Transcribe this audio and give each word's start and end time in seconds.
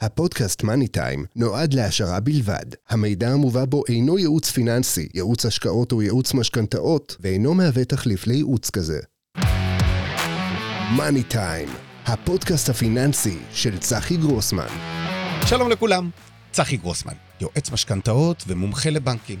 הפודקאסט 0.00 0.62
מאני 0.62 0.88
טיים 0.88 1.24
נועד 1.36 1.74
להעשרה 1.74 2.20
בלבד. 2.20 2.64
המידע 2.88 3.28
המובא 3.28 3.64
בו 3.64 3.82
אינו 3.88 4.18
ייעוץ 4.18 4.50
פיננסי, 4.50 5.08
ייעוץ 5.14 5.46
השקעות 5.46 5.92
או 5.92 6.02
ייעוץ 6.02 6.34
משכנתאות, 6.34 7.16
ואינו 7.20 7.54
מהווה 7.54 7.84
תחליף 7.84 8.26
לייעוץ 8.26 8.70
כזה. 8.70 9.00
מאני 10.96 11.22
טיים, 11.22 11.68
הפודקאסט 12.06 12.68
הפיננסי 12.68 13.38
של 13.52 13.78
צחי 13.78 14.16
גרוסמן. 14.16 14.66
שלום 15.46 15.70
לכולם, 15.70 16.10
צחי 16.52 16.76
גרוסמן, 16.76 17.14
יועץ 17.40 17.70
משכנתאות 17.70 18.44
ומומחה 18.46 18.90
לבנקים. 18.90 19.38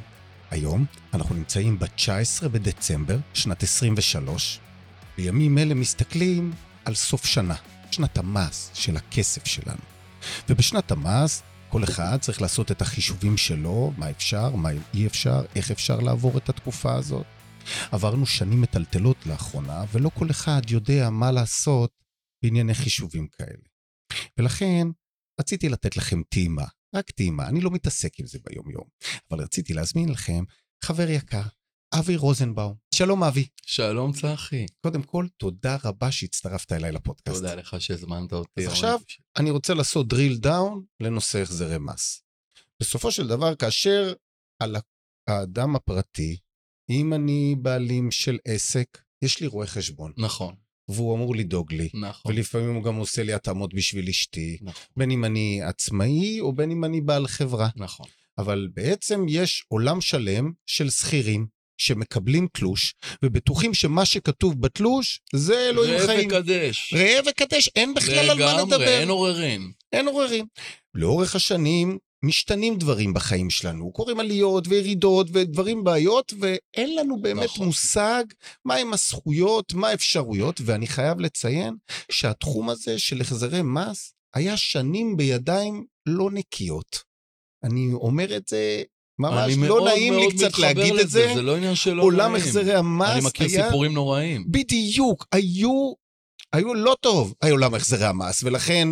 היום 0.50 0.84
אנחנו 1.14 1.34
נמצאים 1.34 1.78
ב-19 1.78 2.48
בדצמבר, 2.48 3.18
שנת 3.32 3.62
23. 3.62 4.60
בימים 5.16 5.58
אלה 5.58 5.74
מסתכלים 5.74 6.52
על 6.84 6.94
סוף 6.94 7.24
שנה, 7.24 7.54
שנת 7.90 8.18
המס 8.18 8.70
של 8.74 8.96
הכסף 8.96 9.46
שלנו. 9.46 9.95
ובשנת 10.48 10.90
המס, 10.90 11.42
כל 11.68 11.84
אחד 11.84 12.18
צריך 12.20 12.42
לעשות 12.42 12.70
את 12.70 12.82
החישובים 12.82 13.36
שלו, 13.36 13.92
מה 13.96 14.10
אפשר, 14.10 14.56
מה 14.56 14.70
אי 14.94 15.06
אפשר, 15.06 15.44
איך 15.56 15.70
אפשר 15.70 16.00
לעבור 16.00 16.38
את 16.38 16.48
התקופה 16.48 16.94
הזאת. 16.94 17.26
עברנו 17.92 18.26
שנים 18.26 18.60
מטלטלות 18.60 19.26
לאחרונה, 19.26 19.84
ולא 19.92 20.10
כל 20.14 20.30
אחד 20.30 20.62
יודע 20.68 21.10
מה 21.10 21.32
לעשות 21.32 21.90
בענייני 22.42 22.74
חישובים 22.74 23.26
כאלה. 23.28 23.64
ולכן, 24.38 24.86
רציתי 25.40 25.68
לתת 25.68 25.96
לכם 25.96 26.22
טעימה, 26.28 26.64
רק 26.94 27.10
טעימה, 27.10 27.48
אני 27.48 27.60
לא 27.60 27.70
מתעסק 27.70 28.20
עם 28.20 28.26
זה 28.26 28.38
ביום-יום, 28.44 28.84
אבל 29.30 29.40
רציתי 29.40 29.74
להזמין 29.74 30.08
לכם 30.08 30.44
חבר 30.84 31.10
יקר, 31.10 31.42
אבי 31.98 32.16
רוזנבאום. 32.16 32.74
שלום 32.94 33.24
אבי. 33.24 33.46
שלום 33.66 34.12
צחי. 34.12 34.66
קודם 34.80 35.02
כל, 35.02 35.26
תודה 35.36 35.76
רבה 35.84 36.12
שהצטרפת 36.12 36.72
אליי 36.72 36.92
לפודקאסט. 36.92 37.36
תודה 37.36 37.54
לך 37.54 37.76
שהזמנת 37.78 38.32
אותי. 38.32 38.66
אז 38.66 38.72
עכשיו, 38.72 39.00
אני 39.36 39.50
רוצה 39.50 39.74
לעשות 39.74 40.12
drill 40.12 40.44
down 40.44 40.80
לנושא 41.00 41.42
החזרי 41.42 41.78
מס. 41.78 42.22
בסופו 42.80 43.10
של 43.10 43.26
דבר, 43.26 43.54
כאשר 43.54 44.12
על 44.62 44.76
האדם 45.28 45.76
הפרטי, 45.76 46.36
אם 46.90 47.14
אני 47.14 47.54
בעלים 47.62 48.10
של 48.10 48.38
עסק, 48.44 48.98
יש 49.22 49.40
לי 49.40 49.46
רואה 49.46 49.66
חשבון. 49.66 50.12
נכון. 50.18 50.54
והוא 50.88 51.16
אמור 51.16 51.36
לדאוג 51.36 51.72
לי. 51.72 51.88
נכון. 51.94 52.32
ולפעמים 52.32 52.74
הוא 52.74 52.84
גם 52.84 52.96
עושה 52.96 53.22
לי 53.22 53.32
התאמות 53.32 53.74
בשביל 53.74 54.08
אשתי, 54.08 54.58
נכון. 54.62 54.86
בין 54.96 55.10
אם 55.10 55.24
אני 55.24 55.62
עצמאי 55.62 56.40
או 56.40 56.52
בין 56.52 56.70
אם 56.70 56.84
אני 56.84 57.00
בעל 57.00 57.26
חברה. 57.26 57.68
נכון. 57.76 58.06
אבל 58.38 58.68
בעצם 58.74 59.26
יש 59.28 59.64
עולם 59.68 60.00
שלם 60.00 60.52
של 60.66 60.90
שכירים 60.90 61.55
שמקבלים 61.78 62.48
תלוש, 62.52 62.94
ובטוחים 63.22 63.74
שמה 63.74 64.04
שכתוב 64.04 64.60
בתלוש 64.60 65.20
זה 65.34 65.68
אלוהים 65.68 65.94
ראה 65.94 66.06
חיים. 66.06 66.28
וקדש. 66.28 66.94
ראה 66.94 67.20
וקדש, 67.26 67.68
אין 67.76 67.94
בכלל 67.94 68.30
על 68.30 68.38
מה 68.38 68.62
לדבר. 68.62 68.76
לגמרי, 68.76 68.98
אין 68.98 69.08
עוררין. 69.08 69.72
אין 69.92 70.08
עוררין. 70.08 70.46
לאורך 70.94 71.36
השנים 71.36 71.98
משתנים 72.24 72.78
דברים 72.78 73.14
בחיים 73.14 73.50
שלנו, 73.50 73.92
קורים 73.92 74.20
עליות 74.20 74.68
וירידות 74.68 75.26
ודברים 75.32 75.84
בעיות, 75.84 76.32
ואין 76.40 76.96
לנו 76.96 77.20
באמת 77.20 77.44
נכון. 77.44 77.66
מושג 77.66 78.24
מהם 78.64 78.92
הזכויות, 78.92 79.74
מה 79.74 79.88
האפשרויות, 79.88 80.60
ואני 80.64 80.86
חייב 80.86 81.20
לציין 81.20 81.76
שהתחום 82.10 82.70
הזה 82.70 82.98
של 82.98 83.20
החזרי 83.20 83.62
מס 83.62 84.12
היה 84.34 84.56
שנים 84.56 85.16
בידיים 85.16 85.84
לא 86.06 86.30
נקיות. 86.30 86.98
אני 87.62 87.92
אומר 87.92 88.36
את 88.36 88.48
זה, 88.48 88.82
ממש 89.18 89.56
לא 89.56 89.84
נעים 89.84 90.14
לי 90.14 90.28
קצת 90.32 90.58
להגיד 90.58 90.94
את 90.94 91.10
זה. 91.10 91.32
זה 91.34 91.42
לא 91.42 91.56
עניין 91.56 91.74
של 91.74 91.92
לא 91.94 92.02
עולם 92.02 92.32
נעים. 92.32 92.44
החזרי 92.44 92.74
המס 92.74 93.08
היה... 93.08 93.18
אני 93.18 93.26
מכיר 93.26 93.48
סיפורים 93.48 93.92
נוראים. 93.92 94.44
בדיוק, 94.50 95.26
היו, 95.32 95.92
היו 96.52 96.74
לא 96.74 96.96
טוב, 97.00 97.34
היה 97.42 97.52
עולם 97.52 97.74
החזרי 97.74 98.06
המס, 98.06 98.42
ולכן 98.42 98.88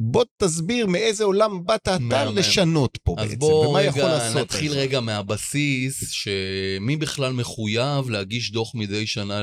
בוא 0.00 0.24
תסביר 0.36 0.86
מאיזה 0.86 1.24
עולם 1.24 1.64
באת 1.64 1.88
אתה. 1.88 2.24
לשנות 2.24 2.98
פה 3.02 3.14
אז 3.18 3.28
בעצם, 3.28 3.38
בוא 3.38 3.66
ומה 3.66 3.82
יכול 3.82 4.02
רגע 4.02 4.12
לעשות. 4.12 4.36
נתחיל 4.40 4.68
האזרח. 4.68 4.82
רגע 4.82 5.00
מהבסיס, 5.00 6.10
שמי 6.10 6.96
בכלל 6.96 7.32
מחויב 7.32 8.10
להגיש 8.10 8.52
דוח 8.52 8.74
מדי 8.74 9.06
שנה 9.06 9.42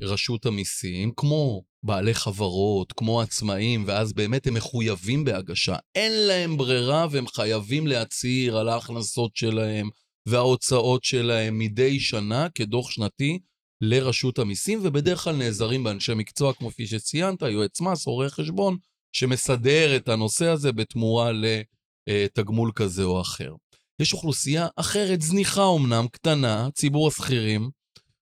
לרשות 0.00 0.46
המיסים, 0.46 1.12
כמו 1.16 1.62
בעלי 1.82 2.14
חברות, 2.14 2.92
כמו 2.92 3.20
עצמאים, 3.20 3.84
ואז 3.86 4.12
באמת 4.12 4.46
הם 4.46 4.54
מחויבים 4.54 5.24
בהגשה. 5.24 5.76
אין 5.94 6.12
להם 6.12 6.56
ברירה 6.56 7.06
והם 7.10 7.26
חייבים 7.26 7.86
להצהיר 7.86 8.58
על 8.58 8.68
ההכנסות 8.68 9.36
שלהם 9.36 9.88
וההוצאות 10.26 11.04
שלהם 11.04 11.58
מדי 11.58 12.00
שנה 12.00 12.48
כדוח 12.54 12.90
שנתי 12.90 13.38
לרשות 13.80 14.38
המיסים, 14.38 14.78
ובדרך 14.82 15.24
כלל 15.24 15.36
נעזרים 15.36 15.84
באנשי 15.84 16.14
מקצוע, 16.14 16.52
כמו 16.52 16.70
כפי 16.70 16.86
שציינת, 16.86 17.42
יועץ 17.42 17.80
מס, 17.80 18.06
עורך 18.06 18.34
חשבון, 18.34 18.76
שמסדר 19.12 19.96
את 19.96 20.08
הנושא 20.08 20.46
הזה 20.46 20.72
בתמורה 20.72 21.30
לתגמול 22.06 22.72
כזה 22.74 23.02
או 23.02 23.20
אחר. 23.20 23.54
יש 24.00 24.12
אוכלוסייה 24.12 24.66
אחרת, 24.76 25.22
זניחה 25.22 25.64
אומנם, 25.64 26.06
קטנה, 26.12 26.68
ציבור 26.74 27.08
השכירים 27.08 27.70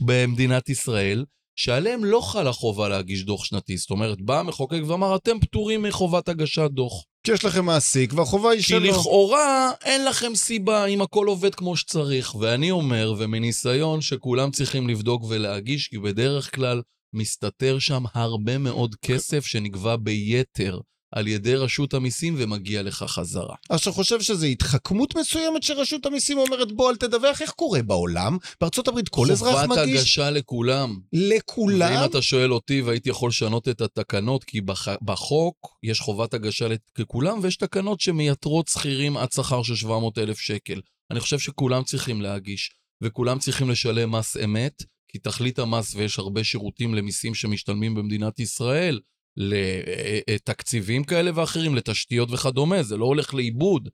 במדינת 0.03 0.69
ישראל, 0.69 1.25
שעליהם 1.59 2.05
לא 2.05 2.21
חלה 2.21 2.53
חובה 2.53 2.89
להגיש 2.89 3.25
דוח 3.25 3.45
שנתי. 3.45 3.77
זאת 3.77 3.91
אומרת, 3.91 4.21
בא 4.21 4.41
המחוקק 4.41 4.81
ואמר, 4.87 5.17
אתם 5.17 5.41
פטורים 5.41 5.83
מחובת 5.83 6.29
הגשת 6.29 6.71
דוח. 6.71 7.05
כי 7.25 7.33
יש 7.33 7.45
לכם 7.45 7.65
מעסיק, 7.65 8.13
והחובה 8.13 8.51
היא 8.51 8.61
כי 8.61 8.67
שלו. 8.67 8.81
לכאורה 8.81 9.71
אין 9.85 10.05
לכם 10.05 10.35
סיבה 10.35 10.87
אם 10.87 11.03
הכל 11.03 11.27
עובד 11.27 11.55
כמו 11.55 11.77
שצריך. 11.77 12.35
ואני 12.35 12.71
אומר, 12.71 13.15
ומניסיון, 13.19 14.01
שכולם 14.01 14.51
צריכים 14.51 14.89
לבדוק 14.89 15.25
ולהגיש, 15.29 15.89
כי 15.89 15.99
בדרך 15.99 16.55
כלל 16.55 16.83
מסתתר 17.15 17.79
שם 17.79 18.05
הרבה 18.15 18.59
מאוד 18.59 18.95
כסף 18.95 19.47
שנגבה 19.47 19.97
ביתר 19.97 20.79
על 21.13 21.27
ידי 21.27 21.55
רשות 21.55 21.95
המיסים 21.95 22.35
ומגיע 22.39 22.83
לך 22.83 23.05
חזרה. 23.09 23.55
אז 23.71 23.81
אתה 23.81 23.91
חושב 23.91 24.21
שזו 24.21 24.47
התחכמות 24.47 25.17
מסוימת 25.17 25.63
שרשות 25.63 26.07
המיסים 26.07 26.39
אומרת, 26.39 26.73
בוא, 26.73 26.91
אל 26.91 26.97
תדווח, 26.97 27.43
איך 27.43 27.51
קורה 27.51 27.83
בעולם? 27.83 28.39
בארצות 28.61 28.89
הברית 28.89 29.09
כל 29.09 29.31
אזרח 29.31 29.65
חובת 29.65 29.79
מגיש 29.79 30.01
הגשה 30.01 30.31
לכולם. 30.31 30.99
לכולם. 31.13 31.93
ואם 31.93 32.05
אתה 32.05 32.23
שואל 32.23 32.53
אותי, 32.53 32.83
והייתי 32.83 33.11
יכול 33.11 33.29
לשנות 33.29 33.69
את 33.69 33.81
התקנות, 33.81 34.45
כי 34.45 34.61
בח... 34.61 34.89
בחוק 35.03 35.79
יש 35.83 36.01
חובת 36.01 36.35
הגשה 36.35 36.67
לכולם, 36.99 37.39
ויש 37.43 37.57
תקנות 37.57 38.01
שמייתרות 38.01 38.69
שכירים 38.69 39.17
עד 39.17 39.33
שכר 39.33 39.63
של 39.63 39.77
700 39.77 40.19
אלף 40.19 40.39
שקל. 40.39 40.81
אני 41.11 41.21
חושב 41.21 41.39
שכולם 41.39 41.85
צריכים 41.85 42.23
להגיש, 42.23 42.71
וכולם 43.03 43.39
צריכים 43.39 43.71
לשלם 43.71 44.15
מס 44.15 44.37
אמת, 44.45 44.83
כי 45.09 45.19
תכלית 45.19 45.59
המס, 45.59 45.95
ויש 45.95 46.19
הרבה 46.19 46.45
שירותים 46.45 46.95
למיסים 46.95 47.35
שמשתלמים 47.35 47.95
במדינת 47.95 48.41
ישראל, 48.41 49.01
לתקציבים 49.39 51.05
כאלה 51.05 51.31
ואחרים, 51.35 51.75
לתשתיות 51.75 52.31
וכדומה, 52.31 52.83
זה 52.83 52.97
לא 52.97 53.05
הולך 53.05 53.35
לאיבוד. 53.35 53.89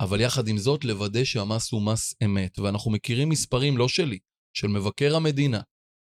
אבל 0.00 0.20
יחד 0.20 0.48
עם 0.48 0.58
זאת, 0.58 0.84
לוודא 0.84 1.24
שהמס 1.24 1.72
הוא 1.72 1.82
מס 1.82 2.14
אמת. 2.24 2.58
ואנחנו 2.58 2.90
מכירים 2.90 3.28
מספרים, 3.28 3.76
לא 3.78 3.88
שלי, 3.88 4.18
של 4.56 4.66
מבקר 4.66 5.16
המדינה, 5.16 5.60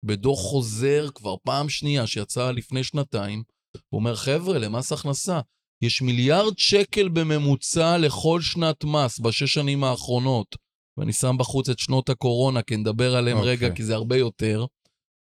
בדוח 0.05 0.39
חוזר 0.39 1.07
כבר 1.15 1.35
פעם 1.43 1.69
שנייה 1.69 2.07
שיצא 2.07 2.51
לפני 2.51 2.83
שנתיים, 2.83 3.43
הוא 3.89 3.99
אומר, 3.99 4.15
חבר'ה, 4.15 4.57
למס 4.57 4.91
הכנסה, 4.91 5.39
יש 5.83 6.01
מיליארד 6.01 6.57
שקל 6.57 7.09
בממוצע 7.09 7.97
לכל 7.97 8.41
שנת 8.41 8.83
מס 8.83 9.19
בשש 9.19 9.53
שנים 9.53 9.83
האחרונות, 9.83 10.55
ואני 10.97 11.13
שם 11.13 11.35
בחוץ 11.39 11.69
את 11.69 11.79
שנות 11.79 12.09
הקורונה, 12.09 12.61
כי 12.61 12.77
נדבר 12.77 13.15
עליהם 13.15 13.37
אוקיי. 13.37 13.51
רגע, 13.51 13.75
כי 13.75 13.83
זה 13.83 13.95
הרבה 13.95 14.17
יותר, 14.17 14.65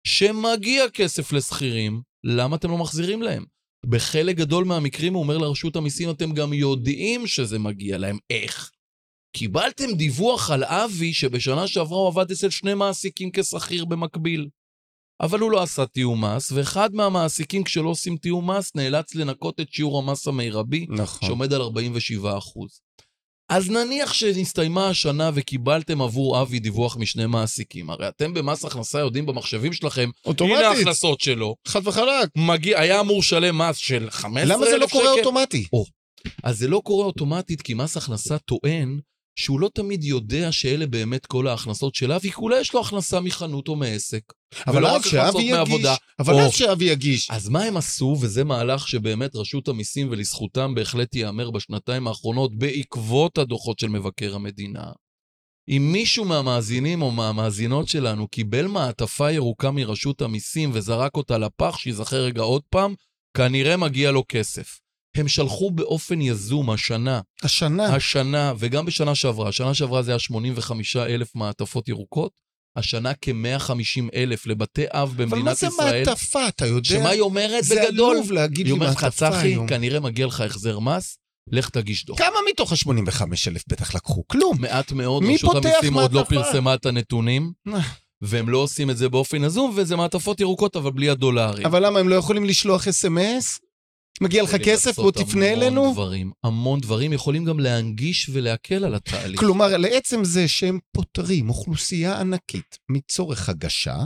שמגיע 0.07 0.91
כסף 0.91 1.33
לשכירים, 1.33 2.03
למה 2.25 2.57
אתם 2.57 2.71
לא 2.71 2.79
מחזירים 2.79 3.23
להם? 3.23 3.45
בחלק 3.87 4.37
גדול 4.37 4.65
מהמקרים 4.65 5.15
הוא 5.15 5.23
אומר 5.23 5.39
לרשות 5.39 5.77
המיסים, 5.77 6.11
אתם 6.11 6.33
גם 6.33 6.53
יודעים 6.53 7.27
שזה 7.27 7.59
מגיע 7.59 7.99
להם. 7.99 8.19
איך? 8.31 8.71
קיבלתם 9.37 9.95
דיווח 9.97 10.51
על 10.51 10.65
אבי 10.65 11.15
שבשנה 11.15 11.67
שעברה 11.67 11.99
הוא 11.99 12.09
עבד 12.09 12.31
אצל 12.31 12.51
שני 12.51 12.75
מעסיקים 12.75 13.31
כשכיר 13.33 13.85
במקביל. 13.85 14.49
אבל 15.21 15.41
הוא 15.41 15.51
לא 15.51 15.63
עשה 15.63 15.87
תיאום 15.87 16.25
מס, 16.25 16.53
ואחד 16.53 16.95
מהמעסיקים 16.95 17.65
כשלא 17.65 17.89
עושים 17.89 18.17
תיאום 18.17 18.51
מס 18.51 18.75
נאלץ 18.75 19.15
לנקות 19.15 19.61
את 19.61 19.73
שיעור 19.73 19.99
המס 19.99 20.29
המרבי, 20.29 20.87
נכון. 20.89 21.29
שעומד 21.29 21.53
על 21.53 21.61
47 21.61 22.37
אז 23.49 23.71
נניח 23.71 24.13
שנסתיימה 24.13 24.89
השנה 24.89 25.31
וקיבלתם 25.35 26.03
עבור 26.03 26.43
אבי 26.43 26.59
דיווח 26.59 26.97
משני 26.97 27.27
מעסיקים. 27.27 27.91
הרי 27.91 28.09
אתם 28.09 28.35
במס 28.35 28.65
הכנסה 28.65 28.99
יודעים 28.99 29.27
במחשבים 29.27 29.73
שלכם, 29.73 30.03
הנה 30.03 30.13
אוטומטית, 30.27 30.65
ההכנסות 30.65 31.21
שלו, 31.21 31.57
חד 31.67 31.87
וחלק. 31.87 32.29
מגיע, 32.37 32.81
היה 32.81 33.01
אמור 33.01 33.19
לשלם 33.19 33.59
מס 33.59 33.77
של 33.77 34.11
15,000 34.11 34.49
שקל. 34.49 34.55
למה 34.55 34.67
זה 34.71 34.79
לא 34.79 34.87
קורה 34.87 35.11
אוטומטי? 35.11 35.67
אז 36.43 36.59
זה 36.59 36.69
לא 36.69 36.81
קורה 36.85 37.07
אוטומטית, 37.07 37.63
כי 37.63 37.75
מס 37.75 37.97
הכנסה 37.97 38.39
טוען 38.39 38.99
שהוא 39.37 39.61
לא 39.61 39.71
תמיד 39.75 40.05
יודע 40.05 40.53
שאלה 40.53 40.87
באמת 40.87 41.27
כל 41.27 41.47
ההכנסות 41.47 41.95
של 41.95 42.13
אבי, 42.13 42.31
כי 42.31 42.37
אולי 42.41 42.61
יש 42.61 42.75
לו 42.75 42.81
הכנסה 42.81 43.21
מחנות 43.21 43.69
או 43.69 43.77
מעסק. 43.77 44.23
אבל 44.67 44.87
אז 44.87 45.05
שאבי 45.05 45.39
יגיש, 45.39 45.53
מעבודה. 45.53 45.95
אבל 46.19 46.35
או. 46.35 46.41
אז 46.41 46.53
שאבי 46.53 46.85
יגיש. 46.85 47.31
אז 47.31 47.49
מה 47.49 47.63
הם 47.63 47.77
עשו, 47.77 48.17
וזה 48.21 48.45
מהלך 48.45 48.89
שבאמת 48.89 49.37
רשות 49.37 49.69
המיסים 49.69 50.09
ולזכותם 50.11 50.75
בהחלט 50.75 51.15
ייאמר 51.15 51.51
בשנתיים 51.51 52.09
האחרונות, 52.09 52.59
בעקבות 52.59 53.39
הדוחות 53.39 53.79
של 53.79 53.89
מבקר 53.89 54.35
המדינה. 54.35 54.85
אם 55.69 55.89
מישהו 55.93 56.25
מהמאזינים 56.25 57.03
או 57.03 57.11
מהמאזינות 57.11 57.89
שלנו 57.89 58.29
קיבל 58.29 58.67
מעטפה 58.67 59.33
ירוקה 59.33 59.71
מרשות 59.71 60.23
המיסים 60.23 60.71
וזרק 60.73 61.17
אותה 61.17 61.39
לפח, 61.39 61.79
שייזכר 61.79 62.17
רגע 62.17 62.43
עוד 62.43 62.63
פעם, 62.71 62.95
כנראה 63.37 63.77
מגיע 63.77 64.11
לו 64.11 64.25
כסף. 64.29 64.79
הם 65.17 65.29
שלחו 65.29 65.71
באופן 65.71 66.21
יזום 66.21 66.71
השנה, 66.71 67.21
השנה. 67.43 67.95
השנה, 67.95 68.53
וגם 68.59 68.87
בשנה 68.87 69.15
שעברה, 69.15 69.49
השנה 69.49 69.75
שעברה 69.75 70.03
זה 70.03 70.11
היה 70.11 70.19
85 70.19 70.97
אלף 70.97 71.35
מעטפות 71.35 71.89
ירוקות, 71.89 72.33
השנה 72.77 73.13
כ-150 73.23 74.09
אלף 74.15 74.47
לבתי 74.47 74.85
אב 74.91 75.13
אבל 75.17 75.25
מה 75.25 75.31
במדינת 75.37 75.57
זה 75.57 75.67
ישראל. 75.67 76.05
מעטפה, 76.09 76.49
אתה 76.49 76.67
יודע? 76.67 76.89
שמה 76.89 77.09
היא 77.09 77.21
אומרת 77.21 77.65
זה 77.65 77.75
בגדול? 77.75 78.17
עלוב 78.17 78.33
להגיד 78.33 78.59
היא 78.59 78.65
לי 78.65 78.71
אומרת 78.71 78.97
לך, 78.97 79.05
מעטפה 79.05 79.31
צחי, 79.31 79.49
היום. 79.49 79.67
כנראה 79.67 80.01
מגיע 80.01 80.27
לך 80.27 80.41
החזר 80.41 80.79
מס, 80.79 81.19
לך 81.51 81.69
תגיש 81.69 82.05
דוח. 82.05 82.19
כמה 82.19 82.37
מתוך 82.51 82.73
ה-85 82.73 83.23
אלף 83.47 83.65
בטח 83.69 83.95
לקחו? 83.95 84.25
כלום. 84.27 84.57
מעט 84.61 84.93
מאוד, 84.93 85.23
מי 85.23 85.35
רשות 85.35 85.53
פותח 85.53 85.69
המיסים 85.73 85.95
עוד 85.95 86.13
לא 86.13 86.21
מעטפה? 86.21 86.35
פרסמה 86.35 86.75
את 86.75 86.87
הנתונים, 86.87 87.53
אה. 87.69 87.81
והם 88.23 88.49
לא 88.49 88.59
עושים 88.59 88.91
את 88.91 88.97
זה 88.97 89.09
באופן 89.09 89.45
יזום, 89.45 89.73
וזה 89.77 89.97
מעטפות 89.97 90.41
ירוקות, 90.41 90.77
אבל 90.77 90.91
בלי 90.91 91.11
הדולרים. 91.11 91.67
אבל 91.67 91.87
למה, 91.87 91.99
הם 92.01 92.09
לא 92.09 92.15
יכולים 92.15 92.45
לשלוח 92.45 92.89
אס.אם.אס? 92.89 93.59
מגיע 94.21 94.43
לך 94.43 94.57
כסף, 94.65 94.97
בוא 94.97 95.11
תפנה 95.13 95.47
המון 95.47 95.63
אלינו? 95.63 95.93
דברים, 95.93 96.31
המון 96.45 96.81
דברים, 96.81 97.13
יכולים 97.13 97.45
גם 97.45 97.61
להנגיש 97.61 98.31
ולהקל 98.33 98.85
על 98.85 98.95
התהליך. 98.95 99.41
כלומר, 99.41 99.77
לעצם 99.77 100.25
זה 100.25 100.49
שהם 100.49 100.79
פוטרים 100.93 101.49
אוכלוסייה 101.49 102.21
ענקית 102.21 102.79
מצורך 102.89 103.49
הגשה, 103.49 103.97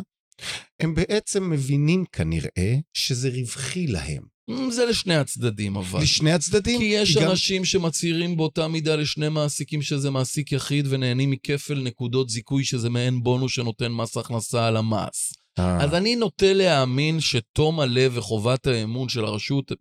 הם 0.81 0.95
בעצם 0.95 1.51
מבינים 1.51 2.05
כנראה 2.13 2.77
שזה 2.95 3.29
רווחי 3.29 3.87
להם. 3.87 4.23
Mm, 4.51 4.71
זה 4.71 4.87
לשני 4.87 5.15
הצדדים, 5.17 5.77
אבל. 5.77 6.03
לשני 6.03 6.33
הצדדים. 6.33 6.79
כי 6.81 6.85
יש 6.85 7.17
גם- 7.17 7.31
אנשים 7.31 7.65
שמצהירים 7.65 8.37
באותה 8.37 8.69
מידה 8.69 8.97
לשני 8.97 9.29
מעסיקים 9.29 9.83
שזה 9.83 10.11
מעסיק 10.11 10.53
יחיד 10.53 10.87
ונהנים 10.91 11.31
מכפל 11.31 11.75
נקודות 11.83 12.31
זיכוי 12.31 12.65
שזה 12.65 12.91
מעין 12.91 13.23
בונוס 13.23 13.53
שנותן 13.53 13.93
מס 13.93 14.17
הכנסה 14.17 14.67
על 14.67 14.77
המס. 14.77 15.33
אה, 15.61 15.85
אז 15.85 15.95
אני 15.95 16.17
נוטה 16.17 16.53
להאמין 16.53 17.21
שתום 17.21 17.81
הלב 17.81 18.13
וחובת 18.17 18.67
האמון 18.67 19.09
של 19.09 19.25
הרשות, 19.25 19.73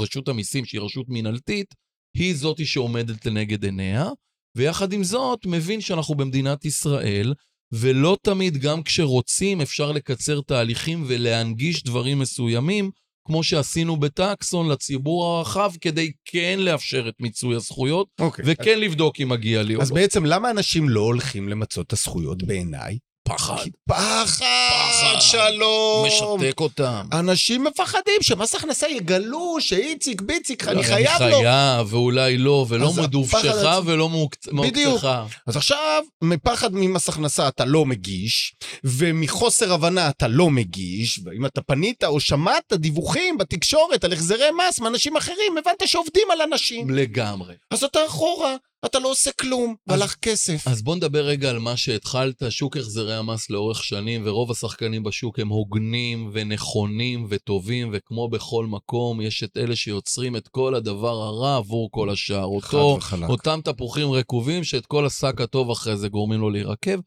רשות 0.00 0.28
המיסים, 0.28 0.64
שהיא 0.64 0.80
רשות 0.80 1.08
מינהלתית, 1.08 1.74
היא 2.16 2.34
זאתי 2.34 2.66
שעומדת 2.66 3.26
לנגד 3.26 3.64
עיניה, 3.64 4.08
ויחד 4.56 4.92
עם 4.92 5.04
זאת, 5.04 5.46
מבין 5.46 5.80
שאנחנו 5.80 6.14
במדינת 6.14 6.64
ישראל, 6.64 7.34
ולא 7.72 8.16
תמיד, 8.22 8.56
גם 8.56 8.82
כשרוצים, 8.82 9.60
אפשר 9.60 9.92
לקצר 9.92 10.40
תהליכים 10.40 11.04
ולהנגיש 11.06 11.84
דברים 11.84 12.18
מסוימים, 12.18 12.90
כמו 13.26 13.42
שעשינו 13.42 13.96
בטקסון 13.96 14.68
לציבור 14.68 15.26
הרחב, 15.26 15.72
כדי 15.80 16.12
כן 16.24 16.58
לאפשר 16.60 17.08
את 17.08 17.14
מיצוי 17.20 17.56
הזכויות, 17.56 18.08
אוקיי. 18.20 18.44
וכן 18.48 18.80
לבדוק 18.80 19.20
אם 19.20 19.28
מגיע 19.28 19.62
לי 19.62 19.74
או 19.74 19.82
אז 19.82 19.90
לא. 19.90 19.94
בעצם 19.96 20.26
למה 20.26 20.50
אנשים 20.50 20.88
לא 20.88 21.00
הולכים 21.00 21.48
למצות 21.48 21.86
את 21.86 21.92
הזכויות 21.92 22.42
בעיניי? 22.42 22.98
פחד. 23.28 23.54
פחד, 23.88 24.44
פחד. 24.68 25.20
שלום. 25.20 26.06
משתק 26.06 26.60
אותם. 26.60 27.06
אנשים 27.12 27.64
מפחדים 27.64 28.14
שמס 28.22 28.54
הכנסה 28.54 28.88
יגלו 28.88 29.56
שאיציק 29.60 30.20
ביציק, 30.20 30.68
אני 30.68 30.84
חייב 30.84 31.20
לו. 31.20 31.26
אני 31.26 31.34
חייב, 31.34 31.94
ואולי 31.94 32.36
לא, 32.38 32.66
ולא 32.68 32.92
מדובשך 33.02 33.34
הפחד 33.44 33.80
ולא 33.84 34.08
מעוקצ- 34.08 34.62
בדיוק. 34.62 35.04
מעוקצך. 35.04 35.36
אז 35.46 35.56
עכשיו, 35.56 36.02
מפחד 36.22 36.70
ממס 36.72 37.08
הכנסה 37.08 37.48
אתה 37.48 37.64
לא 37.64 37.84
מגיש, 37.84 38.54
ומחוסר 38.84 39.72
הבנה 39.72 40.08
אתה 40.08 40.28
לא 40.28 40.50
מגיש, 40.50 41.20
ואם 41.24 41.46
אתה 41.46 41.62
פנית 41.62 42.04
או 42.04 42.20
שמעת 42.20 42.72
דיווחים 42.72 43.38
בתקשורת 43.38 44.04
על 44.04 44.12
החזרי 44.12 44.46
מס 44.68 44.80
מאנשים 44.80 45.16
אחרים, 45.16 45.58
הבנת 45.58 45.88
שעובדים 45.88 46.28
על 46.32 46.38
אנשים. 46.52 46.90
לגמרי. 46.90 47.54
אז 47.70 47.84
אתה 47.84 47.98
אחורה, 48.06 48.54
אתה 48.86 48.98
לא 48.98 49.10
עושה 49.10 49.30
כלום, 49.32 49.74
והלך 49.86 50.14
כסף. 50.14 50.68
אז 50.68 50.82
בוא 50.82 50.96
נדבר 50.96 51.24
רגע 51.24 51.50
על 51.50 51.58
מה 51.58 51.76
שהתחלת, 51.76 52.42
שוק 52.50 52.76
החזרי 52.76 53.14
המס 53.14 53.50
לאורך 53.50 53.84
שנים, 53.84 54.22
ורוב 54.24 54.50
השחקנים 54.50 55.02
בשוק 55.02 55.38
הם 55.38 55.48
הוגנים 55.48 56.30
ונכונים 56.32 57.26
וטובים, 57.28 57.90
וכמו 57.92 58.28
בכל 58.28 58.66
מקום, 58.66 59.20
יש 59.20 59.42
את 59.42 59.56
אלה 59.56 59.76
שיוצרים 59.76 60.36
את 60.36 60.48
כל 60.48 60.74
הדבר 60.74 61.22
הרע 61.22 61.56
עבור 61.56 61.88
כל 61.90 62.10
השאר. 62.10 62.60
חד 62.60 62.76
אותו, 62.76 62.96
וחלק. 62.98 63.28
אותם 63.28 63.60
תפוחים 63.64 64.10
רקובים 64.10 64.64
שאת 64.64 64.86
כל 64.86 65.06
השק 65.06 65.40
הטוב 65.40 65.70
אחרי 65.70 65.96
זה 65.96 66.08
גורמים 66.08 66.40
לו 66.40 66.50
להירקב. 66.50 67.00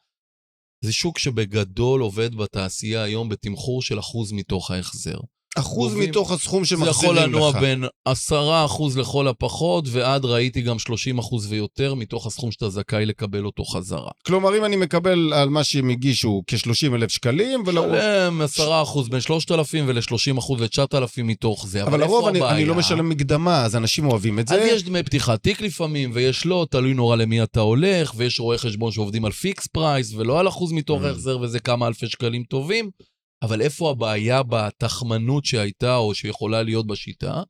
זה 0.82 0.94
שוק 0.94 1.20
שבגדול 1.20 2.02
עובד 2.02 2.36
בתעשייה 2.36 3.04
היום 3.04 3.30
בתמחור 3.30 3.82
של 3.82 4.00
אחוז 4.00 4.32
מתוך 4.32 4.72
ההחזר. 4.72 5.18
אחוז 5.60 5.94
גובים- 5.94 6.10
מתוך 6.10 6.32
הסכום 6.32 6.64
זה 6.64 6.70
שמחזירים 6.70 6.92
לך. 7.16 7.22
יכול 7.22 7.30
לנוע 7.30 7.52
בין 7.52 7.84
10% 8.08 8.12
לכל 8.98 9.28
הפחות, 9.28 9.86
ועד 9.92 10.26
ראיתי 10.26 10.62
גם 10.62 10.80
30% 10.80 10.90
ויותר 11.50 11.94
מתוך 11.94 12.26
הסכום 12.28 12.52
שאתה 12.52 12.70
זכאי 12.70 13.06
לקבל 13.06 13.46
אותו 13.46 13.66
חזרה. 13.66 14.10
כלומר, 14.26 14.58
אם 14.58 14.66
אני 14.66 14.76
מקבל 14.76 15.34
על 15.34 15.50
מה 15.50 15.64
שהם 15.64 15.90
הגישו 15.90 16.44
כ-30 16.48 16.96
אלף 16.96 17.12
שקלים, 17.12 17.64
ולרוב... 17.66 17.96
שלם 17.96 18.42
10% 18.42 19.10
בין 19.10 19.22
3,000 19.22 19.86
ול-30% 19.88 20.54
ל-9,000 20.60 21.24
מתוך 21.24 21.68
זה. 21.68 21.84
אבל 21.84 22.02
איפה 22.04 22.14
לרוב 22.14 22.28
אני? 22.28 22.42
אני 22.50 22.66
לא 22.66 22.76
משלם 22.76 23.10
מקדמה, 23.10 23.64
אז 23.66 23.76
אנשים 23.76 24.08
אוהבים 24.08 24.40
את 24.40 24.48
זה. 24.48 24.56
אז 24.56 24.68
יש 24.68 24.84
דמי 24.84 25.04
פתיחת 25.04 25.44
תיק 25.44 25.62
לפעמים, 25.62 26.12
ויש 26.14 26.46
לא, 26.46 26.66
תלוי 26.72 26.94
נורא 26.94 27.16
למי 27.16 27.44
אתה 27.44 27.60
הולך, 27.60 28.14
ויש 28.16 28.40
רואי 28.40 28.58
חשבון 28.58 28.92
שעובדים 28.92 29.26
על 29.26 29.32
fixed 29.32 29.68
price, 29.68 30.14
ולא 30.14 30.40
על 30.40 30.48
אחוז 30.48 30.72
מתוך 30.72 31.02
ממ. 31.02 31.06
ההחזר, 31.06 31.40
וזה 31.42 31.60
כמה 31.60 31.88
אלפי 31.88 32.08
שקלים 32.08 32.44
טובים. 32.44 32.90
אבל 33.42 33.62
איפה 33.62 33.92
הבעיה 33.92 34.44
בתחמנות 34.44 35.46
שהייתה, 35.46 35.96
או 35.96 36.16
שיכולה 36.16 36.64
להיות 36.64 36.88
בשיטה? 36.88 37.44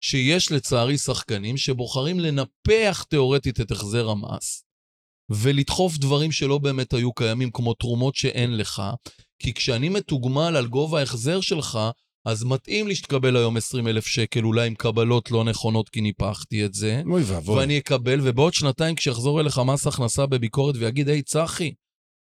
שיש 0.00 0.52
לצערי 0.52 0.98
שחקנים 0.98 1.56
שבוחרים 1.56 2.20
לנפח 2.20 3.04
תאורטית 3.08 3.60
את 3.60 3.70
החזר 3.70 4.10
המס, 4.10 4.64
ולדחוף 5.30 5.96
דברים 5.96 6.32
שלא 6.32 6.58
באמת 6.58 6.92
היו 6.92 7.12
קיימים, 7.12 7.50
כמו 7.50 7.74
תרומות 7.74 8.14
שאין 8.14 8.56
לך, 8.56 8.82
כי 9.38 9.54
כשאני 9.54 9.88
מתוגמל 9.88 10.56
על 10.56 10.66
גובה 10.66 11.00
ההחזר 11.00 11.40
שלך, 11.40 11.78
אז 12.24 12.44
מתאים 12.44 12.88
לי 12.88 12.94
שתקבל 12.94 13.36
היום 13.36 13.56
20 13.56 13.88
אלף 13.88 14.06
שקל, 14.06 14.44
אולי 14.44 14.66
עם 14.66 14.74
קבלות 14.74 15.30
לא 15.30 15.44
נכונות 15.44 15.88
כי 15.88 16.00
ניפחתי 16.00 16.64
את 16.64 16.74
זה, 16.74 17.02
אוי 17.06 17.22
ואבוי. 17.22 17.58
ואני 17.58 17.78
אקבל, 17.78 18.20
ובעוד 18.22 18.54
שנתיים 18.54 18.94
כשיחזור 18.94 19.40
אליך 19.40 19.58
מס 19.58 19.86
הכנסה 19.86 20.26
בביקורת 20.26 20.74
ויגיד, 20.78 21.08
היי, 21.08 21.22
צחי, 21.22 21.72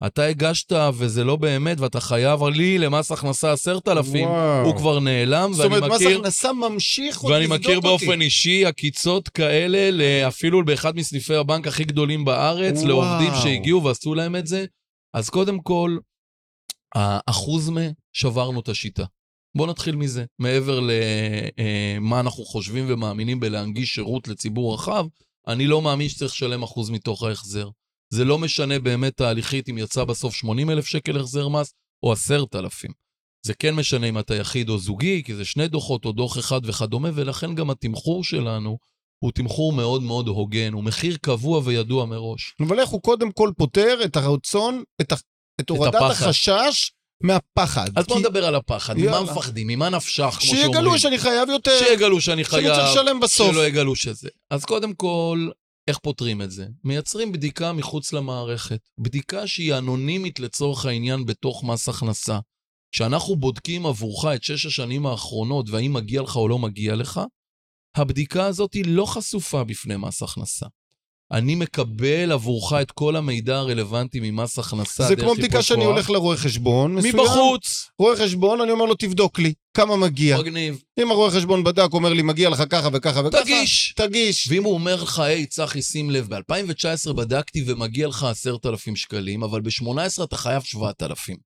אתה 0.05 0.23
הגשת 0.23 0.71
וזה 0.93 1.23
לא 1.23 1.35
באמת, 1.35 1.79
ואתה 1.79 1.99
חייב 1.99 2.43
לי 2.43 2.77
למס 2.77 3.11
הכנסה 3.11 3.51
10,000, 3.51 4.25
וואו. 4.25 4.65
הוא 4.65 4.77
כבר 4.77 4.99
נעלם, 4.99 5.53
זאת 5.53 5.65
ואני 5.65 5.77
אומרת, 5.77 5.91
מס 5.91 6.01
מכיר... 6.01 6.19
הכנסה 6.19 6.53
ממשיך 6.53 7.19
עוד 7.19 7.31
ואני 7.31 7.43
לבדוק 7.43 7.59
מכיר 7.59 7.75
אותי. 7.75 7.87
באופן 7.87 8.21
אישי 8.21 8.65
עקיצות 8.65 9.29
כאלה, 9.29 10.27
אפילו 10.27 10.65
באחד 10.65 10.95
מסניפי 10.95 11.35
הבנק 11.35 11.67
הכי 11.67 11.83
גדולים 11.83 12.25
בארץ, 12.25 12.75
וואו. 12.75 12.87
לעובדים 12.87 13.31
שהגיעו 13.43 13.83
ועשו 13.83 14.15
להם 14.15 14.35
את 14.35 14.47
זה. 14.47 14.65
אז 15.13 15.29
קודם 15.29 15.59
כל, 15.59 15.97
האחוז 16.95 17.69
מ... 17.69 17.77
שברנו 18.13 18.59
את 18.59 18.69
השיטה. 18.69 19.05
בואו 19.55 19.69
נתחיל 19.69 19.95
מזה. 19.95 20.25
מעבר 20.39 20.79
למה 20.79 22.19
אנחנו 22.19 22.45
חושבים 22.45 22.85
ומאמינים 22.87 23.39
בלהנגיש 23.39 23.93
שירות 23.95 24.27
לציבור 24.27 24.73
רחב, 24.73 25.05
אני 25.47 25.67
לא 25.67 25.81
מאמין 25.81 26.09
שצריך 26.09 26.33
לשלם 26.33 26.63
אחוז 26.63 26.89
מתוך 26.89 27.23
ההחזר. 27.23 27.69
זה 28.09 28.25
לא 28.25 28.37
משנה 28.37 28.79
באמת 28.79 29.17
תהליכית 29.17 29.69
אם 29.69 29.77
יצא 29.77 30.03
בסוף 30.03 30.35
80 30.35 30.69
אלף 30.69 30.85
שקל 30.85 31.19
החזר 31.19 31.47
מס 31.47 31.73
או 32.03 32.11
10,000. 32.11 32.91
זה 33.45 33.53
כן 33.53 33.75
משנה 33.75 34.09
אם 34.09 34.19
אתה 34.19 34.35
יחיד 34.35 34.69
או 34.69 34.77
זוגי, 34.77 35.23
כי 35.25 35.35
זה 35.35 35.45
שני 35.45 35.67
דוחות 35.67 36.05
או 36.05 36.11
דוח 36.11 36.39
אחד 36.39 36.61
וכדומה, 36.63 37.09
ולכן 37.13 37.55
גם 37.55 37.69
התמחור 37.69 38.23
שלנו 38.23 38.77
הוא 39.23 39.31
תמחור 39.31 39.73
מאוד 39.73 40.03
מאוד 40.03 40.27
הוגן, 40.27 40.73
הוא 40.73 40.83
מחיר 40.83 41.17
קבוע 41.21 41.61
וידוע 41.63 42.05
מראש. 42.05 42.55
אבל 42.59 42.79
איך 42.79 42.89
הוא 42.89 43.01
קודם 43.01 43.31
כל 43.31 43.51
פותר 43.57 43.99
את 44.05 44.15
הרצון, 44.15 44.83
את, 45.01 45.11
ה... 45.11 45.15
את 45.61 45.69
הורדת 45.69 45.95
הפחד. 45.95 46.11
החשש 46.11 46.91
מהפחד. 47.23 47.89
אז 47.95 48.05
בוא 48.05 48.15
כי 48.15 48.21
נדבר 48.21 48.45
על 48.45 48.55
הפחד, 48.55 48.97
ממה. 48.97 49.21
מפחדים, 49.21 49.67
ממה 49.67 49.89
נפשך, 49.89 50.23
כמו 50.23 50.41
שאומרים. 50.41 50.73
שיגלו 50.73 50.99
שאני 50.99 51.17
חייב 51.17 51.49
יותר, 51.49 51.79
שיגלו 51.79 52.21
שאני 52.21 52.43
שאני 52.43 52.61
חייב, 52.61 52.75
צריך 52.75 52.89
לשלם 52.89 53.19
בסוף. 53.19 53.51
שלא 53.51 53.67
יגלו 53.67 53.95
שזה. 53.95 54.29
אז 54.51 54.65
קודם 54.65 54.93
כל, 54.93 55.49
איך 55.87 55.99
פותרים 55.99 56.41
את 56.41 56.51
זה? 56.51 56.67
מייצרים 56.83 57.31
בדיקה 57.31 57.73
מחוץ 57.73 58.13
למערכת. 58.13 58.89
בדיקה 58.97 59.47
שהיא 59.47 59.73
אנונימית 59.77 60.39
לצורך 60.39 60.85
העניין 60.85 61.25
בתוך 61.25 61.63
מס 61.63 61.89
הכנסה. 61.89 62.39
כשאנחנו 62.91 63.35
בודקים 63.35 63.85
עבורך 63.85 64.25
את 64.35 64.43
שש 64.43 64.65
השנים 64.65 65.05
האחרונות 65.05 65.69
והאם 65.69 65.93
מגיע 65.93 66.21
לך 66.21 66.35
או 66.35 66.47
לא 66.47 66.59
מגיע 66.59 66.95
לך, 66.95 67.21
הבדיקה 67.97 68.45
הזאת 68.45 68.73
היא 68.73 68.85
לא 68.87 69.05
חשופה 69.05 69.63
בפני 69.63 69.97
מס 69.97 70.23
הכנסה. 70.23 70.65
אני 71.33 71.55
מקבל 71.55 72.31
עבורך 72.31 72.73
את 72.81 72.91
כל 72.91 73.15
המידע 73.15 73.57
הרלוונטי 73.57 74.19
ממס 74.21 74.59
הכנסה 74.59 75.03
זה 75.03 75.15
כמו 75.15 75.35
בדיקה 75.35 75.61
שאני. 75.61 75.85
הולך 75.85 76.09
לרואה 76.09 76.37
חשבון 76.37 76.95
מסוים. 76.95 77.15
מבחוץ. 77.15 77.89
רואה 77.99 78.17
חשבון, 78.17 78.61
אני 78.61 78.71
אומר 78.71 78.85
לו, 78.85 78.95
תבדוק 78.95 79.39
לי, 79.39 79.53
כמה 79.73 79.95
מגיע. 79.95 80.37
מגניב. 80.37 80.81
אם 80.99 81.11
הרואה 81.11 81.31
חשבון 81.31 81.63
בדק, 81.63 81.93
אומר 81.93 82.13
לי, 82.13 82.21
מגיע 82.21 82.49
לך 82.49 82.63
ככה 82.69 82.89
וככה 82.93 83.21
וככה, 83.25 83.43
תגיש. 83.43 83.93
תגיש. 83.95 84.47
ואם 84.51 84.63
הוא 84.63 84.73
אומר 84.73 85.03
לך, 85.03 85.19
היי, 85.19 85.45
צחי, 85.45 85.81
שים 85.81 86.09
לב, 86.09 86.35
ב-2019 86.35 87.13
בדקתי 87.13 87.63
ומגיע 87.67 88.07
לך 88.07 88.23
10,000 88.23 88.95
שקלים, 88.95 89.43
אבל 89.43 89.61
ב-18 89.61 90.23
אתה 90.23 90.37
חייב 90.37 90.63
7,000. 90.63 91.37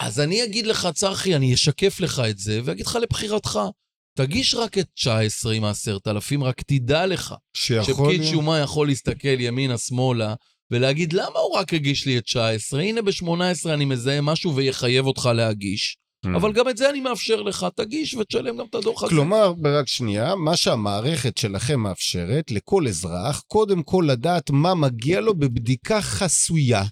אז 0.00 0.20
אני 0.20 0.44
אגיד 0.44 0.66
לך, 0.66 0.88
צחי, 0.94 1.36
אני 1.36 1.54
אשקף 1.54 2.00
לך 2.00 2.22
את 2.30 2.38
זה, 2.38 2.60
ואגיד 2.64 2.86
לך 2.86 2.98
לבחירתך. 3.02 3.60
תגיש 4.14 4.54
רק 4.54 4.78
את 4.78 4.86
19 4.94 5.52
עם 5.52 5.64
ה-10,000, 5.64 6.44
רק 6.44 6.62
תדע 6.62 7.06
לך 7.06 7.34
שפקיד. 7.54 8.22
שומה 8.22 8.58
יכול 8.58 8.86
להסתכל 8.86 9.40
ימינה-שמאלה 9.40 10.34
ולהגיד, 10.70 11.12
למה 11.12 11.38
הוא 11.38 11.56
רק 11.56 11.74
הגיש 11.74 12.06
לי 12.06 12.18
את 12.18 12.24
19? 12.24 12.80
הנה 12.80 13.02
ב-18 13.02 13.68
אני 13.68 13.84
מזהה 13.84 14.20
משהו 14.20 14.56
ויחייב 14.56 15.06
אותך 15.06 15.30
להגיש. 15.34 15.96
Mm. 16.26 16.28
אבל 16.36 16.52
גם 16.52 16.68
את 16.68 16.76
זה 16.76 16.90
אני 16.90 17.00
מאפשר 17.00 17.42
לך, 17.42 17.66
תגיש 17.76 18.14
ותשלם 18.14 18.56
גם 18.56 18.66
את 18.70 18.74
הדוח 18.74 19.02
הזה. 19.02 19.10
כלומר, 19.10 19.52
רק 19.64 19.88
שנייה, 19.88 20.34
מה 20.34 20.56
שהמערכת 20.56 21.38
שלכם 21.38 21.80
מאפשרת 21.80 22.50
לכל 22.50 22.88
אזרח, 22.88 23.42
קודם 23.46 23.82
כל 23.82 24.04
לדעת 24.08 24.50
מה 24.50 24.74
מגיע 24.74 25.20
לו 25.20 25.34
בבדיקה 25.34 26.00
חסויה. 26.00 26.82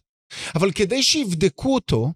אבל 0.55 0.73
כדי 0.73 1.03
שיבדקו 1.03 1.75
אותו, 1.75 2.13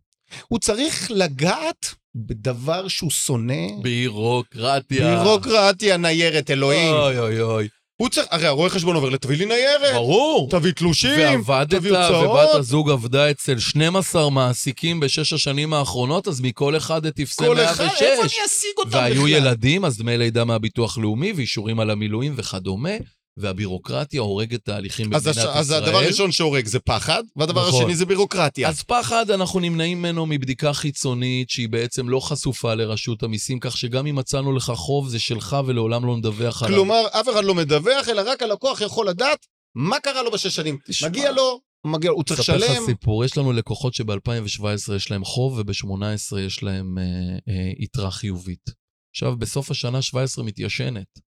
הוא 0.48 0.58
צריך 0.58 1.10
לגעת 1.10 1.94
בדבר 2.14 2.88
שהוא 2.88 3.10
שונא. 3.10 3.66
בירוקרטיה. 3.82 5.16
בירוקרטיה 5.16 5.96
ניירת, 5.96 6.50
אלוהים. 6.50 6.94
אוי 6.94 7.18
אוי 7.18 7.40
אוי. 7.40 7.68
הוא 7.96 8.08
צריך, 8.08 8.26
הרי 8.30 8.46
הרואה 8.46 8.70
חשבון 8.70 8.96
אומר, 8.96 9.16
תביא 9.16 9.36
לי 9.36 9.46
ניירת, 9.46 9.94
ברור. 9.94 10.50
תביא 10.50 10.72
תלושים, 10.72 11.10
ועבדת, 11.20 11.70
תביא 11.70 11.96
הוצאות. 11.96 12.30
ובת 12.30 12.54
הזוג 12.54 12.90
עבדה 12.90 13.30
אצל 13.30 13.58
12 13.58 14.30
מעסיקים 14.30 15.00
בשש 15.00 15.32
השנים 15.32 15.74
האחרונות, 15.74 16.28
אז 16.28 16.40
מכל 16.40 16.76
אחד 16.76 17.10
תפסה 17.10 17.46
כל 17.46 17.54
106. 17.54 17.70
אחד, 17.70 17.84
איפה 17.84 18.22
אני 18.22 18.46
אשיג 18.46 18.70
אותם 18.78 18.90
בכלל? 18.90 19.00
והיו 19.00 19.28
ילדים, 19.28 19.84
אז 19.84 19.98
דמי 19.98 20.18
לידה 20.18 20.44
מהביטוח 20.44 20.98
לאומי, 20.98 21.32
ואישורים 21.32 21.80
על 21.80 21.90
המילואים 21.90 22.34
וכדומה, 22.36 22.90
והבירוקרטיה 23.36 24.20
הורגת 24.20 24.64
תהליכים 24.64 25.14
אז, 25.14 25.26
במדינת 25.26 25.44
הש... 25.44 25.56
אז 25.56 25.66
ישראל. 25.66 25.82
הדבר 25.84 25.98
הראשון 25.98 26.32
שהורג 26.32 26.66
זה 26.66 26.80
פחד, 26.80 27.22
והדבר 27.36 27.68
נכון. 27.68 27.82
השני 27.82 27.96
זה 27.96 28.06
בירוקרטיה. 28.06 28.68
אז 28.68 28.82
פחד, 28.82 29.30
אנחנו 29.30 29.60
נמנעים 29.60 29.98
ממנו 29.98 30.26
מבדיקה 30.26 30.72
חיצונית 30.72 31.50
שהיא 31.50 31.68
בעצם 31.68 32.08
לא 32.08 32.20
חשופה 32.20 32.74
לרשות 32.74 33.22
המיסים, 33.22 33.60
כך 33.60 33.76
שגם 33.76 34.06
אם 34.06 34.16
מצאנו 34.16 34.52
לך 34.52 34.72
חוב, 34.74 35.08
זה 35.08 35.18
שלך 35.18 35.56
ולעולם 35.66 36.06
לא 36.06 36.16
נדווח 36.16 36.62
עליו. 36.62 36.76
כלומר, 36.76 37.06
אף 37.10 37.28
אחד 37.28 37.44
לא 37.44 37.54
מדווח, 37.54 38.08
אלא 38.08 38.22
רק 38.26 38.42
הלקוח 38.42 38.80
יכול 38.80 39.08
לדעת 39.08 39.46
מה 39.74 40.00
קרה 40.00 40.22
לו 40.22 40.30
בשש 40.30 40.56
שנים. 40.56 40.78
תשמע. 40.86 41.08
מגיע 41.08 41.32
לו, 41.32 41.60
מגיע, 41.86 42.10
הוא 42.10 42.24
צריך 42.24 42.40
אספר 42.40 42.56
לך 42.56 42.70
לשלם. 42.70 42.86
סיפור, 42.86 43.24
יש 43.24 43.38
לנו 43.38 43.52
לקוחות 43.52 43.94
שב-2017 43.94 44.94
יש 44.96 45.10
להם 45.10 45.24
חוב 45.24 45.58
וב-18 45.58 46.38
יש 46.38 46.62
להם 46.62 46.98
אה, 46.98 47.04
אה, 47.48 47.72
יתרה 47.78 48.10
חיובית. 48.10 48.70
עכשיו, 49.14 49.36
בסוף 49.36 49.70
השנה 49.70 50.02
17 50.02 50.44
מתיישנת. 50.44 51.31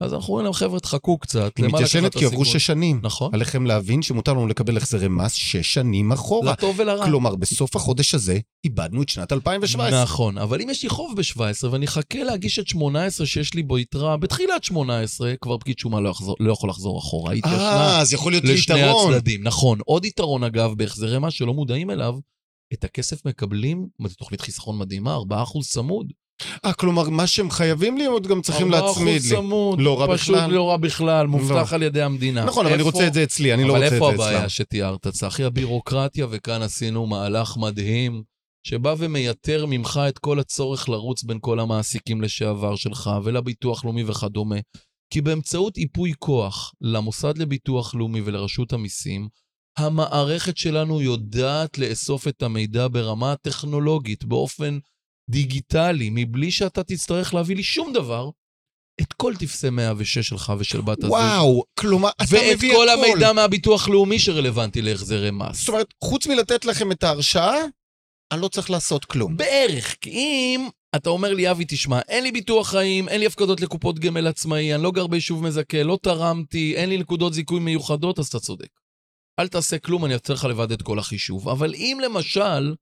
אז 0.00 0.14
אנחנו 0.14 0.28
אומרים 0.28 0.44
להם, 0.44 0.52
חבר'ה, 0.52 0.80
תחכו 0.80 1.18
קצת. 1.18 1.52
היא 1.56 1.66
מתיישנת 1.66 2.16
כי 2.16 2.24
עברו 2.24 2.42
הסיכון?" 2.42 2.58
שש 2.58 2.66
שנים. 2.66 3.00
נכון. 3.02 3.34
עליכם 3.34 3.66
להבין 3.66 4.02
שמותר 4.02 4.32
לנו 4.32 4.46
לקבל 4.46 4.76
החזרי 4.76 5.08
מס 5.08 5.32
שש 5.32 5.74
שנים 5.74 6.12
אחורה. 6.12 6.52
לטוב 6.52 6.80
ולרע. 6.80 7.04
כלומר, 7.04 7.34
בסוף 7.34 7.76
החודש 7.76 8.14
הזה 8.14 8.38
איבדנו 8.64 9.02
את 9.02 9.08
שנת 9.08 9.32
2017. 9.32 10.02
נכון, 10.02 10.38
אבל 10.38 10.60
אם 10.62 10.70
יש 10.70 10.82
לי 10.82 10.88
חוב 10.88 11.16
ב-17 11.16 11.66
ואני 11.70 11.86
אחכה 11.86 12.22
להגיש 12.22 12.58
את 12.58 12.68
18 12.68 13.26
שיש 13.26 13.54
לי 13.54 13.62
בו 13.62 13.78
יתרה, 13.78 14.16
בתחילת 14.16 14.64
18 14.64 15.34
כבר 15.40 15.58
פקיד 15.58 15.78
שומה 15.78 16.00
לא, 16.00 16.08
יחזור, 16.08 16.36
לא 16.40 16.52
יכול 16.52 16.70
לחזור 16.70 16.98
אחורה. 16.98 17.34
אה, 17.44 18.00
אז 18.00 18.12
יכול 18.12 18.32
להיות 18.32 18.44
לי 18.44 18.54
לשני 18.54 18.80
יתרון. 18.80 19.14
הצדדים. 19.14 19.42
נכון. 19.42 19.78
עוד 19.86 20.04
יתרון, 20.04 20.44
אגב, 20.44 20.74
בהחזרי 20.76 21.18
מס 21.18 21.32
שלא 21.32 21.54
מודעים 21.54 21.90
אליו, 21.90 22.18
את 22.72 22.84
הכסף 22.84 23.26
מקבלים, 23.26 23.88
זו 24.06 24.14
תוכנית 24.14 24.40
חיסכון 24.40 24.78
מדהימה, 24.78 25.16
4% 25.16 25.68
צמוד. 25.68 26.12
אה, 26.64 26.72
כלומר, 26.72 27.08
מה 27.10 27.26
שהם 27.26 27.50
חייבים 27.50 27.96
לי, 27.98 28.06
הם 28.06 28.12
עוד 28.12 28.26
גם 28.26 28.42
צריכים 28.42 28.70
להצמיד 28.70 29.22
4% 29.22 29.24
לי. 29.78 29.84
לא 29.84 30.00
רע 30.00 30.16
פשוט 30.16 30.34
בכלל. 30.36 30.50
לא 30.50 30.68
רע 30.70 30.76
בכלל, 30.76 31.26
מובטח 31.26 31.70
לא. 31.72 31.76
על 31.76 31.82
ידי 31.82 32.02
המדינה. 32.02 32.44
נכון, 32.44 32.66
אבל 32.66 32.74
אני 32.74 32.82
איפה- 32.84 32.90
רוצה 32.96 33.06
את 33.06 33.14
זה 33.14 33.22
אצלי, 33.22 33.54
אני 33.54 33.64
לא 33.64 33.68
אבל 33.72 33.76
רוצה 33.76 33.88
את 33.88 33.92
איפה 33.92 34.08
זה 34.08 34.14
אצלם. 34.14 34.26
הבעיה 34.26 34.48
שתיארת, 34.48 35.06
צחי? 35.08 35.44
הבירוקרטיה, 35.44 36.26
וכאן 36.30 36.62
עשינו 36.62 37.06
מהלך 37.06 37.56
מדהים, 37.56 38.22
שבא 38.66 38.94
ומייתר 38.98 39.66
ממך 39.68 40.00
את 40.08 40.18
כל 40.18 40.38
הצורך 40.38 40.88
לרוץ 40.88 41.22
בין 41.22 41.38
כל 41.40 41.60
המעסיקים 41.60 42.22
לשעבר 42.22 42.76
שלך, 42.76 43.10
ולביטוח 43.24 43.84
לאומי 43.84 44.04
וכדומה. 44.04 44.56
כי 45.12 45.20
באמצעות 45.20 45.78
ייפוי 45.78 46.12
כוח 46.18 46.72
למוסד 46.80 47.38
לביטוח 47.38 47.94
לאומי 47.94 48.20
ולרשות 48.24 48.72
המיסים, 48.72 49.28
המערכת 49.78 50.56
שלנו 50.56 51.00
יודעת 51.02 51.78
לאסוף 51.78 52.28
את 52.28 52.42
המידע 52.42 52.86
ברמה 52.92 53.32
הטכנולוגית, 53.32 54.24
באופן 54.24 54.78
דיגיטלי, 55.30 56.10
מבלי 56.12 56.50
שאתה 56.50 56.82
תצטרך 56.82 57.34
להביא 57.34 57.56
לי 57.56 57.62
שום 57.62 57.92
דבר, 57.92 58.30
את 59.00 59.12
כל 59.12 59.34
טפסי 59.38 59.70
106 59.70 60.18
שלך 60.18 60.52
ושל 60.58 60.80
בת 60.80 60.98
הזוג. 60.98 61.10
וואו, 61.10 61.64
כלומר, 61.78 62.10
אתה 62.10 62.24
מביא 62.54 62.76
ואת 62.76 62.88
הכל. 62.88 62.98
כל 62.98 63.08
המידע 63.08 63.32
מהביטוח 63.32 63.88
לאומי 63.88 64.18
שרלוונטי 64.18 64.82
להחזרי 64.82 65.30
מס. 65.30 65.58
זאת 65.58 65.68
אומרת, 65.68 65.86
חוץ 66.04 66.26
מלתת 66.26 66.64
לכם 66.64 66.92
את 66.92 67.02
ההרשאה, 67.02 67.64
אני 68.32 68.40
לא 68.40 68.48
צריך 68.48 68.70
לעשות 68.70 69.04
כלום. 69.04 69.36
בערך, 69.36 69.96
כי 70.00 70.10
אם 70.10 70.68
אתה 70.96 71.10
אומר 71.10 71.34
לי, 71.34 71.50
אבי, 71.50 71.64
תשמע, 71.68 72.00
אין 72.08 72.24
לי 72.24 72.32
ביטוח 72.32 72.70
חיים, 72.70 73.08
אין 73.08 73.20
לי 73.20 73.26
הפקדות 73.26 73.60
לקופות 73.60 73.98
גמל 73.98 74.26
עצמאי, 74.26 74.74
אני 74.74 74.82
לא 74.82 74.90
גר 74.90 75.06
ביישוב 75.06 75.42
מזכה, 75.42 75.82
לא 75.82 75.98
תרמתי, 76.02 76.74
אין 76.76 76.88
לי 76.88 76.98
נקודות 76.98 77.34
זיכוי 77.34 77.60
מיוחדות, 77.60 78.18
אז 78.18 78.26
אתה 78.26 78.40
צודק. 78.40 78.68
אל 79.40 79.48
תעשה 79.48 79.78
כלום, 79.78 80.04
אני 80.04 80.14
אעשה 80.14 80.32
לך 80.32 80.44
לבד 80.44 80.72
את 80.72 80.82
כל 80.82 80.98
החישוב. 80.98 81.48
אבל 81.48 81.74
אם 81.74 81.98
למשל, 82.04 82.74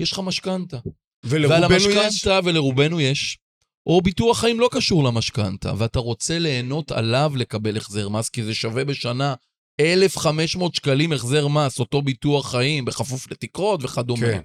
יש 0.00 0.12
לך 0.12 0.18
משכנתה, 0.18 0.78
ועל. 1.24 1.64
המשכנתה 1.64 2.40
ולרובנו 2.44 3.00
יש, 3.00 3.38
או 3.86 4.00
ביטוח 4.00 4.40
חיים 4.40 4.60
לא 4.60 4.68
קשור 4.72 5.04
למשכנתה, 5.04 5.72
ואתה 5.78 5.98
רוצה 5.98 6.38
ליהנות 6.38 6.92
עליו 6.92 7.32
לקבל 7.36 7.76
החזר 7.76 8.08
מס, 8.08 8.28
כי 8.28 8.42
זה 8.42 8.54
שווה 8.54 8.84
בשנה 8.84 9.34
1,500 9.80 10.74
שקלים 10.74 11.12
החזר 11.12 11.48
מס, 11.48 11.80
אותו 11.80 12.02
ביטוח 12.02 12.50
חיים, 12.50 12.84
בכפוף 12.84 13.30
לתקרות 13.30 13.84
וכדומה. 13.84 14.26
כן. 14.26 14.40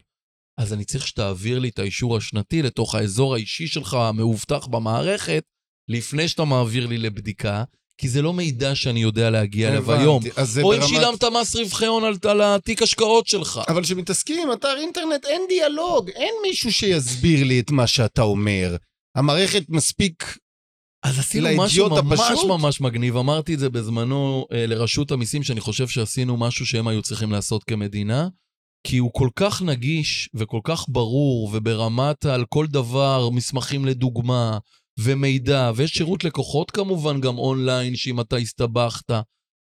אז 0.57 0.73
אני 0.73 0.85
צריך 0.85 1.07
שתעביר 1.07 1.59
לי 1.59 1.69
את 1.69 1.79
האישור 1.79 2.17
השנתי 2.17 2.61
לתוך 2.61 2.95
האזור 2.95 3.35
האישי 3.35 3.67
שלך 3.67 3.93
המאובטח 3.93 4.67
במערכת, 4.67 5.43
לפני 5.87 6.27
שאתה 6.27 6.45
מעביר 6.45 6.87
לי 6.87 6.97
לבדיקה, 6.97 7.63
כי 7.99 8.09
זה 8.09 8.21
לא 8.21 8.33
מידע 8.33 8.75
שאני 8.75 9.01
יודע 9.01 9.29
להגיע 9.29 9.69
אליו 9.69 9.91
היום. 9.91 10.23
או 10.63 10.73
אם 10.73 10.79
ברמת- 10.79 10.87
שילמת 10.89 11.23
מס 11.23 11.55
רווחי 11.55 11.85
הון 11.85 12.03
על- 12.03 12.29
על 12.29 12.41
התיק 12.41 12.81
השקעות 12.81 13.27
שלך. 13.27 13.61
אבל 13.67 13.83
כשמתעסקים 13.83 14.47
עם 14.47 14.53
אתר 14.53 14.75
אינטרנט, 14.81 15.25
אין 15.25 15.41
דיאלוג, 15.49 16.09
אין 16.09 16.33
מישהו 16.43 16.73
שיסביר 16.73 17.43
לי 17.43 17.59
את 17.59 17.71
מה 17.71 17.87
שאתה 17.87 18.21
אומר. 18.21 18.75
המערכת 19.15 19.63
מספיק... 19.69 20.37
אז 21.03 21.19
עשינו 21.19 21.47
משהו 21.57 21.89
ממש 21.89 22.19
הפשוט? 22.19 22.45
ממש 22.49 22.81
מגניב. 22.81 23.17
אמרתי 23.17 23.53
את 23.53 23.59
זה 23.59 23.69
בזמנו 23.69 24.45
אה, 24.51 24.65
לרשות 24.67 25.11
המיסים, 25.11 25.43
שאני 25.43 25.59
חושב 25.61 25.87
שעשינו 25.87 26.37
משהו 26.37 26.65
שהם 26.65 26.87
היו 26.87 27.01
צריכים 27.01 27.31
לעשות 27.31 27.63
כמדינה, 27.63 28.27
כי 28.87 28.97
הוא 28.97 29.11
כל 29.13 29.29
כך 29.35 29.61
נגיש 29.61 30.29
וכל 30.33 30.59
כך 30.63 30.85
ברור, 30.87 31.49
וברמת 31.53 32.25
על 32.25 32.45
כל 32.49 32.67
דבר, 32.67 33.29
מסמכים 33.29 33.85
לדוגמה, 33.85 34.57
ומידע, 35.03 35.71
ויש 35.75 35.91
שירות 35.91 36.23
לקוחות 36.23 36.71
כמובן 36.71 37.21
גם 37.21 37.37
אונליין, 37.37 37.95
שאם 37.95 38.21
אתה 38.21 38.35
הסתבכת. 38.37 39.11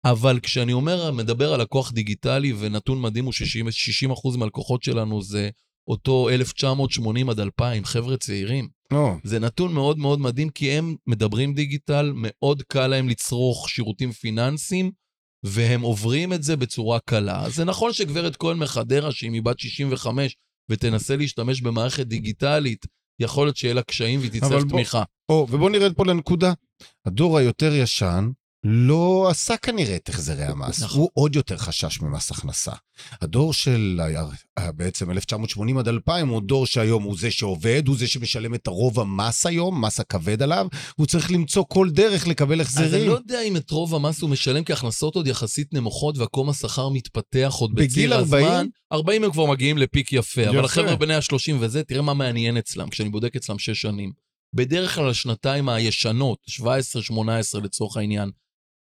אבל 0.06 0.40
כשאני 0.40 0.74
אומר, 0.74 1.12
מדבר 1.12 1.54
על 1.54 1.62
לקוח 1.62 1.92
דיגיטלי, 1.92 2.54
ונתון 2.60 3.02
מדהים 3.02 3.26
הוא 3.26 3.34
60, 3.34 3.68
60% 3.68 4.38
מהלקוחות 4.38 4.84
שלנו 4.84 5.22
זה 5.22 5.50
אותו 5.88 6.30
1980 6.30 7.30
עד 7.30 7.40
2000, 7.40 7.86
חבר'ה 7.86 8.18
צעירים. 8.18 8.68
לא. 8.92 9.14
זה 9.24 9.40
נתון 9.40 9.74
מאוד 9.74 9.98
מאוד 9.98 10.20
מדהים, 10.20 10.50
כי 10.50 10.72
הם 10.72 10.96
מדברים 11.08 11.54
דיגיטל, 11.54 12.12
מאוד 12.16 12.62
קל 12.62 12.88
להם 12.88 13.10
לצרוך 13.10 13.70
שירותים 13.70 14.12
פיננסיים, 14.12 14.92
והם 15.44 15.82
עוברים 15.82 16.34
את 16.34 16.44
זה 16.44 16.56
בצורה 16.56 17.00
קלה. 17.00 17.46
אז 17.46 17.56
זה 17.56 17.66
נכון 17.66 17.94
שגברת 17.94 18.36
כהן 18.36 18.58
מחדרה, 18.58 19.12
שאם 19.12 19.34
היא 19.34 19.42
בת 19.42 19.60
65 19.60 20.36
ותנסה 20.70 21.16
להשתמש 21.16 21.62
במערכת 21.62 22.08
דיגיטלית, 22.08 22.86
יכול 23.20 23.46
להיות 23.46 23.58
שיהיה 23.58 23.74
לה 23.74 23.82
קשיים 23.82 24.20
והיא 24.20 24.32
תצטרך 24.32 24.64
תמיכה. 24.70 25.04
או, 25.30 25.48
ובואו 25.50 25.70
נרד 25.70 25.94
פה 25.94 26.06
לנקודה. 26.06 26.54
הדור 27.06 27.38
היותר 27.38 27.74
ישן 27.74 28.30
לא 28.64 29.28
עשה 29.30 29.58
כנראה 29.58 29.96
את 29.96 30.10
החזרי 30.10 30.44
המס. 30.44 30.84
נכון. 30.84 31.00
הוא 31.00 31.10
עוד 31.14 31.36
יותר 31.36 31.58
חשש 31.58 32.02
ממס 32.02 32.32
הכנסה. 32.32 32.72
הדור 33.22 33.54
של 33.54 34.02
בעצם 34.76 35.12
1980 35.12 35.78
עד 35.78 35.88
2000 35.88 36.28
הוא 36.28 36.42
דור 36.42 36.66
שהיום 36.66 37.04
הוא 37.04 37.16
זה 37.20 37.32
שעובד, 37.32 37.88
הוא 37.88 37.98
זה 37.98 38.08
שמשלם 38.08 38.56
את 38.56 38.68
הרוב 38.68 39.00
המס 39.00 39.46
היום, 39.46 39.86
מס 39.86 40.00
הכבד 40.00 40.42
עליו, 40.42 40.68
הוא 40.96 41.08
צריך 41.08 41.32
למצוא 41.32 41.64
כל 41.68 41.90
דרך 41.90 42.28
לקבל 42.28 42.62
אז 42.62 42.78
אני 42.78 42.86
החזרים. 42.86 43.10
לא 43.10 43.14
יודע 43.14 43.42
אם 43.42 43.58
את 43.58 43.72
רוב 43.72 43.96
המס 43.96 44.22
הוא 44.22 44.30
משלם, 44.30 44.64
כי 44.64 44.74
הכנסות 44.74 45.16
עוד 45.16 45.28
יחסית 45.28 45.74
נמוכות 45.74 46.18
והקום 46.18 46.50
השכר 46.50 46.90
מתפתח 46.90 47.54
עוד 47.60 47.76
בציר 47.76 48.16
40? 48.16 48.46
הזמן. 48.46 48.68
40 48.92 49.24
הם 49.24 49.32
כבר 49.32 49.46
מגיעים 49.46 49.78
לפיק 49.78 50.14
יפה, 50.14 50.44
אבל 50.44 50.58
יפה. 50.58 50.66
החבר'ה 50.66 50.96
בני 50.96 51.16
ה-30 51.16 51.54
וזה, 51.60 51.84
תראה 51.84 52.02
מה 52.02 52.14
מעניין 52.14 52.58
אצלם, 52.58 52.90
כשאני 52.90 53.10
בודק 53.10 53.36
אצלם 53.36 53.60
6 53.60 53.82
שנים. 53.82 54.12
בדרך 54.56 54.96
כלל 54.96 55.10
השנתיים 55.10 55.70
הישנות, 55.70 56.38
17-18 56.50 57.60
לצורך 57.64 57.98
העניין, 57.98 58.32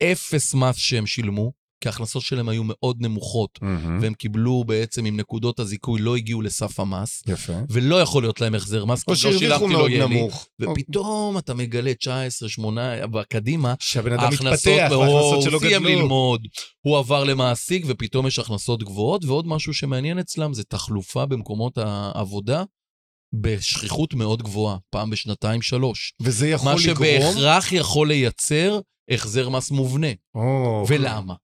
אפס 0.03 0.55
מס 0.55 0.77
שהם 0.77 1.07
שילמו, 1.07 1.53
כי 1.83 1.89
ההכנסות 1.89 2.23
שלהם 2.23 2.49
היו 2.49 2.63
מאוד 2.65 2.97
נמוכות, 3.01 3.59
מהמם. 3.63 3.99
והם 4.03 4.15
קיבלו 4.15 4.65
בעצם 4.65 5.05
עם 5.05 5.17
נקודות 5.17 5.61
הזיכוי, 5.61 6.01
לא 6.01 6.17
הגיעו 6.17 6.43
לסף 6.43 6.81
המס, 6.81 7.23
יפה. 7.27 7.53
ולא 7.71 8.01
יכול 8.01 8.23
להיות 8.23 8.41
להם 8.41 8.55
החזר 8.55 8.85
מס, 8.85 9.03
כי 9.03 9.11
לא 9.11 9.17
שילמתי, 9.17 9.73
לא 9.73 9.89
יהיה 9.89 10.07
לי. 10.07 10.21
נמוך. 10.21 10.49
ופתאום 10.61 11.39
אתה 11.39 11.55
מגלה 11.55 11.95
19, 11.95 12.49
8, 12.49 12.93
קדימה, 13.29 13.75
שהבן 13.79 14.13
אדם 14.13 14.23
ההכנסות 14.23 14.73
מתפתח, 14.73 14.91
וההכנסות 14.91 15.43
שלו 15.43 15.59
הוא 15.59 15.61
סיים 15.61 15.83
גדלו. 15.83 15.99
ללמוד, 16.01 16.47
הוא 16.81 16.99
עבר 16.99 17.25
למעסיק 17.25 17.85
ופתאום 17.89 18.27
יש 18.27 18.39
הכנסות 18.39 18.83
גבוהות, 18.83 19.25
ועוד 19.25 19.47
משהו 19.47 19.75
שמעניין 19.75 20.19
אצלם 20.19 20.55
זה 20.55 20.65
תחלופה 20.65 21.27
במקומות 21.27 21.79
העבודה 21.79 22.65
בשכיחות 23.35 24.15
מאוד 24.15 24.43
גבוהה, 24.43 24.77
פעם 24.91 25.11
בשנתיים 25.11 25.63
שלוש. 25.63 26.13
וזה 26.23 26.49
יכול 26.49 26.73
מה 26.73 26.75
לגרום... 26.75 26.97
שבהכרח 26.97 27.73
יכול 27.73 28.09
לייצר 28.09 28.81
החזר 29.11 29.49
מס 29.49 29.71
מובנה. 29.71 30.13
או, 30.35 30.85
ולמה? 30.89 31.35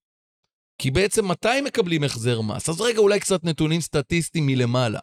כי 0.79 0.91
בעצם 0.91 1.29
מתי 1.29 1.61
מקבלים 1.65 2.05
החזר 2.05 2.41
מס? 2.41 2.69
אז 2.69 2.81
רגע, 2.81 2.99
אולי 2.99 3.21
קצת 3.21 3.45
נתונים 3.45 3.81
סטטיסטיים 3.81 4.47
מלמעלה. 4.47 4.99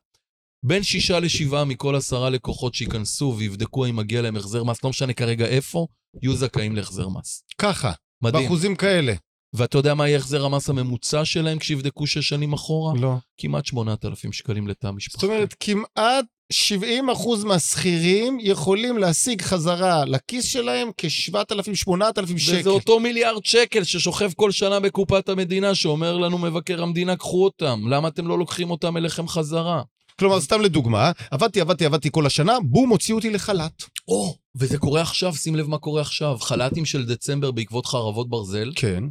בין 0.66 0.84
שישה 0.84 1.20
לשבעה 1.20 1.66
מכל 1.66 1.96
עשרה 1.96 2.30
לקוחות 2.30 2.74
שייכנסו 2.74 3.36
ויבדקו 3.38 3.86
אם 3.86 3.96
מגיע 3.96 4.22
להם 4.22 4.36
החזר 4.36 4.64
מס, 4.64 4.84
לא 4.84 4.90
משנה 4.90 5.14
כרגע 5.14 5.46
איפה, 5.46 5.88
יהיו 6.22 6.36
זכאים 6.36 6.76
להחזר 6.76 7.10
מס. 7.10 7.44
ככה, 7.58 7.92
מדהים. 8.22 8.44
באחוזים 8.44 8.76
כאלה. 8.76 9.14
ואתה 9.54 9.78
יודע 9.78 9.94
מה 9.94 10.08
יהיה 10.08 10.18
החזר 10.18 10.46
המס 10.46 10.70
הממוצע 10.70 11.26
שלהם 11.26 11.60
כשיבדקו 11.60 12.08
שש 12.08 12.30
שנים 12.30 12.54
אחורה? 12.54 13.00
לא. 13.00 13.16
כמעט 13.38 13.66
8,000 13.66 14.34
שקלים 14.34 14.68
לתא 14.68 14.92
משפחתי. 14.92 15.28
זאת 15.28 15.32
אומרת, 15.32 15.56
כמעט 15.60 16.26
70 16.52 17.10
אחוז 17.10 17.44
מהשכירים 17.44 18.38
יכולים 18.42 18.98
להשיג 18.98 19.42
חזרה 19.42 20.06
לכיס 20.06 20.46
שלהם 20.46 20.90
כ-7,000-8,000 20.98 22.38
שקל. 22.38 22.60
וזה 22.60 22.70
אותו 22.70 23.00
מיליארד 23.00 23.46
שקל 23.46 23.84
ששוכב 23.84 24.32
כל 24.36 24.52
שנה 24.52 24.80
בקופת 24.80 25.30
המדינה, 25.30 25.76
שאומר 25.76 26.18
לנו 26.18 26.38
מבקר 26.38 26.84
המדינה, 26.84 27.16
קחו 27.16 27.44
אותם. 27.44 27.82
למה 27.90 28.08
אתם 28.08 28.28
לא 28.28 28.40
לוקחים 28.40 28.72
אותם 28.72 28.98
אליכם 28.98 29.28
חזרה? 29.28 29.82
כלומר, 30.20 30.42
סתם 30.42 30.62
לדוגמה, 30.62 31.12
עבדתי, 31.32 31.62
עבדתי, 31.62 31.86
עבדתי 31.86 32.10
כל 32.12 32.26
השנה, 32.26 32.58
בום, 32.64 32.90
הוציאו 32.90 33.18
אותי 33.18 33.30
לחל"ת. 33.30 33.84
או, 34.08 34.36
וזה 34.56 34.78
קורה 34.78 35.02
עכשיו, 35.02 35.36
שים 35.36 35.56
לב 35.56 35.68
מה 35.68 35.78
קורה 35.78 36.02
עכשיו. 36.02 36.38
חל"תים 36.40 36.86
של 36.86 37.06
דצמבר 37.06 37.52
בעקבות 37.52 37.86
חרבות 37.86 38.30
ברזל, 38.30 38.72
כן. 38.76 39.04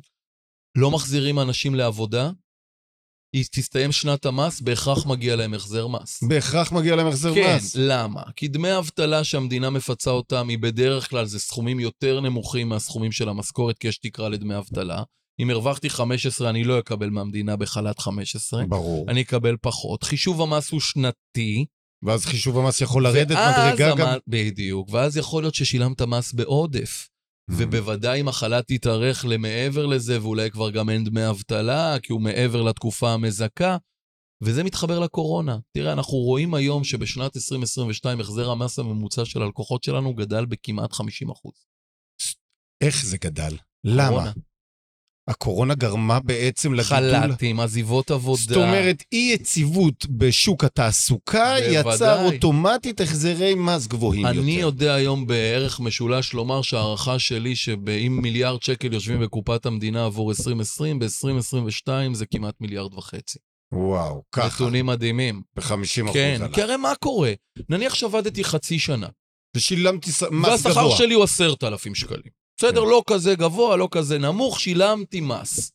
לא 0.76 0.90
מחזירים 0.90 1.38
אנשים 1.38 1.74
לעבודה, 1.74 2.30
היא 3.34 3.44
תסתיים 3.50 3.92
שנת 3.92 4.26
המס, 4.26 4.60
בהכרח 4.60 5.06
מגיע 5.06 5.36
להם 5.36 5.54
החזר 5.54 5.86
מס. 5.86 6.22
בהכרח 6.22 6.72
מגיע 6.72 6.96
להם 6.96 7.06
החזר 7.06 7.34
כן, 7.34 7.56
מס. 7.56 7.76
למה? 7.78 8.22
כי 8.36 8.48
דמי 8.48 8.78
אבטלה 8.78 9.24
שהמדינה 9.24 9.70
מפצה 9.70 10.10
אותם, 10.10 10.48
היא 10.48 10.58
בדרך 10.58 11.10
כלל 11.10 11.24
זה 11.26 11.38
סכומים 11.38 11.80
יותר 11.80 12.20
נמוכים 12.20 12.68
מהסכומים 12.68 13.12
של 13.12 13.28
המשכורת, 13.28 13.78
כי 13.78 13.88
יש 13.88 13.98
תקרה 13.98 14.28
לדמי 14.28 14.56
אבטלה. 14.58 15.02
אם 15.40 15.50
הרווחתי 15.50 15.90
15, 15.90 16.50
אני 16.50 16.64
לא 16.64 16.78
אקבל 16.78 17.10
מהמדינה 17.10 17.56
בחל"ת 17.56 17.98
15, 17.98 18.64
ברור. 18.66 19.06
אני 19.10 19.22
אקבל 19.22 19.56
פחות. 19.60 20.02
חישוב 20.02 20.42
המס 20.42 20.70
הוא 20.70 20.80
שנתי. 20.80 21.64
ואז 22.04 22.26
חישוב 22.26 22.58
המס 22.58 22.80
יכול 22.80 23.04
לרדת 23.04 23.30
מדרגה 23.30 23.90
המ- 23.92 23.98
גם. 23.98 24.14
בדיוק, 24.26 24.88
ואז 24.92 25.16
יכול 25.16 25.42
להיות 25.42 25.54
ששילמת 25.54 26.02
מס 26.02 26.32
בעודף. 26.32 27.08
Mm. 27.50 27.54
ובוודאי 27.58 28.20
אם 28.20 28.28
החל"ת 28.28 28.70
יתארך 28.70 29.24
למעבר 29.28 29.86
לזה, 29.86 30.22
ואולי 30.22 30.50
כבר 30.50 30.70
גם 30.70 30.90
אין 30.90 31.04
דמי 31.04 31.30
אבטלה, 31.30 31.96
כי 32.02 32.12
הוא 32.12 32.20
מעבר 32.20 32.62
לתקופה 32.62 33.12
המזכה, 33.12 33.76
וזה 34.42 34.64
מתחבר 34.64 34.98
לקורונה. 34.98 35.58
תראה, 35.72 35.92
אנחנו 35.92 36.18
רואים 36.18 36.54
היום 36.54 36.84
שבשנת 36.84 37.36
2022 37.36 38.20
החזר 38.20 38.50
המס 38.50 38.78
הממוצע 38.78 39.24
של 39.24 39.42
הלקוחות 39.42 39.82
שלנו 39.82 40.14
גדל 40.14 40.46
בכמעט 40.46 40.92
50 40.92 41.30
אחוז. 41.30 41.66
איך 42.80 43.04
זה 43.04 43.16
גדל? 43.18 43.56
למה? 43.84 44.32
הקורונה 45.28 45.75
גרמה 45.75 46.21
בעצם 46.21 46.75
לגידול... 46.75 47.21
חל"תים, 47.21 47.61
עזיבות 47.61 48.11
עבודה. 48.11 48.43
זאת 48.43 48.57
אומרת, 48.57 49.02
אי 49.12 49.31
יציבות 49.35 50.07
בשוק 50.07 50.64
התעסוקה 50.64 51.54
בוודאי. 51.61 51.95
יצר 51.95 52.25
אוטומטית 52.25 53.00
החזרי 53.00 53.54
מס 53.54 53.87
גבוהים 53.87 54.26
יותר. 54.26 54.40
אני 54.40 54.52
יודע 54.52 54.95
היום 54.95 55.26
בערך 55.26 55.81
משולש 55.81 56.33
לומר 56.33 56.62
שההערכה 56.62 57.19
שלי 57.19 57.57
שאם 57.57 58.19
מיליארד 58.23 58.62
שקל 58.62 58.93
יושבים 58.93 59.21
בקופת 59.21 59.66
המדינה 59.66 60.04
עבור 60.04 60.31
2020, 60.31 60.99
ב-2022 60.99 61.88
זה 62.12 62.26
כמעט 62.26 62.54
מיליארד 62.61 62.95
וחצי. 62.95 63.38
וואו, 63.73 64.23
ככה, 64.33 64.47
נתונים 64.47 64.87
מדהימים. 64.87 65.43
ב-50 65.57 66.12
כן. 66.12 66.40
כי 66.52 66.62
הרי 66.62 66.76
מה 66.76 66.93
קורה? 67.00 67.33
נניח 67.69 67.95
שעבדתי 67.95 68.45
חצי 68.45 68.78
שנה, 68.78 69.09
ושילמתי 69.57 70.11
מס 70.31 70.49
והשכר 70.49 70.71
גבוה. 70.71 70.97
שלי 70.97 71.14
הוא 71.14 71.25
עשרת 71.25 71.64
אלפים 71.64 71.95
שקלים. 71.95 72.43
בסדר, 72.58 72.80
כן. 72.80 72.88
לא 72.88 73.02
כזה 73.06 73.34
גבוה, 73.34 73.76
לא 73.76 73.88
כזה 73.90 74.18
נמוך, 74.18 74.61
שילמתי 74.61 75.20
מס. 75.20 75.73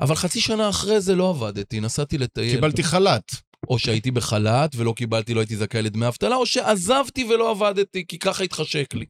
אבל 0.00 0.14
חצי 0.14 0.40
שנה 0.40 0.68
אחרי 0.68 1.00
זה 1.00 1.14
לא 1.14 1.30
עבדתי, 1.30 1.80
נסעתי 1.80 2.18
לטייל. 2.18 2.54
קיבלתי 2.54 2.82
חל"ת. 2.82 3.32
או 3.68 3.78
שהייתי 3.78 4.10
בחל"ת 4.10 4.76
ולא 4.76 4.92
קיבלתי, 4.96 5.34
לא 5.34 5.40
הייתי 5.40 5.56
זכאי 5.56 5.82
לדמי 5.82 6.08
אבטלה, 6.08 6.36
או 6.36 6.46
שעזבתי 6.46 7.24
ולא 7.24 7.50
עבדתי, 7.50 8.06
כי 8.06 8.18
ככה 8.18 8.44
התחשק 8.44 8.94
לי. 8.94 9.06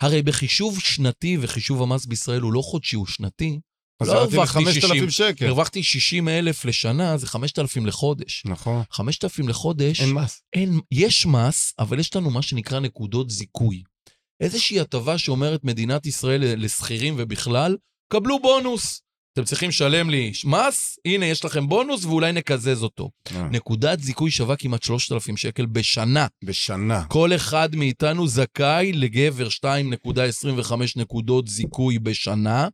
הרי 0.00 0.22
בחישוב 0.22 0.80
שנתי, 0.80 1.36
וחישוב 1.40 1.82
המס 1.82 2.06
בישראל 2.06 2.40
הוא 2.40 2.52
לא 2.52 2.62
חודשי, 2.62 2.96
הוא 2.96 3.06
שנתי, 3.06 3.60
לא 4.02 4.12
הרווחתי 4.12 4.64
ל-5,000 4.64 4.72
60. 4.72 5.10
שקל. 5.10 5.46
הרווחתי 5.46 5.82
60 5.82 6.28
אלף 6.28 6.64
לשנה, 6.64 7.16
זה 7.16 7.26
5,000 7.26 7.86
לחודש. 7.86 8.42
נכון. 8.46 8.82
5,000 8.90 9.48
לחודש, 9.48 10.00
אין 10.00 10.12
מס. 10.12 10.42
אין, 10.52 10.80
יש 10.92 11.26
מס, 11.26 11.74
אבל 11.78 12.00
יש 12.00 12.16
לנו 12.16 12.30
מה 12.30 12.42
שנקרא 12.42 12.80
נקודות 12.80 13.30
זיכוי. 13.30 13.82
איזושהי 14.40 14.80
הטבה 14.80 15.18
שאומרת 15.18 15.64
מדינת 15.64 16.06
ישראל 16.06 16.40
לשכירים 16.56 17.14
ובכלל, 17.18 17.76
קבלו 18.12 18.38
בונוס. 18.38 19.03
אתם 19.34 19.44
צריכים 19.44 19.68
לשלם 19.68 20.10
לי 20.10 20.32
מס, 20.44 20.98
הנה 21.04 21.26
יש 21.26 21.44
לכם 21.44 21.68
בונוס 21.68 22.04
ואולי 22.04 22.32
נקזז 22.32 22.82
אותו. 22.82 23.10
אה, 23.34 23.48
נקודת 23.50 24.00
זיכוי 24.00 24.30
שווה 24.30 24.56
כמעט 24.56 24.82
3,000 24.82 25.36
שקל 25.36 25.66
בשנה. 25.66 26.26
בשנה. 26.44 27.04
כל 27.04 27.34
אחד 27.34 27.76
מאיתנו 27.76 28.28
זכאי 28.28 28.92
לגבר 28.92 29.48
2.25 29.48 30.72
נקודות 30.96 31.48
זיכוי 31.48 31.98
בשנה. 31.98 32.68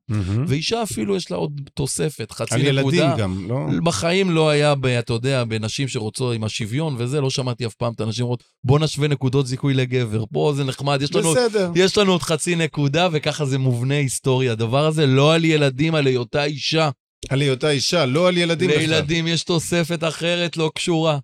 ואישה 0.47 0.83
אפילו 0.83 1.17
יש 1.17 1.31
לה 1.31 1.37
עוד 1.37 1.61
תוספת, 1.75 2.33
חצי 2.33 2.55
על 2.55 2.81
נקודה. 2.81 2.97
ילדים 2.97 3.17
גם, 3.19 3.49
לא? 3.49 3.67
בחיים 3.85 4.31
לא 4.31 4.49
היה, 4.49 4.75
ב, 4.75 4.87
אתה 4.87 5.13
יודע, 5.13 5.45
בנשים 5.45 5.89
שרוצות 5.89 6.35
עם 6.35 6.45
השוויון 6.45 6.95
וזה, 6.99 7.21
לא 7.21 7.31
שמעתי 7.31 7.67
אף 7.67 7.75
פעם 7.75 7.93
את 7.93 8.01
הנשים 8.01 8.23
אומרות, 8.23 8.43
בוא 8.65 8.79
נשווה 8.79 9.09
נקודות 9.09 9.47
זיכוי 9.47 9.75
לגבר. 9.75 10.25
פה 10.33 10.53
זה 10.57 10.65
נחמד, 10.65 11.03
יש 11.03 11.15
לנו, 11.15 11.33
בסדר. 11.33 11.73
יש 11.75 11.99
לנו 11.99 12.13
עוד 12.13 12.23
חצי 12.23 12.57
נקודה, 12.57 13.09
וככה 13.13 13.45
זה 13.45 13.59
מובנה 13.59 13.95
היסטוריה. 13.95 14.53
הדבר 14.53 14.87
הזה 14.87 15.07
לא 15.07 15.35
על 15.35 15.45
ילדים, 15.45 15.95
על 15.95 16.07
היותה 16.07 16.50
אישה. 16.51 16.91
על 17.29 17.41
היותה 17.41 17.71
אישה, 17.71 18.07
לא 18.07 18.29
על 18.29 18.39
ילדים 18.39 18.71
בכלל. 18.71 18.81
לילדים 18.81 19.27
יש 19.27 19.43
תוספת 19.45 20.05
אחרת 20.05 20.57
לא 20.57 20.71
קשורה. 20.75 21.19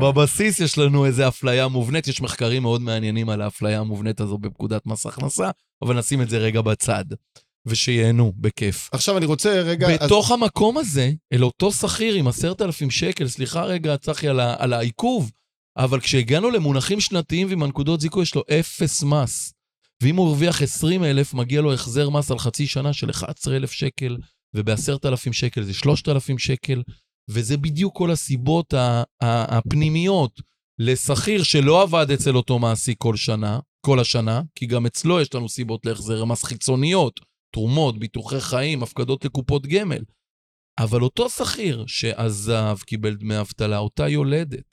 בבסיס 0.00 0.60
יש 0.60 0.78
לנו 0.78 1.06
איזו 1.06 1.28
אפליה 1.28 1.68
מובנית, 1.68 2.08
יש 2.08 2.20
מחקרים 2.20 2.62
מאוד 2.62 2.82
מעניינים 2.82 3.28
על 3.28 3.42
האפליה 3.42 3.80
המובנית 3.80 4.20
הזו 4.20 4.38
בפקודת 4.38 4.86
מס 4.86 5.06
הכנסה, 5.06 5.50
אבל 5.82 5.98
נשים 5.98 6.22
את 6.22 6.30
זה 6.30 6.38
רגע 6.38 6.60
בצד, 6.60 7.04
ושיהנו 7.66 8.32
בכיף. 8.36 8.88
עכשיו 8.92 9.18
אני 9.18 9.26
רוצה 9.26 9.50
רגע... 9.60 9.86
אז- 9.88 9.98
בתוך 10.04 10.30
המקום 10.30 10.78
הזה, 10.78 11.10
אל 11.32 11.44
אותו 11.44 11.72
שכיר 11.72 12.14
עם 12.14 12.28
עשרת 12.28 12.62
אלפים 12.62 12.90
שקל, 12.90 13.28
סליחה 13.28 13.64
רגע, 13.64 13.96
צחי, 13.96 14.28
על, 14.28 14.40
ה- 14.40 14.56
על 14.58 14.72
העיכוב, 14.72 15.30
אבל 15.76 16.00
כשהגענו 16.00 16.50
למונחים 16.50 17.00
שנתיים 17.00 17.48
ועם 17.48 17.62
הנקודות 17.62 18.00
זיכוי, 18.00 18.22
יש 18.22 18.34
לו 18.34 18.42
אפס 18.60 19.02
מס. 19.02 19.52
ואם 20.02 20.16
הוא 20.16 20.26
הרוויח 20.28 20.62
20 20.62 21.04
אלף, 21.04 21.34
מגיע 21.34 21.60
לו 21.60 21.72
החזר 21.72 22.10
מס 22.10 22.30
על 22.30 22.38
חצי 22.38 22.66
שנה 22.66 22.92
של 22.92 23.10
11 23.10 23.56
אלף 23.56 23.72
שקל, 23.72 24.16
ובעשרת 24.54 25.06
אלפים 25.06 25.32
שקל 25.32 25.62
זה 25.62 25.74
3,000 25.74 26.38
שקל, 26.38 26.82
וזה 27.30 27.56
בדיוק 27.56 27.96
כל 27.96 28.10
הסיבות 28.10 28.74
הפנימיות 29.22 30.40
לשכיר 30.78 31.42
שלא 31.42 31.82
עבד 31.82 32.10
אצל 32.10 32.36
אותו 32.36 32.58
מעסיק 32.58 32.98
כל 32.98 33.16
שנה, 33.16 33.60
כל 33.86 34.00
השנה, 34.00 34.42
כי 34.54 34.66
גם 34.66 34.86
אצלו 34.86 35.20
יש 35.20 35.34
לנו 35.34 35.48
סיבות 35.48 35.86
להחזר 35.86 36.24
מס 36.24 36.44
חיצוניות, 36.44 37.20
תרומות, 37.54 37.98
ביטוחי 37.98 38.40
חיים, 38.40 38.82
הפקדות 38.82 39.24
לקופות 39.24 39.66
גמל. 39.66 40.02
אבל 40.78 41.02
אותו 41.02 41.30
שכיר 41.30 41.84
שעזב, 41.86 42.76
קיבל 42.86 43.14
דמי 43.14 43.40
אבטלה, 43.40 43.78
אותה 43.78 44.08
יולדת 44.08 44.71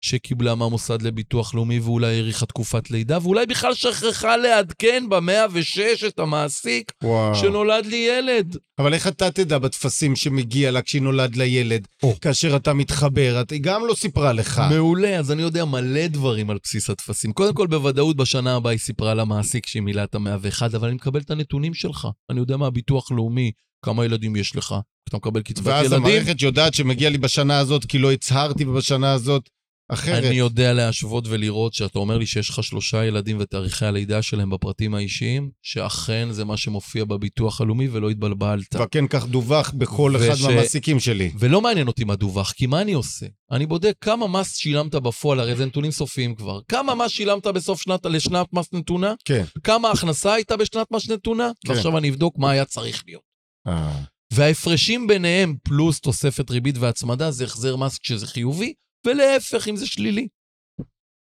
שקיבלה 0.00 0.54
מהמוסד 0.54 1.02
לביטוח 1.02 1.54
לאומי 1.54 1.78
ואולי 1.78 2.16
האריכה 2.16 2.46
תקופת 2.46 2.90
לידה, 2.90 3.18
ואולי 3.22 3.46
בכלל 3.46 3.74
שכחה 3.74 4.36
לעדכן 4.36 5.04
ב-106 5.08 5.80
את 6.06 6.18
המעסיק 6.18 6.92
וואו. 7.04 7.34
שנולד 7.34 7.86
לי 7.86 7.96
ילד. 8.18 8.56
אבל 8.78 8.94
איך 8.94 9.06
אתה 9.08 9.30
תדע 9.30 9.58
בטפסים 9.58 10.16
שמגיע 10.16 10.70
לה 10.70 10.82
כשנולד 10.82 11.36
לילד, 11.36 11.86
או. 12.02 12.16
כאשר 12.20 12.56
אתה 12.56 12.72
מתחבר? 12.74 13.40
את- 13.40 13.50
היא 13.50 13.60
גם 13.62 13.86
לא 13.86 13.94
סיפרה 13.94 14.32
לך. 14.32 14.62
מעולה, 14.70 15.18
אז 15.18 15.32
אני 15.32 15.42
יודע 15.42 15.64
מלא 15.64 16.06
דברים 16.06 16.50
על 16.50 16.58
בסיס 16.64 16.90
הטפסים. 16.90 17.32
קודם 17.32 17.54
כל, 17.54 17.66
בוודאות 17.66 18.16
בשנה 18.16 18.56
הבאה 18.56 18.72
היא 18.72 18.78
סיפרה 18.80 19.14
למעסיק 19.14 19.66
שהיא 19.66 19.82
מילאה 19.82 20.04
את 20.04 20.14
המאה 20.14 20.36
ואחד, 20.40 20.74
אבל 20.74 20.88
אני 20.88 20.94
מקבל 20.96 21.20
את 21.20 21.30
הנתונים 21.30 21.74
שלך. 21.74 22.08
אני 22.30 22.40
יודע 22.40 22.56
מהביטוח 22.56 23.10
לאומי, 23.12 23.50
כמה 23.84 24.04
ילדים 24.04 24.36
יש 24.36 24.56
לך. 24.56 24.74
אתה 25.08 25.16
מקבל 25.16 25.42
קצבת 25.42 25.66
ואז 25.66 25.86
ילדים. 25.92 25.98
המערכת 26.06 26.42
יודעת 26.42 26.74
שמגיע 26.74 27.10
לי 27.10 27.18
בשנה 27.18 27.58
הזאת 27.58 27.84
כי 27.84 27.98
לא 27.98 28.12
הצהרתי 28.12 28.64
ובשנה 28.64 29.12
הזאת 29.12 29.42
אחרת. 29.88 30.24
אני 30.24 30.34
יודע 30.34 30.72
להשוות 30.72 31.24
ולראות 31.28 31.74
שאתה 31.74 31.98
אומר 31.98 32.18
לי 32.18 32.26
שיש 32.26 32.48
לך 32.50 32.64
שלושה 32.64 33.04
ילדים 33.04 33.36
ותאריכי 33.40 33.84
הלידה 33.84 34.22
שלהם 34.22 34.50
בפרטים 34.50 34.94
האישיים, 34.94 35.50
שאכן 35.62 36.28
זה 36.30 36.44
מה 36.44 36.56
שמופיע 36.56 37.04
בביטוח 37.04 37.60
הלאומי 37.60 37.88
ולא 37.88 38.10
התבלבלת. 38.10 38.76
וכן 38.80 39.06
כך 39.08 39.26
דווח 39.26 39.70
בכל 39.70 40.16
אחד 40.16 40.34
וש- 40.34 40.40
מהמעסיקים 40.42 41.00
שלי. 41.00 41.32
ולא 41.38 41.60
מעניין 41.60 41.86
אותי 41.86 42.04
מה 42.04 42.16
דווח, 42.16 42.52
כי 42.52 42.66
מה 42.66 42.80
אני 42.80 42.92
עושה? 42.92 43.26
אני 43.50 43.66
בודק 43.66 43.94
כמה 44.00 44.28
מס 44.28 44.56
שילמת 44.56 44.94
בפועל, 44.94 45.40
הרי 45.40 45.56
זה 45.56 45.66
נתונים 45.66 45.90
סופיים 45.90 46.34
כבר. 46.34 46.60
כמה 46.68 46.94
מס 46.94 47.10
שילמת 47.10 47.46
בסוף 47.46 47.82
שנת, 47.82 48.06
לשנת 48.06 48.46
מס 48.52 48.66
נתונה? 48.72 49.14
כן. 49.24 49.44
כמה 49.64 49.90
הכנסה 49.90 50.32
הייתה 50.34 50.56
בשנת 50.56 50.86
מס 50.90 51.08
נתונה? 51.10 51.50
כן. 51.66 51.72
ועכשיו 51.72 51.98
אני 51.98 52.10
אבדוק 52.10 52.38
מה 52.38 52.50
היה 52.50 52.64
צריך 52.64 53.02
להיות. 53.06 53.22
אה. 53.66 53.98
וההפרשים 54.32 55.06
ביניהם, 55.06 55.54
פלוס 55.64 56.00
תוספת 56.00 56.50
ריבית 56.50 56.78
והצמדה, 56.78 57.30
זה 57.30 57.44
החזר 57.44 57.76
מס 57.76 57.98
כשזה 57.98 58.26
חיובי, 58.26 58.72
ולהפך 59.08 59.68
אם 59.68 59.76
זה 59.76 59.86
שלילי. 59.86 60.28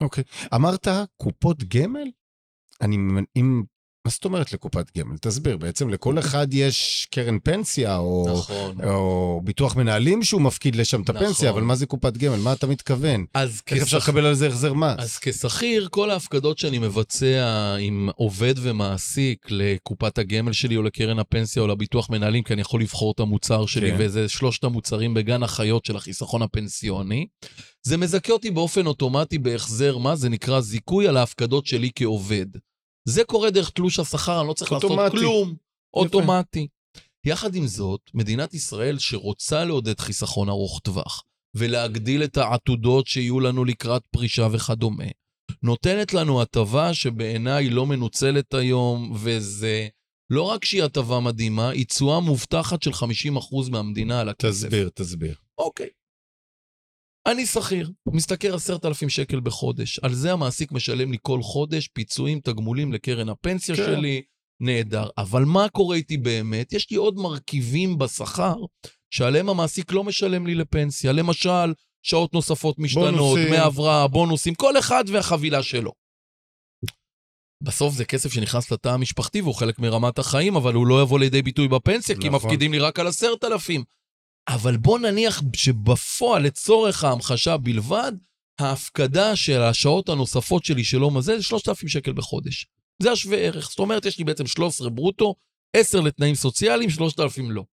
אוקיי. 0.01 0.23
אמרת 0.55 0.87
קופות 1.17 1.63
גמל? 1.63 2.11
אני, 2.81 2.97
אם 3.35 3.63
מה 4.05 4.11
זאת 4.11 4.25
אומרת 4.25 4.53
לקופת 4.53 4.97
גמל? 4.97 5.17
תסביר, 5.17 5.57
בעצם 5.57 5.89
לכל 5.89 6.19
אחד 6.19 6.47
יש 6.53 7.07
קרן 7.11 7.37
פנסיה, 7.43 7.97
או, 7.97 8.25
נכון. 8.33 8.77
או 8.83 9.41
ביטוח 9.43 9.75
מנהלים 9.75 10.23
שהוא 10.23 10.41
מפקיד 10.41 10.75
לשם 10.75 11.01
את 11.01 11.09
הפנסיה, 11.09 11.27
נכון. 11.29 11.47
אבל 11.47 11.61
מה 11.61 11.75
זה 11.75 11.85
קופת 11.85 12.17
גמל? 12.17 12.35
מה 12.35 12.53
אתה 12.53 12.67
מתכוון? 12.67 13.25
אז 13.33 13.61
איך 13.71 13.81
אפשר 13.83 13.97
כשכ- 13.97 14.01
לקבל 14.03 14.25
על 14.25 14.33
זה 14.33 14.47
החזר 14.47 14.73
מס? 14.73 14.95
אז 14.97 15.17
כשכיר, 15.17 15.87
כל 15.91 16.11
ההפקדות 16.11 16.57
שאני 16.57 16.79
מבצע 16.79 17.75
עם 17.79 18.09
עובד 18.15 18.53
ומעסיק 18.57 19.45
לקופת 19.49 20.17
הגמל 20.17 20.53
שלי 20.53 20.77
או 20.77 20.83
לקרן 20.83 21.19
הפנסיה 21.19 21.61
או 21.61 21.67
לביטוח 21.67 22.09
מנהלים, 22.09 22.43
כי 22.43 22.53
אני 22.53 22.61
יכול 22.61 22.81
לבחור 22.81 23.11
את 23.11 23.19
המוצר 23.19 23.65
שלי, 23.65 23.91
כן. 23.91 23.95
וזה 23.99 24.29
שלושת 24.29 24.63
המוצרים 24.63 25.13
בגן 25.13 25.43
החיות 25.43 25.85
של 25.85 25.95
החיסכון 25.95 26.41
הפנסיוני, 26.41 27.25
זה 27.83 27.97
מזכה 27.97 28.33
אותי 28.33 28.51
באופן 28.51 28.85
אוטומטי 28.85 29.37
בהחזר 29.37 29.97
מס, 29.97 30.19
זה 30.19 30.29
נקרא 30.29 30.61
זיכוי 30.61 31.07
על 31.07 31.17
ההפקדות 31.17 31.65
שלי 31.65 31.89
כעובד. 31.95 32.45
זה 33.05 33.23
קורה 33.23 33.51
דרך 33.51 33.69
תלוש 33.69 33.99
השכר, 33.99 34.39
אני 34.39 34.47
לא 34.47 34.53
צריך 34.53 34.71
לעשות 34.71 34.91
אוטומטי. 34.91 35.17
כלום. 35.17 35.55
אוטומטי. 35.93 36.67
יחד 37.25 37.55
עם 37.55 37.67
זאת, 37.67 38.01
מדינת 38.13 38.53
ישראל 38.53 38.99
שרוצה 38.99 39.65
לעודד 39.65 39.99
חיסכון 39.99 40.49
ארוך 40.49 40.79
טווח 40.83 41.23
ולהגדיל 41.55 42.23
את 42.23 42.37
העתודות 42.37 43.07
שיהיו 43.07 43.39
לנו 43.39 43.65
לקראת 43.65 44.05
פרישה 44.11 44.47
וכדומה, 44.51 45.05
נותנת 45.63 46.13
לנו 46.13 46.41
הטבה 46.41 46.93
שבעיניי 46.93 47.69
לא 47.69 47.85
מנוצלת 47.85 48.53
היום, 48.53 49.11
וזה 49.15 49.87
לא 50.29 50.43
רק 50.43 50.65
שהיא 50.65 50.83
הטבה 50.83 51.19
מדהימה, 51.19 51.69
היא 51.69 51.85
תשואה 51.85 52.19
מובטחת 52.19 52.83
של 52.83 52.91
50% 52.91 53.69
מהמדינה 53.71 54.19
על 54.19 54.29
הכסף. 54.29 54.67
תסביר, 54.67 54.89
תסביר. 54.89 55.35
אוקיי. 55.57 55.89
אני 57.25 57.45
שכיר, 57.45 57.91
משתכר 58.07 58.55
עשרת 58.55 58.85
אלפים 58.85 59.09
שקל 59.09 59.39
בחודש. 59.39 59.99
על 59.99 60.13
זה 60.13 60.33
המעסיק 60.33 60.71
משלם 60.71 61.11
לי 61.11 61.17
כל 61.21 61.41
חודש 61.41 61.87
פיצויים, 61.87 62.39
תגמולים 62.39 62.93
לקרן 62.93 63.29
הפנסיה 63.29 63.75
כן. 63.75 63.85
שלי, 63.85 64.21
נהדר. 64.59 65.07
אבל 65.17 65.45
מה 65.45 65.69
קורה 65.69 65.95
איתי 65.95 66.17
באמת? 66.17 66.73
יש 66.73 66.91
לי 66.91 66.97
עוד 66.97 67.15
מרכיבים 67.15 67.97
בשכר 67.97 68.55
שעליהם 69.09 69.49
המעסיק 69.49 69.91
לא 69.91 70.03
משלם 70.03 70.47
לי 70.47 70.55
לפנסיה. 70.55 71.11
למשל, 71.11 71.73
שעות 72.03 72.33
נוספות 72.33 72.79
משתנות, 72.79 73.15
בונוסים. 73.15 73.47
דמי 73.47 73.57
הבראה, 73.57 74.07
בונוסים, 74.07 74.55
כל 74.55 74.79
אחד 74.79 75.03
והחבילה 75.07 75.63
שלו. 75.63 75.91
בסוף 77.63 77.93
זה 77.93 78.05
כסף 78.05 78.33
שנכנס 78.33 78.71
לתא 78.71 78.89
המשפחתי 78.89 79.41
והוא 79.41 79.55
חלק 79.55 79.79
מרמת 79.79 80.19
החיים, 80.19 80.55
אבל 80.55 80.73
הוא 80.73 80.87
לא 80.87 81.01
יבוא 81.01 81.19
לידי 81.19 81.41
ביטוי 81.41 81.67
בפנסיה, 81.67 82.15
כי 82.15 82.29
נכון. 82.29 82.49
מפקידים 82.49 82.73
לי 82.73 82.79
רק 82.79 82.99
על 82.99 83.07
עשרת 83.07 83.43
אלפים. 83.43 83.83
אבל 84.47 84.77
בוא 84.77 84.99
נניח 84.99 85.41
שבפועל, 85.55 86.43
לצורך 86.43 87.03
ההמחשה 87.03 87.57
בלבד, 87.57 88.11
ההפקדה 88.59 89.35
של 89.35 89.61
השעות 89.61 90.09
הנוספות 90.09 90.65
שלי 90.65 90.83
שלא 90.83 91.11
מזה, 91.11 91.37
זה 91.37 91.43
3,000 91.43 91.89
שקל 91.89 92.13
בחודש. 92.13 92.67
זה 93.01 93.11
השווה 93.11 93.37
ערך. 93.37 93.69
זאת 93.69 93.79
אומרת, 93.79 94.05
יש 94.05 94.17
לי 94.17 94.23
בעצם 94.23 94.47
13 94.47 94.89
ברוטו, 94.89 95.35
10 95.75 96.01
לתנאים 96.01 96.35
סוציאליים, 96.35 96.89
3,000 96.89 97.51
לא. 97.51 97.63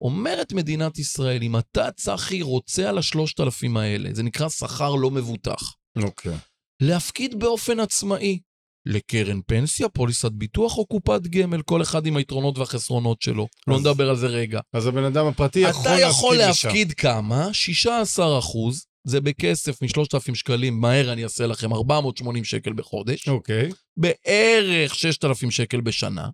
אומרת 0.00 0.52
מדינת 0.52 0.98
ישראל, 0.98 1.42
אם 1.42 1.58
אתה, 1.58 1.90
צחי, 1.90 2.42
רוצה 2.42 2.88
על 2.88 2.98
ה-3,000 2.98 3.78
האלה, 3.78 4.10
זה 4.12 4.22
נקרא 4.22 4.48
שכר 4.48 4.94
לא 4.94 5.10
מבוטח, 5.10 5.74
אוקיי. 6.02 6.36
להפקיד 6.82 7.38
באופן 7.38 7.80
עצמאי 7.80 8.38
לקרן 8.86 9.40
פנסיה, 9.46 9.88
פוליסת 9.88 10.32
ביטוח 10.32 10.78
או 10.78 10.86
קופת 10.86 11.20
גמל, 11.26 11.62
כל 11.62 11.82
אחד 11.82 12.06
עם 12.06 12.16
היתרונות 12.16 12.58
והחסרונות 12.58 13.22
שלו. 13.22 13.48
לא 13.66 13.74
אז- 13.74 13.80
נדבר 13.80 14.10
על 14.10 14.16
זה 14.16 14.26
רגע. 14.26 14.60
אז 14.72 14.86
הבן 14.86 15.04
אדם 15.04 15.26
הפרטי 15.26 15.58
יכול 15.60 15.82
אתה 15.82 16.00
יכול 16.00 16.36
להפקיד. 16.36 16.64
להפקיד 16.66 16.92
כמה? 16.92 17.48
16 17.54 18.38
אחוז, 18.38 18.86
זה 19.04 19.20
בכסף 19.20 19.82
מ-3,000 19.82 20.34
שקלים, 20.34 20.80
מהר 20.80 21.12
אני 21.12 21.24
אעשה 21.24 21.46
לכם 21.46 21.72
480 21.72 22.44
שקל 22.44 22.72
בחודש, 22.72 23.28
אוקיי. 23.28 23.70
בערך 23.96 24.94
6,000 24.94 25.50
שקל 25.50 25.80
בשנה, 25.80 26.28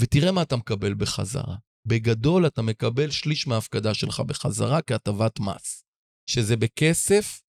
ותראה 0.00 0.32
מה 0.32 0.42
אתה 0.42 0.56
מקבל 0.56 0.94
בחזרה. 0.94 1.54
בגדול 1.86 2.46
אתה 2.46 2.62
מקבל 2.62 3.10
שליש 3.10 3.46
מההפקדה 3.46 3.94
שלך 3.94 4.20
בחזרה 4.20 4.82
כהטבת 4.82 5.40
מס, 5.40 5.84
שזה 6.30 6.56
בכסף 6.56 7.40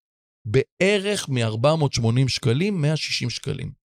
בערך 0.47 1.29
מ-480 1.29 2.27
שקלים, 2.27 2.81
160 2.81 3.29
שקלים. 3.29 3.82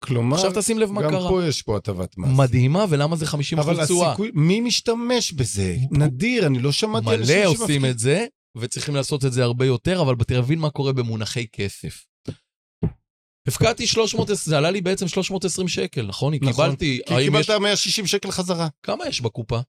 כלומר, 0.00 0.36
עכשיו 0.36 0.52
תשים 0.54 0.78
לב 0.78 0.90
מה 0.90 1.02
גם 1.02 1.10
קרה. 1.10 1.28
פה 1.28 1.44
יש 1.44 1.62
פה 1.62 1.76
הטבת 1.76 2.18
מס. 2.18 2.38
מדהימה, 2.38 2.84
ולמה 2.88 3.16
זה 3.16 3.26
50 3.26 3.58
אבל 3.58 3.74
אחוז 3.74 3.84
תשואה? 3.84 4.08
הסיכוי, 4.08 4.30
מי 4.34 4.60
משתמש 4.60 5.32
בזה? 5.32 5.76
נדיר, 5.90 6.46
אני 6.46 6.58
לא 6.58 6.72
שמעתי 6.72 7.14
אנשים 7.14 7.36
מלא 7.36 7.46
עושים 7.46 7.84
את 7.84 7.98
זה, 7.98 8.26
וצריכים 8.56 8.94
לעשות 8.94 9.24
את 9.24 9.32
זה 9.32 9.42
הרבה 9.42 9.66
יותר, 9.66 10.02
אבל 10.02 10.14
תבין 10.26 10.58
מה 10.58 10.70
קורה 10.70 10.92
במונחי 10.92 11.46
כסף. 11.52 12.04
הפקדתי 13.48 13.86
300, 13.86 14.28
זה 14.32 14.58
עלה 14.58 14.70
לי 14.70 14.80
בעצם 14.80 15.08
320 15.08 15.68
שקל, 15.68 16.06
נכון? 16.06 16.34
נכון. 16.34 16.52
קיבלתי, 16.52 17.00
כי 17.06 17.14
האם 17.14 17.34
יש... 17.36 17.46
קיבלת 17.46 17.60
160 17.60 18.06
שקל 18.06 18.30
חזרה. 18.30 18.68
כמה 18.82 19.06
יש 19.08 19.20
בקופה? 19.20 19.60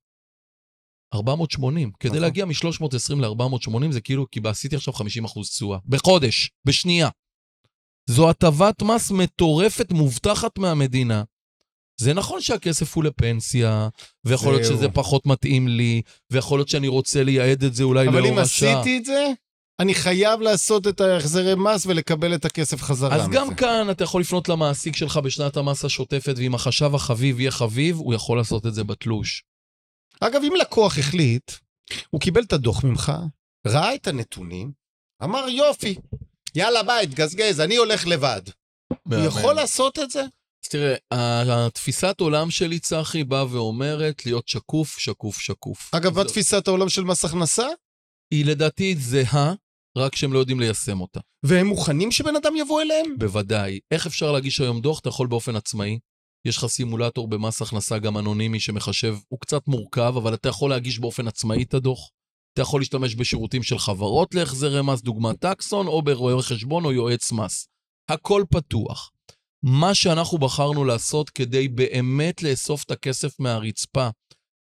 480. 1.13 1.91
כדי 1.99 2.09
נכון. 2.09 2.21
להגיע 2.21 2.45
מ-320 2.45 3.15
ל-480 3.15 3.91
זה 3.91 4.01
כאילו, 4.01 4.25
כי 4.31 4.39
עשיתי 4.45 4.75
עכשיו 4.75 4.93
50 4.93 5.25
אחוז 5.25 5.49
תשואה. 5.49 5.77
בחודש, 5.85 6.51
בשנייה. 6.65 7.09
זו 8.09 8.29
הטבת 8.29 8.81
מס 8.81 9.11
מטורפת 9.11 9.91
מובטחת 9.91 10.57
מהמדינה. 10.57 11.23
זה 12.01 12.13
נכון 12.13 12.41
שהכסף 12.41 12.95
הוא 12.95 13.03
לפנסיה, 13.03 13.89
ויכול 14.25 14.53
להיות. 14.53 14.65
שזה 14.65 14.89
פחות 14.89 15.25
מתאים 15.25 15.67
לי, 15.67 16.01
ויכול 16.31 16.59
להיות 16.59 16.69
שאני 16.69 16.87
רוצה 16.87 17.23
לייעד 17.23 17.63
את 17.63 17.75
זה 17.75 17.83
אולי 17.83 18.07
אבל 18.07 18.25
אם. 18.25 18.37
עשיתי 18.37 18.97
את 18.97 19.05
זה, 19.05 19.27
אני 19.79 19.93
חייב 19.93 20.41
לעשות 20.41 20.87
את 20.87 21.01
ההחזרי 21.01 21.55
מס 21.55 21.85
ולקבל 21.85 22.35
את 22.35 22.45
הכסף 22.45 22.81
חזרה. 22.81 23.15
אז 23.15 23.29
גם. 23.29 23.55
כאן 23.55 23.87
אתה 23.91 24.03
יכול 24.03 24.21
לפנות 24.21 24.49
למעסיק 24.49 24.95
שלך 24.95 25.17
בשנת 25.17 25.57
המס 25.57 25.85
השוטפת, 25.85 26.33
ואם 26.37 26.55
החשב 26.55 26.95
החביב 26.95 27.39
יהיה 27.39 27.51
חביב, 27.51 27.97
הוא 27.97 28.13
יכול 28.13 28.37
לעשות 28.37 28.65
את 28.65 28.73
זה 28.73 28.83
בתלוש. 28.83 29.43
אגב, 30.21 30.41
אם 30.43 30.53
לקוח 30.61 30.97
החליט, 30.97 31.51
הוא 32.09 32.21
קיבל 32.21 32.41
את 32.41 32.53
הדוח 32.53 32.83
ממך, 32.83 33.11
ראה 33.67 33.95
את 33.95 34.07
הנתונים, 34.07 34.71
אמר 35.23 35.49
יופי, 35.49 35.95
יאללה 36.55 36.83
ביי, 36.83 37.07
תגזגז, 37.07 37.59
אני 37.59 37.75
הולך 37.75 38.07
לבד. 38.07 38.41
הוא 39.03 39.15
יכול 39.27 39.53
לעשות 39.53 39.99
את 39.99 40.11
זה? 40.11 40.21
אז 40.65 40.69
תראה, 40.69 40.95
התפיסת 41.65 42.19
עולם 42.19 42.51
שלי, 42.51 42.79
צחי, 42.79 43.23
באה 43.23 43.45
ואומרת 43.49 44.25
להיות 44.25 44.47
שקוף, 44.47 44.99
שקוף, 44.99 45.39
שקוף. 45.39 45.95
אגב, 45.95 46.17
מה 46.17 46.23
תפיסת 46.23 46.67
העולם 46.67 46.89
של 46.89 47.03
מס 47.03 47.25
הכנסה? 47.25 47.67
היא 48.33 48.45
לדעתי 48.45 48.95
זהה, 48.95 49.53
רק 49.97 50.15
שהם 50.15 50.33
לא 50.33 50.39
יודעים 50.39 50.59
ליישם 50.59 51.01
אותה. 51.01 51.19
והם 51.43 51.67
מוכנים 51.67 52.11
שבן 52.11 52.35
אדם 52.35 52.55
יבוא 52.55 52.81
אליהם? 52.81 53.19
בוודאי. 53.19 53.79
איך 53.91 54.07
אפשר 54.07 54.31
להגיש 54.31 54.61
היום 54.61 54.81
דוח? 54.81 54.99
אתה 54.99 55.09
יכול 55.09 55.27
באופן 55.27 55.55
עצמאי. 55.55 55.99
יש 56.45 56.57
לך 56.57 56.65
סימולטור 56.65 57.27
במס 57.27 57.61
הכנסה 57.61 57.97
גם 57.97 58.17
אנונימי 58.17 58.59
שמחשב, 58.59 59.15
הוא 59.27 59.39
קצת 59.39 59.67
מורכב, 59.67 60.13
אבל 60.17 60.33
אתה 60.33 60.49
יכול 60.49 60.69
להגיש 60.69 60.99
באופן 60.99 61.27
עצמאי 61.27 61.63
את 61.63 61.73
הדוח. 61.73 62.09
אתה 62.53 62.61
יכול 62.61 62.81
להשתמש 62.81 63.15
בשירותים 63.15 63.63
של 63.63 63.77
חברות 63.77 64.35
להחזרי 64.35 64.81
מס, 64.81 65.01
דוגמת 65.01 65.39
טקסון, 65.39 65.87
או 65.87 66.01
ברואה 66.01 66.41
חשבון 66.41 66.85
או 66.85 66.91
יועץ 66.91 67.31
מס. 67.31 67.67
הכל 68.09 68.43
פתוח. 68.49 69.11
מה 69.63 69.95
שאנחנו 69.95 70.37
בחרנו 70.37 70.85
לעשות 70.85 71.29
כדי 71.29 71.67
באמת 71.67 72.43
לאסוף 72.43 72.83
את 72.83 72.91
הכסף 72.91 73.39
מהרצפה 73.39 74.09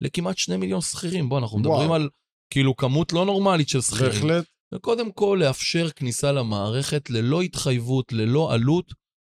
לכמעט 0.01 0.37
שני 0.37 0.57
מיליון 0.57 0.81
שכירים, 0.81 1.29
בוא, 1.29 1.39
אנחנו 1.39 1.59
מדברים 1.59 1.89
וואו. 1.89 1.93
על 1.93 2.09
כאילו 2.49 2.75
כמות 2.75 3.13
לא 3.13 3.25
נורמלית 3.25 3.69
של 3.69 3.81
שכירים. 3.81 4.11
בהחלט. 4.11 4.45
וקודם 4.73 5.11
כל 5.11 5.39
לאפשר 5.41 5.89
כניסה 5.89 6.31
למערכת 6.31 7.09
ללא 7.09 7.41
התחייבות, 7.41 8.13
ללא 8.13 8.53
עלות, 8.53 8.93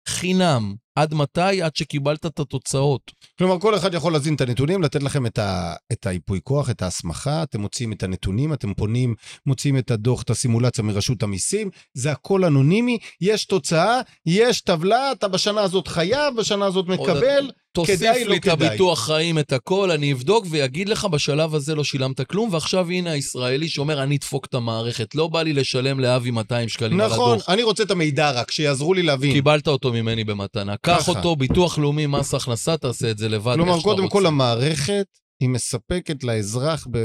חינם. 0.07 0.75
עד 0.95 1.13
מתי? 1.13 1.61
עד 1.61 1.75
שקיבלת 1.75 2.25
את 2.25 2.39
התוצאות. 2.39 3.11
כלומר, 3.37 3.59
כל 3.59 3.75
אחד 3.75 3.93
יכול 3.93 4.13
להזין 4.13 4.35
את 4.35 4.41
הנתונים, 4.41 4.83
לתת 4.83 5.03
לכם 5.03 5.25
את, 5.25 5.39
ה, 5.39 5.73
את 5.91 6.07
היפוי 6.07 6.39
כוח, 6.43 6.69
את 6.69 6.81
ההסמכה, 6.81 7.43
אתם 7.43 7.61
מוציאים 7.61 7.93
את 7.93 8.03
הנתונים, 8.03 8.53
אתם 8.53 8.73
פונים, 8.73 9.15
מוציאים 9.45 9.77
את 9.77 9.91
הדוח, 9.91 10.21
את 10.21 10.29
הסימולציה 10.29 10.83
מרשות 10.83 11.23
המיסים, 11.23 11.69
זה 11.93 12.11
הכל 12.11 12.45
אנונימי, 12.45 12.97
יש 13.21 13.45
תוצאה, 13.45 14.01
יש 14.25 14.61
טבלה, 14.61 15.11
אתה 15.11 15.27
בשנה 15.27 15.61
הזאת 15.61 15.87
חייב, 15.87 16.35
בשנה 16.35 16.65
הזאת 16.65 16.87
מקבל, 16.87 17.51
תוסיף 17.85 17.99
כדאי, 17.99 18.23
לא 18.23 18.31
לי 18.31 18.37
את 18.37 18.43
כדאי. 18.43 18.67
הביטוח 18.67 19.05
חיים, 19.05 19.39
את 19.39 19.53
הכל, 19.53 19.91
אני 19.91 20.13
אבדוק 20.13 20.45
ויגיד 20.49 20.89
לך, 20.89 21.05
בשלב 21.05 21.55
הזה 21.55 21.75
לא 21.75 21.83
שילמת 21.83 22.21
כלום, 22.21 22.49
ועכשיו 22.53 22.89
הנה 22.89 23.11
הישראלי 23.11 23.69
שאומר, 23.69 24.03
אני 24.03 24.15
אדפוק 24.15 24.45
את 24.45 24.53
המערכת. 24.53 25.15
לא 25.15 25.27
בא 25.27 25.41
לי 25.41 25.53
לשלם 25.53 25.99
לאבי 25.99 26.31
200 26.31 26.69
שקלים 26.69 27.01
על 27.01 27.07
נכון, 27.07 27.33
הדוח. 27.33 27.49
אני 27.49 27.63
רוצה 27.63 27.83
את 27.83 27.91
המידע 27.91 28.31
רק, 28.31 28.51
שיעזרו 28.51 28.93
לי 28.93 29.03
להבין. 29.03 29.33
קיבלת 29.33 29.67
אותו 29.67 29.93
ממני 29.93 30.23
במתנה. 30.23 30.77
קח. 30.77 31.07
אותו, 31.07 31.35
ביטוח 31.35 31.77
לאומי, 31.77 32.05
מס 32.07 32.33
הכנסה, 32.33 32.77
תעשה 32.77 33.11
את 33.11 33.17
זה 33.17 33.29
לבד. 33.29 33.53
כלומר, 33.55 33.81
קודם 33.81 34.09
כל. 34.09 34.25
המערכת, 34.25 35.07
היא 35.39 35.49
מספקת 35.49 36.23
לאזרח 36.23 36.87
ב... 36.91 36.97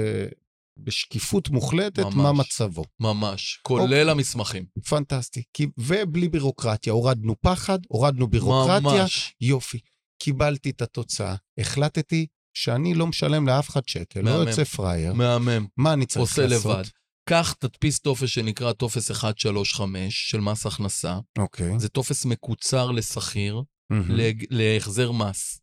בשקיפות 0.78 1.50
מוחלטת 1.50 2.04
ממש. 2.04 2.14
מה 2.14 2.32
מצבו. 2.32 2.84
ממש, 3.00 3.60
כולל 3.62 3.82
אוקיי. 3.82 4.10
המסמכים. 4.10 4.64
פנטסטי. 4.88 5.42
כי... 5.54 5.66
ובלי 5.78 6.28
בירוקרטיה, 6.28 6.92
הורדנו 6.92 7.34
פחד, 7.40 7.78
הורדנו 7.88 8.26
בירוקרטיה, 8.28 8.80
ממש. 8.80 9.34
יופי. 9.40 9.78
קיבלתי 10.22 10.70
את 10.70 10.82
התוצאה, 10.82 11.34
החלטתי 11.58 12.26
שאני 12.56 12.94
לא 12.94 13.06
משלם 13.06 13.46
לאף 13.48 13.70
אחד 13.70 13.80
שקל, 13.88 14.20
לא 14.20 14.30
מהמם. 14.30 14.48
יוצא 14.48 14.64
פראייר. 14.64 15.12
מהמם. 15.14 15.66
מה 15.76 15.92
אני 15.92 16.06
צריך 16.06 16.20
עושה 16.20 16.46
לעשות? 16.46 16.76
לבד. 16.78 16.84
קח, 17.28 17.52
תדפיס 17.58 17.98
טופס 17.98 18.28
שנקרא 18.28 18.72
טופס 18.72 19.10
135 19.10 20.30
של 20.30 20.40
מס 20.40 20.66
הכנסה. 20.66 21.18
אוקיי. 21.38 21.78
זה 21.78 21.88
טופס 21.88 22.24
מקוצר 22.24 22.90
לשכיר. 22.90 23.62
להג- 24.08 24.44
להחזר 24.50 25.12
מס. 25.12 25.58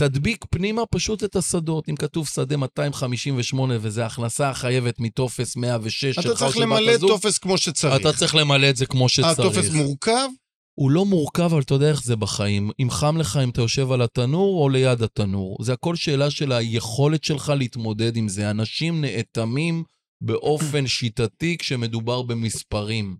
תדביק 0.00 0.44
פנימה 0.50 0.82
פשוט 0.90 1.24
את 1.24 1.36
השדות. 1.36 1.88
אם 1.88 1.96
כתוב 1.96 2.28
שדה 2.28 2.56
258 2.56 3.74
וזה 3.80 4.06
הכנסה 4.06 4.50
החייבת 4.50 5.00
מטופס 5.00 5.56
106 5.56 6.04
שלך 6.04 6.18
אתה 6.18 6.28
או 6.30 6.36
צריך 6.36 6.52
של 6.54 6.58
בת 6.60 6.66
למלא 6.66 6.90
הזוג, 6.90 7.10
טופס 7.10 7.38
כמו 7.38 7.58
שצריך. 7.58 8.00
אתה 8.00 8.12
צריך 8.12 8.34
למלא 8.34 8.70
את 8.70 8.76
זה 8.76 8.86
כמו 8.86 9.08
שצריך. 9.08 9.38
הטופס 9.38 9.70
מורכב? 9.70 10.28
הוא 10.78 10.90
לא 10.90 11.04
מורכב, 11.04 11.42
אבל 11.42 11.60
אתה 11.60 11.74
יודע 11.74 11.88
איך 11.88 12.02
זה 12.02 12.16
בחיים. 12.16 12.70
אם 12.80 12.90
חם 12.90 13.16
לך 13.16 13.38
אם 13.44 13.48
אתה 13.48 13.60
יושב 13.60 13.92
על 13.92 14.02
התנור 14.02 14.62
או 14.62 14.68
ליד 14.68 15.02
התנור. 15.02 15.56
זה 15.60 15.72
הכל 15.72 15.96
שאלה 15.96 16.30
של 16.30 16.52
היכולת 16.52 17.24
שלך 17.24 17.52
להתמודד 17.58 18.16
עם 18.16 18.28
זה. 18.28 18.50
אנשים 18.50 19.00
נאטמים 19.00 19.84
באופן 20.20 20.86
שיטתי 20.96 21.56
כשמדובר 21.58 22.22
במספרים. 22.22 23.16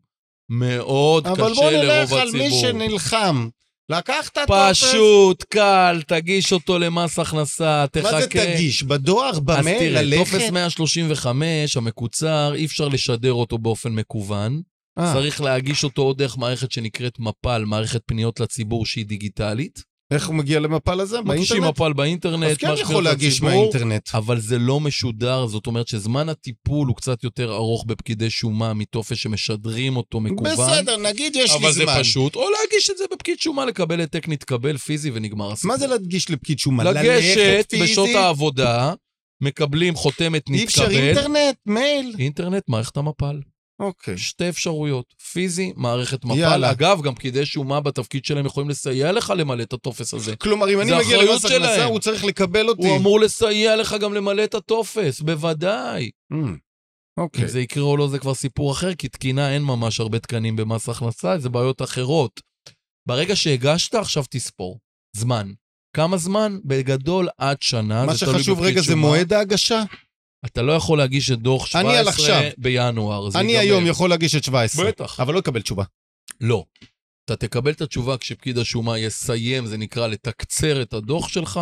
מאוד 0.49 1.27
אבל 1.27 1.51
קשה 1.51 1.61
בוא 1.61 1.71
לרוב 1.71 1.85
נלך 1.85 2.13
על 2.13 2.29
הציבור. 2.29 2.49
מי 2.49 2.61
שנלחם. 2.61 3.49
לקח 3.89 4.29
את 4.29 4.39
הטופס. 4.39 4.85
פשוט, 4.85 5.43
קל, 5.43 6.03
תגיש 6.07 6.53
אותו 6.53 6.79
למס 6.79 7.19
הכנסה, 7.19 7.85
תחכה. 7.93 8.13
מה 8.13 8.21
זה 8.21 8.27
תגיש? 8.27 8.83
בדואר? 8.83 9.31
אז 9.31 9.41
במייל? 9.41 9.79
תראה, 9.79 10.03
ללכת? 10.03 10.33
טופס 10.33 10.51
135, 10.51 11.77
המקוצר, 11.77 12.53
אי 12.55 12.65
אפשר 12.65 12.89
לשדר 12.89 13.33
אותו 13.33 13.59
באופן 13.59 13.93
מקוון. 13.93 14.63
אה, 14.99 15.13
צריך 15.15 15.41
להגיש 15.41 15.85
אותו 15.85 16.03
או 16.03 16.13
דרך 16.13 16.39
מערכת 16.39 16.73
שנקראת 16.73 17.19
מפ"ל, 17.19 17.65
מערכת 17.65 18.03
פניות 18.07 18.41
לציבור 18.41 18.87
שהיא 18.87 19.07
דיגיטלית. 19.07 19.97
איך 20.11 20.27
הוא 20.27 20.35
מגיע 20.35 20.61
למפל 20.61 21.01
הזה? 21.01 21.21
מגישים 21.21 21.57
באינטרנט? 21.61 21.81
מפ"ל 21.81 21.93
באינטרנט, 21.93 22.51
אז 22.51 22.57
כן 22.57 22.75
יכול 22.79 23.05
להגיש 23.05 23.43
מהאינטרנט. 23.43 24.09
אבל 24.15 24.41
זה 24.41 24.59
לא 24.59 24.81
משודר, 24.81 25.47
זאת 25.47 25.67
אומרת 25.67 25.89
שזמן 25.89 26.29
הטיפול 26.29 26.89
הוא 26.89 26.97
קצת 26.97 27.25
יותר 27.25 27.55
ארוך 27.55 27.85
בפקידי 27.87 28.31
שומה 28.31 28.75
מטופס 28.75 29.17
שמשדרים 29.17 29.97
אותו 29.97 30.21
מקוון. 30.21 30.53
בסדר, 30.53 30.97
נגיד 30.97 31.37
יש 31.37 31.51
לי 31.51 31.57
אבל 31.57 31.73
זה 31.73 31.85
זמן. 31.85 32.01
פשוט, 32.01 32.37
או 32.37 32.43
להגיש 32.51 32.91
את 32.91 32.99
זה 32.99 33.05
בפקיד 33.13 33.39
שומה, 33.41 33.65
לקבל 33.65 34.01
העתק, 34.01 34.29
נתקבל 34.29 34.77
פיזי 34.77 35.11
ונגמר 35.15 35.53
הסיפור. 35.53 35.73
מה 35.73 35.79
זה 35.79 35.87
להגיש 35.87 36.31
לפקיד 36.31 36.59
שומה? 36.59 36.85
לגשת 36.85 37.75
בשעות? 37.83 38.09
העבודה, 38.15 38.93
מקבלים 39.41 39.95
חותמת 39.95 40.49
אי 40.49 40.65
אפשר 40.65 40.83
נתקבל. 40.83 41.01
אינטרנט? 41.01 41.57
מייל? 41.67 42.15
אינטרנט, 42.19 42.63
מערכת 42.69 42.97
המפ"ל. 42.97 43.41
אוקיי. 43.81 44.19
שתי 44.19 44.49
אפשרויות, 44.49 45.15
פיזי, 45.33 45.73
מערכת 45.77 46.25
מפ"ל. 46.25 46.39
יאללה. 46.39 46.71
אגב, 46.71 47.03
גם 47.03 47.15
פקידי 47.15 47.47
שומה 47.47 47.81
בתפקיד 47.81 48.25
שלהם 48.25 48.47
יכולים 48.47 48.71
לסייע 48.71 49.13
לך 49.13 49.33
למלא 49.37 49.63
את 49.63 49.73
הטופס 49.73 50.15
הזה. 50.15 50.37
כלומר, 50.37 50.73
אם 50.73 50.81
אני 50.81 50.91
זה 50.91 50.99
מגיע 50.99 51.25
למס 51.25 51.45
הכנסה. 51.45 51.85
הוא 51.85 51.99
צריך 51.99 52.25
לקבל 52.25 52.69
אותי. 52.69 52.89
הוא 52.89 52.97
אמור 52.97 53.21
לסייע 53.21 53.77
לך 53.77 53.97
גם 54.01 54.15
למלא 54.15 54.45
את 54.45 54.55
הטופס, 54.55 55.21
בוודאי. 55.21 56.11
Mm, 56.33 56.37
אוקיי. 57.17 57.43
אם 57.43 57.49
זה 57.49 57.61
יקרה 57.61 57.85
או 57.85 57.97
לא 57.97 58.09
זה 58.09 58.19
כבר 58.19 58.35
סיפור 58.35 58.73
אחר, 58.73 58.95
כי 58.95 59.09
תקינה 59.09 59.55
אין 59.55 59.63
ממש 59.63 60.01
הרבה 60.01 60.19
תקנים 60.19 60.57
במס 60.57 60.89
הכנסה, 60.89 61.39
זה 61.39 61.49
בעיות 61.49 61.83
אחרות. 61.83 62.41
ברגע 63.09 63.37
שהגשת, 63.37 63.95
עכשיו 63.95 64.25
תספור. 64.31 64.79
זמן. 65.17 65.53
כמה 65.97 66.17
זמן? 66.17 66.59
בגדול 66.65 67.29
עד 67.39 67.63
שנה. 67.63 68.07
מה 68.07 68.13
זה 68.13 68.19
שחשוב 68.19 68.61
רגע 68.61 68.81
זה 68.81 68.87
שומה. 68.87 69.01
מועד 69.01 69.33
ההגשה. 69.33 69.83
אתה 70.45 70.63
לא 70.63 70.73
יכול 70.73 70.99
להגיש 70.99 71.31
את 71.31 71.39
דוח 71.39 71.77
אני 71.77 71.97
על 71.97 72.05
17 72.05 72.39
עכשיו. 72.39 72.51
בינואר. 72.59 73.29
אני. 73.35 73.59
היום 73.59 73.87
יכול 73.87 74.11
להגיש 74.11 74.35
את 74.35 74.45
17. 74.45 74.87
בטח. 74.89 75.21
אבל 75.21 75.35
לא 75.35 75.39
אקבל 75.39 75.63
תשובה. 75.63 75.85
לא. 76.41 76.65
אתה 77.25 77.37
תקבל 77.37 77.71
את 77.71 77.81
התשובה 77.81 78.19
כשפקיד 78.19 78.59
השומה 78.59 78.99
יסיים, 78.99 79.67
זה 79.67 79.77
נקרא 79.77 80.07
לתקצר 80.07 80.83
את 80.83 80.93
הדוח 80.93 81.29
שלך. 81.29 81.61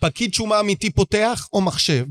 פקיד 0.00 0.34
שומה 0.34 0.60
אמיתי 0.60 0.90
פותח 0.90 1.48
או 1.52 1.60
מחשב? 1.60 2.06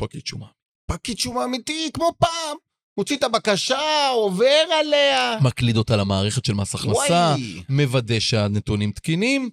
פקיד 0.00 0.26
שומה. 0.26 0.46
פקיד 0.90 1.18
שומה 1.18 1.44
אמיתי, 1.44 1.90
כמו 1.94 2.12
פעם. 2.18 2.56
מוציא 2.98 3.16
את 3.16 3.22
הבקשה, 3.22 4.08
עובר 4.08 4.64
עליה. 4.80 5.38
מקליד 5.42 5.76
אותה 5.76 5.96
למערכת 5.96 6.44
של 6.44 6.54
מס 6.54 6.74
הכנסה, 6.74 7.34
וואי. 7.34 7.62
מוודא 7.68 8.20
שהנתונים 8.20 8.92
תקינים, 8.92 9.50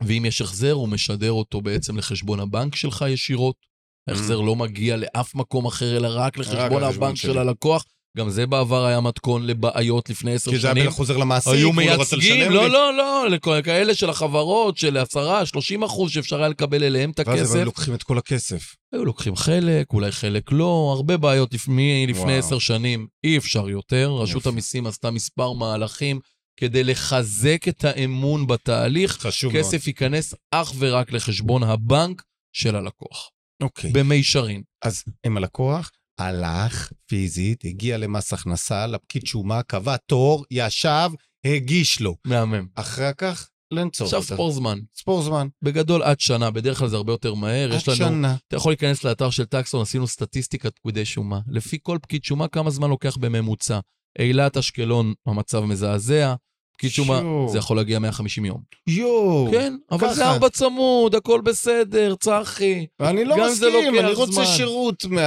ואם 0.00 0.24
יש 0.24 0.40
החזר, 0.40 0.72
הוא 0.72 0.88
משדר 0.88 1.32
אותו 1.32 1.60
בעצם 1.60 1.98
לחשבון 1.98 2.40
הבנק 2.40 2.76
שלך 2.76 3.04
ישירות. 3.08 3.71
ההחזר 4.08 4.40
לא 4.40 4.56
מגיע 4.56 4.96
לאף 4.96 5.34
מקום 5.34 5.66
אחר, 5.66 5.96
אלא 5.96 6.08
רק 6.12 6.38
לחשבון 6.38 6.82
הבנק. 6.82 7.16
של 7.16 7.38
הלקוח. 7.38 7.84
גם 8.16 8.30
זה 8.30 8.46
בעבר 8.46 8.84
היה 8.86 9.00
מתכון 9.00 9.46
לבעיות 9.46 10.10
לפני 10.10 10.34
עשר 10.34 10.50
כי 10.50 10.58
זה 10.58 10.66
היה 10.66 10.74
שנים. 10.74 10.90
חוזר 10.90 11.16
למעסיק, 11.16 11.52
היו 11.52 11.68
הוא 11.68 11.74
לא 11.74 11.80
רצה 11.80 12.16
מייצגים, 12.16 12.40
לשלם 12.40 12.52
לא, 12.52 12.66
לי. 12.66 12.72
לא, 12.72 12.96
לא, 12.96 13.28
לכאלה 13.30 13.94
של 13.94 14.10
החברות, 14.10 14.76
של 14.76 14.96
10, 14.96 15.44
30 15.44 15.82
אחוז 15.82 16.10
שאפשר 16.10 16.38
היה 16.38 16.48
לקבל 16.48 16.84
אליהם 16.84 17.10
את 17.10 17.20
ואז 17.26 17.40
הכסף. 17.40 17.56
הם 17.56 17.64
לוקחים 17.64 17.94
את 17.94 18.02
כל 18.02 18.18
הכסף. 18.18 18.74
היו 18.92 19.04
לוקחים 19.04 19.36
חלק, 19.36 19.92
אולי 19.92 20.12
חלק 20.12 20.52
לא, 20.52 20.92
הרבה 20.96 21.16
בעיות 21.16 21.54
לפני, 21.54 22.06
לפני. 22.08 22.38
עשר 22.38 22.58
שנים, 22.58 23.06
אי 23.24 23.38
אפשר 23.38 23.68
יותר. 23.68 24.12
רשות. 24.12 24.46
המיסים 24.46 24.86
עשתה 24.86 25.10
מספר 25.10 25.52
מהלכים 25.52 26.20
כדי 26.56 26.84
לחזק 26.84 27.68
את 27.68 27.84
האמון 27.84 28.46
בתהליך. 28.46 29.12
חשוב 29.12 29.52
מאוד. 29.52 29.64
כסף 29.64 29.86
ייכנס 29.86 30.34
אך 30.50 30.72
ורק 30.78 31.12
לחשבון 31.12 31.62
הבנק 31.62 32.22
של 32.52 32.76
הלקוח, 32.76 33.30
אוקיי. 33.62 33.92
במישרין. 33.92 34.62
אז 34.84 35.04
אם 35.26 35.36
הלקוח 35.36 35.90
הלך 36.18 36.92
פיזית, 37.06 37.64
הגיע 37.64 37.98
למס 37.98 38.32
הכנסה, 38.32 38.86
לפקיד 38.86 39.26
שומה, 39.26 39.62
קבע 39.62 39.96
תור, 39.96 40.44
ישב, 40.50 41.10
הגיש 41.44 42.00
לו. 42.00 42.16
מהמם. 42.24 42.66
אחר 42.74 43.12
כך, 43.12 43.48
לנצור 43.72 44.06
עכשיו. 44.06 44.22
ספור 44.22 44.52
זמן. 44.52 44.78
ספור 44.96 45.22
זמן. 45.22 45.48
בגדול 45.62 46.02
עד 46.02 46.20
שנה, 46.20 46.50
בדרך 46.50 46.78
כלל 46.78 46.88
זה 46.88 46.96
הרבה 46.96 47.12
יותר 47.12 47.34
מהר. 47.34 47.70
עד 47.70 47.76
יש 47.76 47.88
לנו, 47.88 47.96
שנה. 47.96 48.36
אתה 48.48 48.56
יכול 48.56 48.72
להיכנס 48.72 49.04
לאתר 49.04 49.30
של 49.30 49.44
טקסון, 49.44 49.82
עשינו 49.82 50.06
סטטיסטיקת 50.06 50.78
פקידי 50.78 51.04
שומה. 51.04 51.40
לפי 51.48 51.78
כל 51.82 51.98
פקיד 52.02 52.24
שומה, 52.24 52.48
כמה 52.48 52.70
זמן 52.70 52.90
לוקח 52.90 53.16
בממוצע. 53.16 53.80
אילת, 54.18 54.56
אשקלון, 54.56 55.14
המצב 55.26 55.60
מזעזע. 55.60 56.34
פקיד 56.76 56.90
שומה, 56.90 57.20
שו. 57.20 57.48
זה 57.52 57.58
יכול 57.58 57.76
להגיע 57.76 57.98
150 57.98 58.44
יום. 58.44 58.60
יואו. 58.86 59.48
כן, 59.50 59.74
אבל 59.90 60.14
זה 60.14 60.20
ככה. 60.20 60.32
ארבע 60.32 60.48
צמוד, 60.48 61.14
הכל 61.14 61.40
בסדר, 61.40 62.14
צחי. 62.14 62.86
אני 63.00 63.24
לא 63.24 63.34
אם 63.34 63.54
זה 63.54 63.66
מסכים, 63.66 63.98
אני 63.98 64.12
רוצה 64.12 64.32
זמן. 64.32 64.44
שירות 64.44 65.04
מה... 65.04 65.22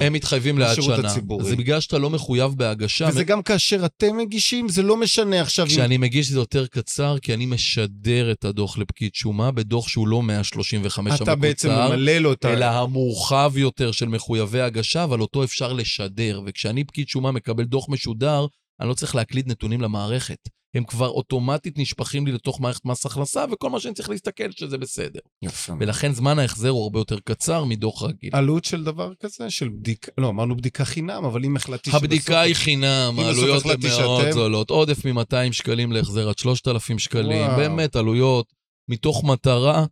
הם 0.00 0.12
מתחייבים 0.12 0.58
לעד 0.58 0.82
שנה. 0.82 0.94
הציבורי. 0.94 1.44
זה 1.44 1.56
בגלל 1.56 1.80
שאתה 1.80 1.98
לא 1.98 2.10
מחויב 2.10 2.52
בהגשה. 2.56 3.08
וזה 3.08 3.24
גם 3.24 3.42
כאשר 3.42 3.84
אתם 3.84 4.16
מגישים, 4.16 4.68
זה 4.68 4.82
לא 4.82 4.96
משנה 4.96 5.40
עכשיו 5.40 5.66
אם... 5.66 5.70
כשאני 5.70 5.96
מגיש 5.96 6.30
זה 6.30 6.38
יותר 6.38 6.66
קצר, 6.66 7.18
כי 7.18 7.34
אני 7.34 7.46
משדר 7.46 8.32
את 8.32 8.44
הדוח 8.44 8.78
לפקיד 8.78 9.14
שומה, 9.14 9.50
בדוח 9.50 9.88
שהוא 9.88 10.08
לא 10.08 10.22
135 10.22 11.22
אתה 11.22 11.34
בעצם 11.34 11.70
המקוצר, 11.70 11.96
ממלא 11.96 12.18
לו 12.18 12.32
את 12.32 12.44
ה... 12.44 12.52
אלא 12.52 12.64
המורחב 12.64 13.52
יותר 13.56 13.92
של 13.92 14.08
מחויבי 14.08 14.60
הגשה, 14.60 15.04
אבל 15.04 15.20
אותו 15.20 15.44
אפשר 15.44 15.72
לשדר. 15.72 16.40
וכשאני 16.46 16.84
פקיד 16.84 17.08
שומה 17.08 17.32
מקבל 17.32 17.64
דוח 17.64 17.88
משודר, 17.88 18.46
אני 18.80 18.88
לא 18.88 18.94
צריך 18.94 19.14
להקליד 19.14 19.48
נתונים 19.50 19.80
למערכת. 19.80 20.38
הם 20.74 20.84
כבר 20.84 21.08
אוטומטית 21.08 21.78
נשפכים 21.78 22.26
לי 22.26 22.32
לתוך 22.32 22.60
מערכת 22.60 22.84
מס 22.84 23.06
הכנסה, 23.06 23.44
וכל 23.52 23.70
מה 23.70 23.80
שאני 23.80 23.94
צריך 23.94 24.10
להסתכל 24.10 24.50
שזה 24.50 24.78
בסדר. 24.78 25.20
יפה. 25.42 25.72
ולכן 25.80 26.12
זמן 26.12 26.38
ההחזר 26.38 26.68
הוא 26.68 26.82
הרבה 26.82 26.98
יותר 27.00 27.18
קצר 27.24 27.64
מדוח 27.64 28.02
רגיל. 28.02 28.30
עלות 28.32 28.64
של 28.64 28.84
דבר 28.84 29.12
כזה? 29.20 29.50
של 29.50 29.68
בדיקה... 29.68 30.12
לא, 30.18 30.28
אמרנו 30.28 30.56
בדיקה 30.56 30.84
חינם, 30.84 31.24
אבל 31.24 31.44
אם 31.44 31.56
החלטתי 31.56 31.90
הבדיקה 31.92 32.40
היא 32.40 32.54
שבסוף- 32.54 32.64
חינם, 32.64 33.14
העלויות 33.18 33.64
הן 33.66 33.80
מאוד 33.88 34.20
שאתם- 34.22 34.32
זולות. 34.32 34.70
עודף 34.70 35.04
מ-200 35.06 35.52
שקלים 35.52 35.92
להחזר 35.92 36.28
עד 36.28 36.38
3,000 36.38 36.98
שקלים. 36.98 37.46
וואו. 37.46 37.56
באמת, 37.56 37.96
עלויות 37.96 38.52
מתוך 38.88 39.24
מטרה, 39.24 39.86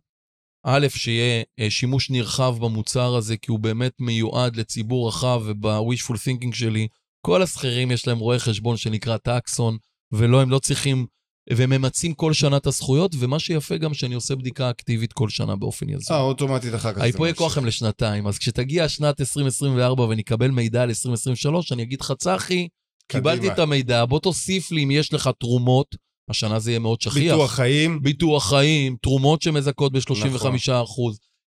א', 0.65 0.87
שיהיה 0.89 1.43
אה, 1.59 1.69
שימוש 1.69 2.09
נרחב 2.09 2.55
במוצר 2.59 3.15
הזה, 3.15 3.37
כי 3.37 3.51
הוא 3.51 3.59
באמת 3.59 3.91
מיועד 3.99 4.55
לציבור 4.55 5.07
רחב, 5.07 5.41
וב-wishful 5.45 6.13
thinking 6.15 6.55
שלי, 6.55 6.87
כל 7.25 7.41
השכירים 7.41 7.91
יש 7.91 8.07
להם 8.07 8.19
רואה 8.19 8.39
חשבון 8.39 8.77
שנקרא 8.77 9.17
טקסון, 9.17 9.77
ולא, 10.11 10.41
הם 10.41 10.49
לא 10.49 10.59
צריכים, 10.59 11.05
והם 11.49 11.69
ממצים 11.69 12.13
כל 12.13 12.33
שנה 12.33 12.57
את 12.57 12.67
הזכויות, 12.67 13.11
ומה 13.19 13.39
שיפה 13.39 13.77
גם 13.77 13.93
שאני 13.93 14.15
עושה 14.15 14.35
בדיקה 14.35 14.69
אקטיבית 14.69 15.13
כל 15.13 15.29
שנה 15.29 15.55
באופן 15.55 15.89
יזום. 15.89 16.17
אה, 16.17 16.21
אוטומטית 16.21 16.75
אחר 16.75 16.93
כך. 16.93 17.01
ממשיך. 17.27 17.37
כוח 17.37 17.57
הם 17.57 17.65
לשנתיים, 17.65 18.27
אז 18.27 18.37
כשתגיע 18.37 18.89
שנת 18.89 19.21
2024 19.21 20.03
ונקבל 20.03 20.51
מידע 20.51 20.81
על 20.81 20.89
2023, 20.89 21.71
אני 21.71 21.83
אגיד 21.83 22.01
לך, 22.01 22.13
צחי, 22.17 22.67
קיבלתי. 23.07 23.51
את 23.51 23.59
המידע, 23.59 24.05
בוא 24.05 24.19
תוסיף 24.19 24.71
לי 24.71 24.83
אם 24.83 24.91
יש 24.91 25.13
לך 25.13 25.29
תרומות, 25.39 25.95
השנה 26.29 26.59
זה 26.59 26.71
יהיה 26.71 26.79
מאוד 26.79 27.01
שכיח. 27.01 27.13
ביטוח 27.13 27.51
חיים. 27.51 28.01
ביטוח 28.01 28.49
חיים, 28.49 28.97
תרומות 29.01 29.41
שמזכות 29.41 29.91
ב-35%, 29.91 30.25
נכון. 30.25 30.55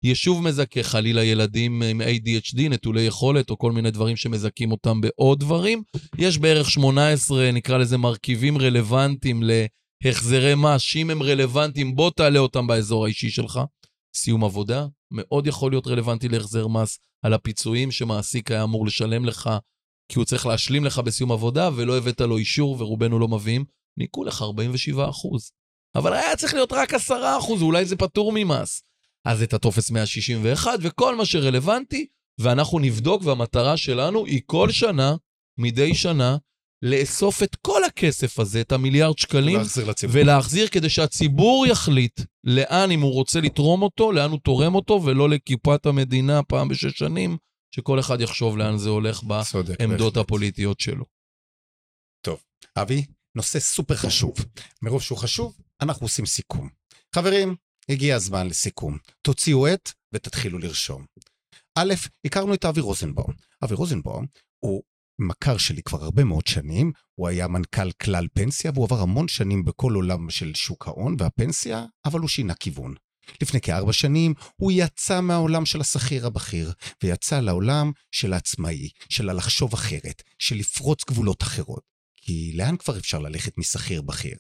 יישוב 0.02 0.42
מזכה, 0.42 0.82
חלילה 0.82 1.24
ילדים 1.24 1.82
עם 1.82 2.00
ADHD, 2.00 2.68
נטולי 2.70 3.02
יכולת, 3.02 3.50
או 3.50 3.58
כל 3.58 3.72
מיני 3.72 3.90
דברים 3.90 4.16
שמזכים 4.16 4.72
אותם 4.72 5.00
בעוד 5.00 5.40
דברים. 5.40 5.82
יש 6.18 6.38
בערך 6.38 6.70
18, 6.70 7.52
נקרא 7.52 7.78
לזה, 7.78 7.96
מרכיבים 7.96 8.58
רלוונטיים 8.58 9.42
להחזרי 10.04 10.54
מס, 10.54 10.80
שאם 10.80 11.10
הם 11.10 11.22
רלוונטיים, 11.22 11.94
בוא 11.94 12.10
תעלה 12.10 12.38
אותם 12.38 12.66
באזור 12.66 13.04
האישי 13.04 13.30
שלך. 13.30 13.60
סיום 14.16 14.44
עבודה, 14.44 14.86
מאוד 15.10 15.46
יכול 15.46 15.72
להיות 15.72 15.86
רלוונטי 15.86 16.28
להחזר 16.28 16.66
מס 16.66 16.98
על 17.24 17.34
הפיצויים 17.34 17.90
שמעסיק 17.90 18.50
היה 18.50 18.62
אמור 18.62 18.86
לשלם 18.86 19.24
לך, 19.24 19.50
כי 20.12 20.18
הוא 20.18 20.24
צריך 20.24 20.46
להשלים 20.46 20.84
לך 20.84 20.98
בסיום 20.98 21.32
עבודה, 21.32 21.70
ולא 21.76 21.98
הבאת 21.98 22.20
לו 22.20 22.36
אישור, 22.36 22.76
ורובנו 22.78 23.18
לא 23.18 23.28
מביאים, 23.28 23.64
ניכו 23.98 24.24
לך 24.24 24.42
47 24.42 25.08
אחוז. 25.10 25.50
אבל 25.94 26.12
היה 26.12 26.36
צריך 26.36 26.54
להיות 26.54 26.72
רק 26.72 26.94
10 26.94 27.38
אחוז, 27.38 27.62
אולי 27.62 27.84
זה 27.84 27.96
פטור 27.96 28.32
ממס. 28.34 28.82
אז 29.26 29.42
את 29.42 29.54
הטופס 29.54 29.90
161 29.90 30.78
וכל 30.82 31.16
מה 31.16 31.26
שרלוונטי, 31.26 32.06
ואנחנו 32.40 32.78
נבדוק, 32.78 33.22
והמטרה 33.24 33.76
שלנו 33.76 34.26
היא 34.26 34.40
כל 34.46 34.70
שנה, 34.70 35.16
מדי 35.58 35.94
שנה, 35.94 36.36
לאסוף 36.82 37.42
את 37.42 37.56
כל 37.56 37.84
הכסף 37.84 38.38
הזה, 38.38 38.60
את 38.60 38.72
המיליארד 38.72 39.18
שקלים, 39.18 39.56
להחזיר 39.56 39.84
לציבור. 39.90 40.16
ולהחזיר 40.16 40.68
כדי 40.68 40.88
שהציבור 40.88 41.66
יחליט 41.66 42.20
לאן, 42.44 42.90
אם 42.90 43.00
הוא 43.00 43.12
רוצה 43.12 43.40
לתרום 43.40 43.82
אותו, 43.82 44.12
לאן 44.12 44.30
הוא 44.30 44.38
תורם 44.38 44.74
אותו, 44.74 45.00
ולא 45.04 45.28
לכיפת 45.28 45.86
המדינה 45.86 46.42
פעם 46.42 46.68
בשש 46.68 46.98
שנים, 46.98 47.36
שכל 47.74 48.00
אחד 48.00 48.20
יחשוב 48.20 48.58
לאן 48.58 48.78
זה 48.78 48.88
הולך 48.88 49.22
בעמדות. 49.22 50.16
הפוליטיות 50.16 50.80
שלו. 50.80 51.04
אבי, 52.76 53.06
נושא 53.36 53.60
סופר 53.60 53.94
חשוב. 53.94 54.34
מרוב 54.82 55.02
שהוא 55.02 55.18
חשוב, 55.18 55.56
אנחנו 55.82 56.04
עושים 56.04 56.26
סיכום. 56.26 56.68
חברים, 57.14 57.56
הגיע 57.88 58.16
הזמן 58.16 58.46
לסיכום. 58.46 58.98
תוציאו 59.22 59.66
עט 59.66 59.92
ותתחילו 60.12 60.58
לרשום. 60.58 61.04
א', 61.78 61.94
הכרנו 62.24 62.54
את 62.54 62.64
אבי 62.64 62.80
רוזנבאום. 62.80 63.34
אבי 63.64 63.74
רוזנבאום 63.74 64.26
הוא 64.64 64.82
מכר 65.18 65.58
שלי 65.58 65.82
כבר 65.82 66.04
הרבה 66.04 66.24
מאוד 66.24 66.46
שנים, 66.46 66.92
הוא 67.14 67.28
היה 67.28 67.48
מנכ"ל 67.48 67.92
כלל 67.92 68.26
פנסיה, 68.34 68.70
והוא 68.74 68.84
עבר 68.84 69.00
המון 69.00 69.28
שנים 69.28 69.64
בכל 69.64 69.92
עולם 69.94 70.30
של 70.30 70.54
שוק 70.54 70.88
ההון 70.88 71.16
והפנסיה, 71.18 71.84
אבל 72.04 72.20
הוא 72.20 72.28
שינה 72.28 72.54
כיוון. 72.54 72.94
לפני 73.42 73.60
כארבע 73.60 73.92
שנים 73.92 74.34
הוא 74.56 74.72
יצא 74.74 75.20
מהעולם 75.20 75.66
של 75.66 75.80
השכיר 75.80 76.26
הבכיר, 76.26 76.72
ויצא 77.02 77.40
לעולם 77.40 77.92
של 78.12 78.32
העצמאי, 78.32 78.88
של 79.08 79.28
הלחשוב 79.28 79.72
אחרת, 79.74 80.22
של 80.38 80.56
לפרוץ 80.56 81.04
גבולות 81.04 81.42
אחרות. 81.42 81.82
כי 82.16 82.52
לאן 82.54 82.76
כבר 82.76 82.98
אפשר 82.98 83.18
ללכת 83.18 83.58
משכיר 83.58 84.02
בכיר? 84.02 84.36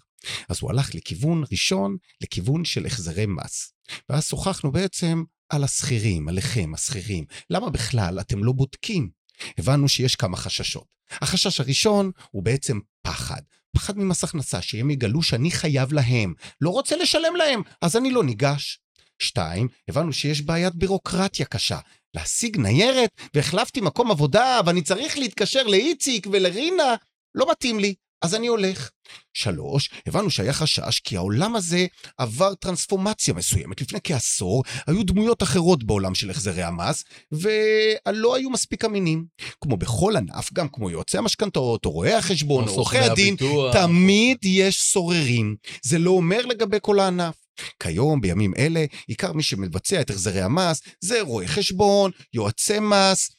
אז 0.48 0.58
הוא 0.60 0.70
הלך 0.70 0.94
לכיוון 0.94 1.44
ראשון, 1.52 1.96
לכיוון 2.20 2.64
של 2.64 2.86
החזרי 2.86 3.26
מס. 3.26 3.72
ואז 4.08 4.26
שוחחנו 4.26 4.72
בעצם 4.72 5.24
על 5.48 5.64
השכירים, 5.64 6.28
עליכם, 6.28 6.74
השכירים. 6.74 7.24
למה 7.50 7.70
בכלל 7.70 8.20
אתם 8.20 8.44
לא 8.44 8.52
בודקים? 8.52 9.10
הבנו 9.58 9.88
שיש 9.88 10.16
כמה 10.16 10.36
חששות. 10.36 10.86
החשש 11.10 11.60
הראשון 11.60 12.10
הוא 12.30 12.42
בעצם 12.42 12.78
פחד. 13.02 13.40
פחד 13.72 13.98
ממס 13.98 14.24
הכנסה, 14.24 14.62
שהם 14.62 14.90
יגלו 14.90 15.22
שאני 15.22 15.50
חייב 15.50 15.92
להם. 15.92 16.34
לא 16.60 16.70
רוצה 16.70 16.96
לשלם 16.96 17.36
להם, 17.36 17.62
אז 17.82 17.96
אני 17.96 18.10
לא 18.10 18.24
ניגש. 18.24 18.80
שתיים, 19.18 19.68
הבנו 19.88 20.12
שיש 20.12 20.42
בעיית 20.42 20.74
בירוקרטיה 20.74 21.46
קשה. 21.46 21.78
להשיג 22.14 22.56
ניירת, 22.56 23.10
והחלפתי 23.34 23.80
מקום 23.80 24.10
עבודה, 24.10 24.60
ואני 24.66 24.82
צריך 24.82 25.18
להתקשר 25.18 25.62
לאיציק 25.62 26.26
ולרינה, 26.32 26.94
לא 27.34 27.50
מתאים 27.50 27.78
לי, 27.78 27.94
אז 28.22 28.34
אני 28.34 28.46
הולך. 28.46 28.90
שלוש, 29.34 29.90
הבנו 30.06 30.30
שהיה 30.30 30.52
חשש 30.52 31.00
כי 31.00 31.16
העולם 31.16 31.56
הזה 31.56 31.86
עבר 32.18 32.54
טרנספורמציה 32.54 33.34
מסוימת. 33.34 33.80
לפני 33.80 33.98
כעשור 34.04 34.64
היו 34.86 35.02
דמויות 35.02 35.42
אחרות 35.42 35.84
בעולם 35.84 36.14
של 36.14 36.30
החזרי 36.30 36.62
המס, 36.62 37.04
ולא 37.32 38.36
היו 38.36 38.50
מספיק 38.50 38.84
אמינים. 38.84 39.24
כמו 39.60 39.76
בכל 39.76 40.16
ענף, 40.16 40.52
גם 40.52 40.68
כמו 40.68 40.90
יועצי 40.90 41.18
המשכנתאות, 41.18 41.84
או 41.84 41.90
רואי 41.90 42.12
החשבון, 42.12 42.68
או 42.68 42.74
עורכי 42.74 42.98
הדין, 42.98 43.34
הביטוח. 43.34 43.76
תמיד 43.76 44.38
יש 44.42 44.82
סוררים. 44.82 45.56
זה 45.82 45.98
לא 45.98 46.10
אומר 46.10 46.46
לגבי 46.46 46.78
כל 46.80 47.00
הענף. 47.00 47.34
כיום, 47.82 48.20
בימים 48.20 48.52
אלה, 48.58 48.84
עיקר 49.06 49.32
מי 49.32 49.42
שמבצע 49.42 50.00
את 50.00 50.10
החזרי 50.10 50.40
המס 50.40 50.82
זה 51.00 51.22
רואי 51.22 51.48
חשבון, 51.48 52.10
יועצי 52.34 52.78
מס, 52.80 53.30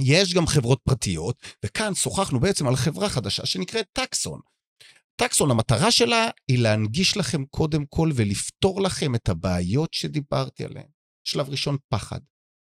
יש 0.00 0.34
גם 0.34 0.46
חברות 0.46 0.80
פרטיות, 0.84 1.36
וכאן 1.64 1.94
שוחחנו 1.94 2.40
בעצם 2.40 2.66
על 2.66 2.76
חברה 2.76 3.08
חדשה 3.08 3.46
שנקראת 3.46 3.86
טקסון. 3.92 4.40
טקסון, 5.16 5.50
המטרה 5.50 5.90
שלה 5.90 6.28
היא 6.48 6.58
להנגיש 6.58 7.16
לכם 7.16 7.44
קודם 7.44 7.86
כל 7.86 8.10
ולפתור 8.14 8.82
לכם 8.82 9.14
את 9.14 9.28
הבעיות 9.28 9.94
שדיברתי 9.94 10.64
עליהן. 10.64 10.88
שלב 11.26 11.48
ראשון, 11.48 11.76
פחד. 11.88 12.20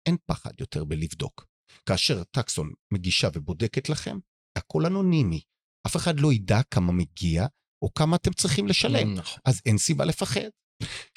אין 0.06 0.16
פחד 0.26 0.50
יותר 0.60 0.84
בלבדוק. 0.84 1.46
כאשר 1.88 2.24
טקסון 2.24 2.72
מגישה 2.92 3.28
ובודקת 3.34 3.88
לכם, 3.88 4.18
הכל 4.58 4.87
אנונימי. 4.87 5.40
אף 5.87 5.96
אחד 5.96 6.20
לא 6.20 6.32
ידע 6.32 6.62
כמה 6.70 6.92
מגיע 6.92 7.46
או 7.82 7.94
כמה 7.94 8.16
אתם 8.16 8.32
צריכים 8.32 8.66
לשלם. 8.66 9.14
נכון. 9.14 9.38
אז 9.44 9.60
אין 9.66 9.78
סיבה 9.78 10.04
לפחד. 10.04 10.48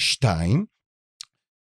שתיים, 0.01 0.65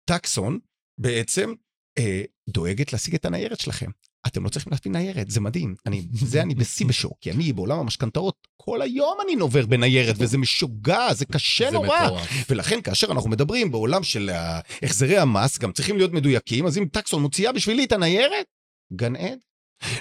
טקסון 0.09 0.59
בעצם 0.99 1.53
אה, 1.99 2.23
דואגת 2.49 2.93
להשיג 2.93 3.15
את 3.15 3.25
הניירת 3.25 3.59
שלכם. 3.59 3.89
אתם 4.27 4.43
לא 4.43 4.49
צריכים 4.49 4.71
להביא 4.71 4.91
ניירת, 4.91 5.29
זה 5.29 5.41
מדהים. 5.41 5.75
אני, 5.85 6.07
זה 6.11 6.41
אני 6.41 6.55
בשיא 6.55 6.85
בשוק, 6.85 7.17
כי 7.21 7.31
אני 7.31 7.53
בעולם 7.53 7.79
המשכנתאות, 7.79 8.47
כל 8.57 8.81
היום 8.81 9.17
אני 9.25 9.35
נובר 9.35 9.65
בניירת, 9.65 10.15
וזה 10.17 10.37
משוגע, 10.37 11.13
זה 11.13 11.25
קשה 11.25 11.65
זה 11.65 11.71
נורא. 11.71 12.05
מטורף. 12.05 12.29
ולכן 12.49 12.81
כאשר 12.81 13.11
אנחנו 13.11 13.29
מדברים 13.29 13.71
בעולם 13.71 14.03
של 14.03 14.29
אה, 14.29 14.59
החזרי 14.83 15.17
המס, 15.17 15.57
גם 15.57 15.71
צריכים 15.71 15.97
להיות 15.97 16.11
מדויקים, 16.11 16.65
אז 16.65 16.77
אם 16.77 16.85
טקסון 16.91 17.21
מוציאה 17.21 17.51
בשבילי 17.51 17.83
את 17.83 17.91
הניירת, 17.91 18.45
גן 18.93 19.15
עד. 19.15 19.39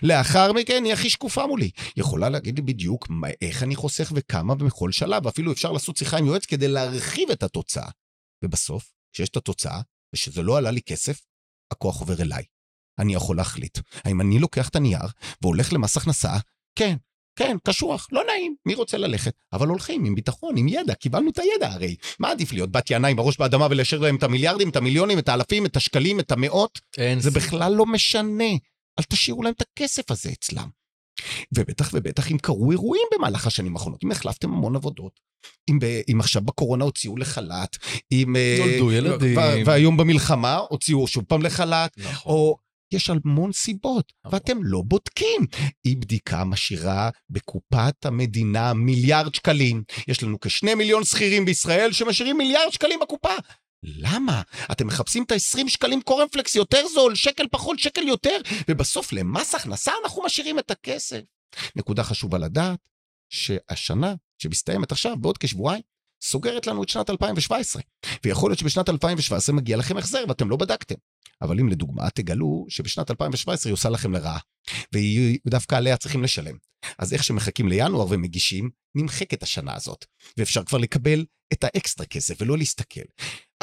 לאחר 0.02 0.52
מכן 0.52 0.84
היא 0.84 0.92
הכי 0.92 1.10
שקופה 1.10 1.46
מולי. 1.46 1.70
יכולה 1.96 2.28
להגיד 2.28 2.56
לי 2.56 2.62
בדיוק 2.62 3.10
מה, 3.10 3.28
איך 3.42 3.62
אני 3.62 3.76
חוסך 3.76 4.12
וכמה 4.14 4.54
בכל 4.54 4.92
שלב, 4.92 5.26
ואפילו 5.26 5.52
אפשר 5.52 5.72
לעשות 5.72 5.96
שיחה 5.96 6.18
עם 6.18 6.26
יועץ 6.26 6.46
כדי 6.46 6.68
להרחיב 6.68 7.30
את 7.30 7.42
התוצאה. 7.42 7.88
ובסוף, 8.44 8.92
כשיש 9.12 9.28
את 9.28 9.36
התוצאה, 9.36 9.80
ושזה 10.14 10.42
לא 10.42 10.58
עלה 10.58 10.70
לי 10.70 10.82
כסף, 10.82 11.20
הכוח 11.72 12.00
עובר 12.00 12.22
אליי. 12.22 12.44
אני 12.98 13.14
יכול 13.14 13.36
להחליט. 13.36 13.78
האם 14.04 14.20
אני 14.20 14.38
לוקח 14.38 14.68
את 14.68 14.76
הנייר 14.76 15.06
והולך 15.42 15.72
למס 15.72 15.96
הכנסה? 15.96 16.32
כן, 16.78 16.96
כן, 17.38 17.56
קשוח, 17.64 18.08
לא 18.12 18.22
נעים, 18.26 18.54
מי 18.66 18.74
רוצה 18.74 18.98
ללכת? 18.98 19.34
אבל 19.52 19.68
הולכים 19.68 20.04
עם 20.04 20.14
ביטחון, 20.14 20.56
עם 20.56 20.68
ידע, 20.68 20.94
קיבלנו 20.94 21.30
את 21.30 21.38
הידע 21.38 21.72
הרי. 21.72 21.96
מה 22.18 22.30
עדיף 22.30 22.52
להיות 22.52 22.72
בת 22.72 22.90
יענה 22.90 23.08
עם 23.08 23.18
הראש 23.18 23.38
באדמה 23.38 23.66
ולאשר 23.70 23.98
להם 23.98 24.16
את 24.16 24.22
המיליארדים, 24.22 24.68
את 24.68 24.76
המיליונים, 24.76 25.18
את 25.18 25.28
האלפים, 25.28 25.66
את 25.66 25.76
השקלים, 25.76 26.20
את 26.20 26.32
המאות? 26.32 26.80
אין 26.98 27.20
זה. 27.20 27.30
בכלל 27.30 27.72
לא 27.74 27.86
משנה. 27.86 28.50
אל 28.98 29.04
תשאירו 29.08 29.42
להם 29.42 29.52
את 29.56 29.62
הכסף 29.62 30.10
הזה 30.10 30.30
אצלם. 30.30 30.68
ובטח 31.54 31.90
ובטח 31.92 32.32
אם 32.32 32.38
קרו 32.38 32.70
אירועים 32.70 33.06
במהלך 33.14 33.46
השנים 33.46 33.76
האחרונות, 33.76 34.04
אם 34.04 34.10
החלפתם 34.10 34.52
המון 34.52 34.76
עבודות, 34.76 35.20
אם, 35.70 35.78
ב, 35.78 35.84
אם 36.12 36.20
עכשיו 36.20 36.42
בקורונה 36.42 36.84
הוציאו 36.84 37.16
לחל"ת, 37.16 37.76
אם... 38.12 38.36
אה, 38.36 38.56
נולדו 38.58 38.92
ילדים. 38.92 39.38
והיום 39.66 39.96
במלחמה 39.96 40.56
הוציאו 40.56 41.06
שוב 41.06 41.24
פעם 41.24 41.42
לחל"ת, 41.42 41.98
נכון. 41.98 42.32
או 42.32 42.56
יש 42.92 43.10
המון 43.10 43.52
סיבות, 43.52 44.12
המון. 44.24 44.34
ואתם 44.34 44.58
לא 44.62 44.82
בודקים. 44.84 45.46
אי 45.84 45.96
בדיקה 45.96 46.44
משאירה 46.44 47.10
בקופת 47.30 48.06
המדינה 48.06 48.74
מיליארד 48.74 49.34
שקלים. 49.34 49.82
יש 50.08 50.22
לנו 50.22 50.40
כשני 50.40 50.74
מיליון 50.74 51.04
שכירים 51.04 51.44
בישראל 51.44 51.92
שמשאירים 51.92 52.38
מיליארד 52.38 52.72
שקלים 52.72 53.00
בקופה. 53.02 53.34
למה? 53.82 54.42
אתם 54.72 54.86
מחפשים 54.86 55.22
את 55.22 55.32
ה-20 55.32 55.68
שקלים 55.68 56.02
קורנפלקס 56.02 56.54
יותר 56.54 56.86
זול, 56.94 57.14
שקל 57.14 57.46
פחות, 57.50 57.78
שקל 57.78 58.02
יותר, 58.02 58.36
ובסוף 58.68 59.12
למס 59.12 59.54
הכנסה 59.54 59.92
אנחנו 60.04 60.22
משאירים 60.22 60.58
את 60.58 60.70
הכסף. 60.70 61.20
נקודה 61.76 62.04
חשובה 62.04 62.38
לדעת, 62.38 62.78
שהשנה 63.32 64.14
שמסתיימת 64.42 64.92
עכשיו, 64.92 65.16
בעוד 65.16 65.38
כשבועיים, 65.38 65.82
סוגרת 66.22 66.66
לנו 66.66 66.82
את 66.82 66.88
שנת 66.88 67.10
2017. 67.10 67.82
ויכול 68.24 68.50
להיות 68.50 68.58
שבשנת 68.58 68.88
2017 68.88 69.56
מגיע 69.56 69.76
לכם 69.76 69.96
החזר 69.96 70.24
ואתם 70.28 70.50
לא 70.50 70.56
בדקתם. 70.56 70.94
אבל 71.42 71.60
אם 71.60 71.68
לדוגמה 71.68 72.10
תגלו 72.10 72.66
שבשנת 72.68 73.10
2017 73.10 73.70
היא 73.70 73.74
עושה 73.74 73.88
לכם 73.88 74.12
לרעה, 74.12 74.38
ודווקא 74.94 75.74
עליה 75.74 75.96
צריכים 75.96 76.22
לשלם. 76.22 76.56
אז 76.98 77.12
איך 77.12 77.24
שמחכים 77.24 77.68
לינואר 77.68 78.06
ומגישים, 78.10 78.70
נמחקת 78.94 79.42
השנה 79.42 79.74
הזאת. 79.74 80.04
ואפשר 80.36 80.64
כבר 80.64 80.78
לקבל 80.78 81.24
את 81.52 81.64
האקסטרה 81.64 82.06
כסף 82.06 82.34
ולא 82.40 82.58
להסתכל 82.58 83.00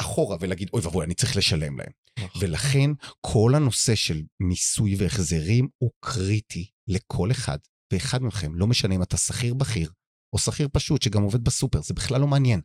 אחורה 0.00 0.36
ולהגיד, 0.40 0.68
אוי 0.72 0.82
ואבוי, 0.82 1.04
אני 1.04 1.14
צריך 1.14 1.36
לשלם 1.36 1.78
להם. 1.78 1.92
נכון. 2.18 2.42
ולכן 2.42 2.90
כל 3.20 3.52
הנושא 3.54 3.94
של 3.94 4.22
מיסוי 4.40 4.94
והחזרים 4.98 5.68
הוא 5.78 5.90
קריטי 6.00 6.70
לכל 6.88 7.30
אחד 7.30 7.58
ואחד 7.92 8.22
מכם, 8.22 8.54
לא 8.54 8.66
משנה 8.66 8.94
אם 8.94 9.02
אתה 9.02 9.16
שכיר 9.16 9.54
בכיר 9.54 9.92
או 10.32 10.38
שכיר 10.38 10.68
פשוט 10.72 11.02
שגם 11.02 11.22
עובד 11.22 11.44
בסופר, 11.44 11.82
זה 11.82 11.94
בכלל 11.94 12.20
לא 12.20 12.26
מעניין. 12.26 12.60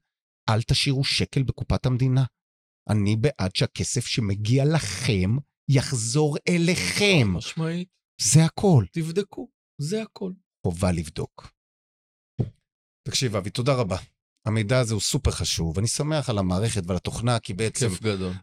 אל 0.49 0.61
תשאירו 0.61 1.03
שקל 1.03 1.43
בקופת 1.43 1.85
המדינה. 1.85 2.23
אני 2.89 3.15
בעד 3.15 3.55
שהכסף 3.55 4.05
שמגיע 4.05 4.63
לכם 4.65 5.29
יחזור 5.69 6.37
אליכם. 6.49 7.27
משמעית. 7.33 7.89
זה 8.21 8.45
הכל. 8.45 8.85
תבדקו, 8.91 9.49
זה 9.81 10.01
הכל. 10.01 10.31
חובה 10.65 10.91
לבדוק. 10.91 11.51
תקשיב, 13.07 13.35
אבי, 13.35 13.49
תודה 13.49 13.73
רבה. 13.73 13.97
המידע 14.45 14.79
הזה 14.79 14.93
הוא 14.93 15.01
סופר 15.01 15.31
חשוב, 15.31 15.77
ואני 15.77 15.87
שמח 15.87 16.29
על 16.29 16.37
המערכת 16.37 16.83
ועל 16.87 16.97
התוכנה, 16.97 17.39
כי 17.39 17.53
בעצם. 17.53 17.87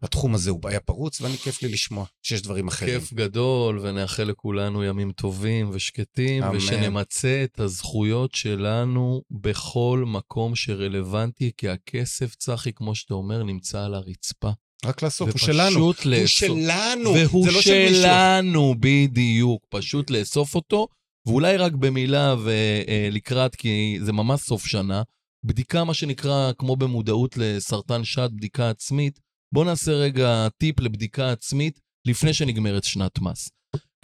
התחום 0.02 0.34
הזה 0.34 0.50
הוא 0.50 0.60
בעיה 0.60 0.80
פרוץ, 0.80 1.20
ואני 1.20 1.36
כיף 1.36 1.62
לי 1.62 1.68
לשמוע 1.68 2.04
שיש 2.22 2.42
דברים 2.42 2.68
אחרים. 2.68 3.00
כיף 3.00 3.12
גדול, 3.12 3.78
ונאחל 3.82 4.22
לכולנו 4.22 4.84
ימים 4.84 5.12
טובים 5.12 5.70
ושקטים, 5.72 6.42
אמן. 6.42 6.56
ושנמצה 6.56 7.44
את 7.44 7.60
הזכויות 7.60 8.34
שלנו 8.34 9.22
בכל 9.30 10.04
מקום 10.06 10.56
שרלוונטי, 10.56 11.50
כי 11.56 11.68
הכסף, 11.68 12.34
צחי, 12.34 12.72
כמו 12.72 12.94
שאתה 12.94 13.14
אומר, 13.14 13.42
נמצא 13.42 13.84
על 13.84 13.94
הרצפה. 13.94 14.50
רק 14.84 15.02
לאסוף, 15.02 15.28
הוא 15.28 15.30
ופשוט 15.30 15.46
שלנו. 15.46 15.78
הוא. 15.78 15.94
שלנו, 16.26 17.14
והוא 17.14 17.44
זה 17.44 17.52
לא 17.52 17.62
של 17.62 17.84
מישהו. 17.84 18.02
שלנו, 18.02 18.74
בדיוק. 18.80 19.66
פשוט 19.68 20.10
לאסוף 20.10 20.54
אותו, 20.54 20.88
ואולי 21.26 21.56
רק 21.56 21.72
במילה 21.72 22.34
ולקראת, 22.42 23.56
כי 23.56 23.98
זה 24.02 24.12
ממש 24.12 24.40
סוף 24.40 24.66
שנה, 24.66 25.02
בדיקה, 25.44 25.84
מה 25.84 25.94
שנקרא, 25.94 26.52
כמו 26.58 26.76
במודעות 26.76 27.36
לסרטן 27.36 28.04
שד, 28.04 28.30
בדיקה 28.36 28.70
עצמית. 28.70 29.20
בואו 29.54 29.64
נעשה 29.64 29.92
רגע 29.92 30.48
טיפ 30.58 30.80
לבדיקה 30.80 31.32
עצמית 31.32 31.80
לפני 32.06 32.34
שנגמרת 32.34 32.84
שנת 32.84 33.18
מס. 33.20 33.50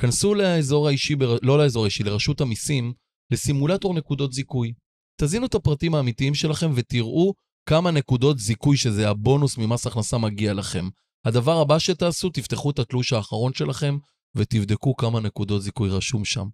כנסו 0.01 0.35
לאזור 0.35 0.89
האישי, 0.89 1.17
בר- 1.17 1.39
לא 1.43 1.59
לאזור 1.59 1.85
האישי, 1.85 2.03
לרשות 2.03 2.41
המיסים, 2.41 2.93
לסימולטור 3.33 3.95
נקודות 3.95 4.33
זיכוי. 4.33 4.73
תזינו 5.21 5.47
את 5.47 5.55
הפרטים 5.55 5.95
האמיתיים 5.95 6.35
שלכם 6.35 6.71
ותראו 6.75 7.35
כמה 7.69 7.91
נקודות 7.91 8.39
זיכוי, 8.39 8.77
שזה 8.77 9.09
הבונוס 9.09 9.59
ממס 9.59 9.87
הכנסה, 9.87 10.19
מגיע 10.19 10.55
לכם. 10.55 10.89
הדבר 11.27 11.61
הבא 11.61 11.79
שתעשו, 11.79 12.31
תפתחו 12.31 12.71
את 12.71 12.79
התלוש 12.79 13.13
האחרון 13.13 13.55
שלכם 13.55 13.99
ותבדקו 14.35 14.97
כמה 14.97 15.21
נקודות 15.21 15.63
זיכוי 15.63 15.91
רשום 15.91 16.25
שם. 16.25 16.47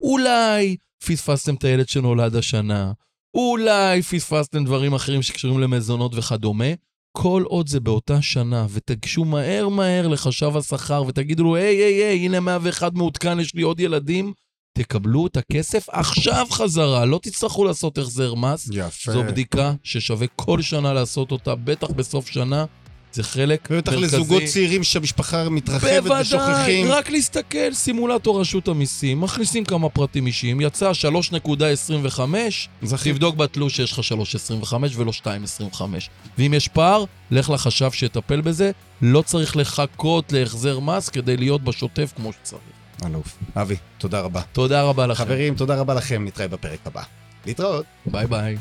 אולי 0.00 0.76
פספסתם 1.06 1.54
את 1.54 1.64
הילד 1.64 1.88
שנולד 1.88 2.36
השנה, 2.36 2.92
אולי 3.34 4.02
פספסתם 4.02 4.64
דברים 4.64 4.94
אחרים 4.94 5.22
שקשורים 5.22 5.60
למזונות 5.60 6.12
וכדומה. 6.14 6.64
כל 7.16 7.42
עוד 7.46 7.68
זה 7.68 7.80
באותה 7.80 8.22
שנה, 8.22 8.66
ותגשו 8.70 9.24
מהר 9.24 9.68
מהר 9.68 10.08
לחשב 10.08 10.56
השכר 10.56 11.04
ותגידו 11.06 11.44
לו, 11.44 11.56
היי, 11.56 11.76
היי, 11.76 12.04
היי, 12.04 12.18
הנה 12.18 12.40
101 12.40 12.94
מעודכן, 12.94 13.40
יש 13.40 13.54
לי 13.54 13.62
עוד 13.62 13.80
ילדים, 13.80 14.32
תקבלו 14.78 15.26
את 15.26 15.36
הכסף 15.36 15.88
עכשיו 15.88 16.46
חזרה, 16.50 17.04
לא 17.04 17.20
תצטרכו 17.22 17.64
לעשות 17.64 17.98
החזר 17.98 18.34
מס. 18.34 18.68
יפה. 18.72 19.12
זו 19.12 19.22
בדיקה 19.22 19.74
ששווה 19.82 20.26
כל 20.36 20.62
שנה 20.62 20.92
לעשות 20.92 21.32
אותה, 21.32 21.54
בטח 21.54 21.90
בסוף 21.90 22.26
שנה. 22.26 22.64
זה 23.12 23.22
חלק 23.22 23.70
מרכזי. 23.70 23.96
לזוגות 23.96 24.42
צעירים 24.42 24.84
שהמשפחה 24.84 25.48
מתרחבת 25.48 25.90
בוודאי, 26.02 26.20
ושוכחים. 26.22 26.86
רק 26.90 27.10
להסתכל, 27.10 27.74
סימולטור 27.74 28.40
רשות 28.40 28.68
המיסים, 28.68 29.20
מכניסים 29.20 29.64
כמה 29.64 29.88
פרטים 29.88 30.26
אישיים, 30.26 30.60
יצא 30.60 30.92
3.25, 30.92 32.20
זכית. 32.82 33.12
תבדוק 33.12 33.36
בתלוש 33.36 33.76
שיש 33.76 33.92
לך 33.92 33.98
3.25 33.98 34.74
ולא 34.96 35.12
2.25. 35.72 35.82
ואם 36.38 36.54
יש 36.54 36.68
פער, 36.68 37.04
לך 37.30 37.50
לחשב 37.50 37.90
שיטפל 37.92 38.40
בזה, 38.40 38.70
לא 39.02 39.22
צריך 39.22 39.56
לחכות 39.56 40.32
להחזר 40.32 40.80
מס 40.80 41.08
כדי 41.08 41.36
להיות 41.36 41.64
בשוטף 41.64 42.12
כמו 42.16 42.32
שצריך. 42.32 42.62
אלוף. 43.06 43.36
אבי, 43.56 43.76
תודה 43.98 44.20
רבה. 44.20 44.40
תודה 44.52 44.82
רבה 44.82 45.06
לכם. 45.06 45.24
חברים, 45.24 45.54
תודה 45.54 45.74
רבה 45.76 45.94
לכם, 45.94 46.24
נתראה 46.24 46.48
בפרק 46.48 46.78
הבא. 46.84 47.02
להתראות. 47.46 47.84
ביי 48.06 48.26
ביי. 48.26 48.56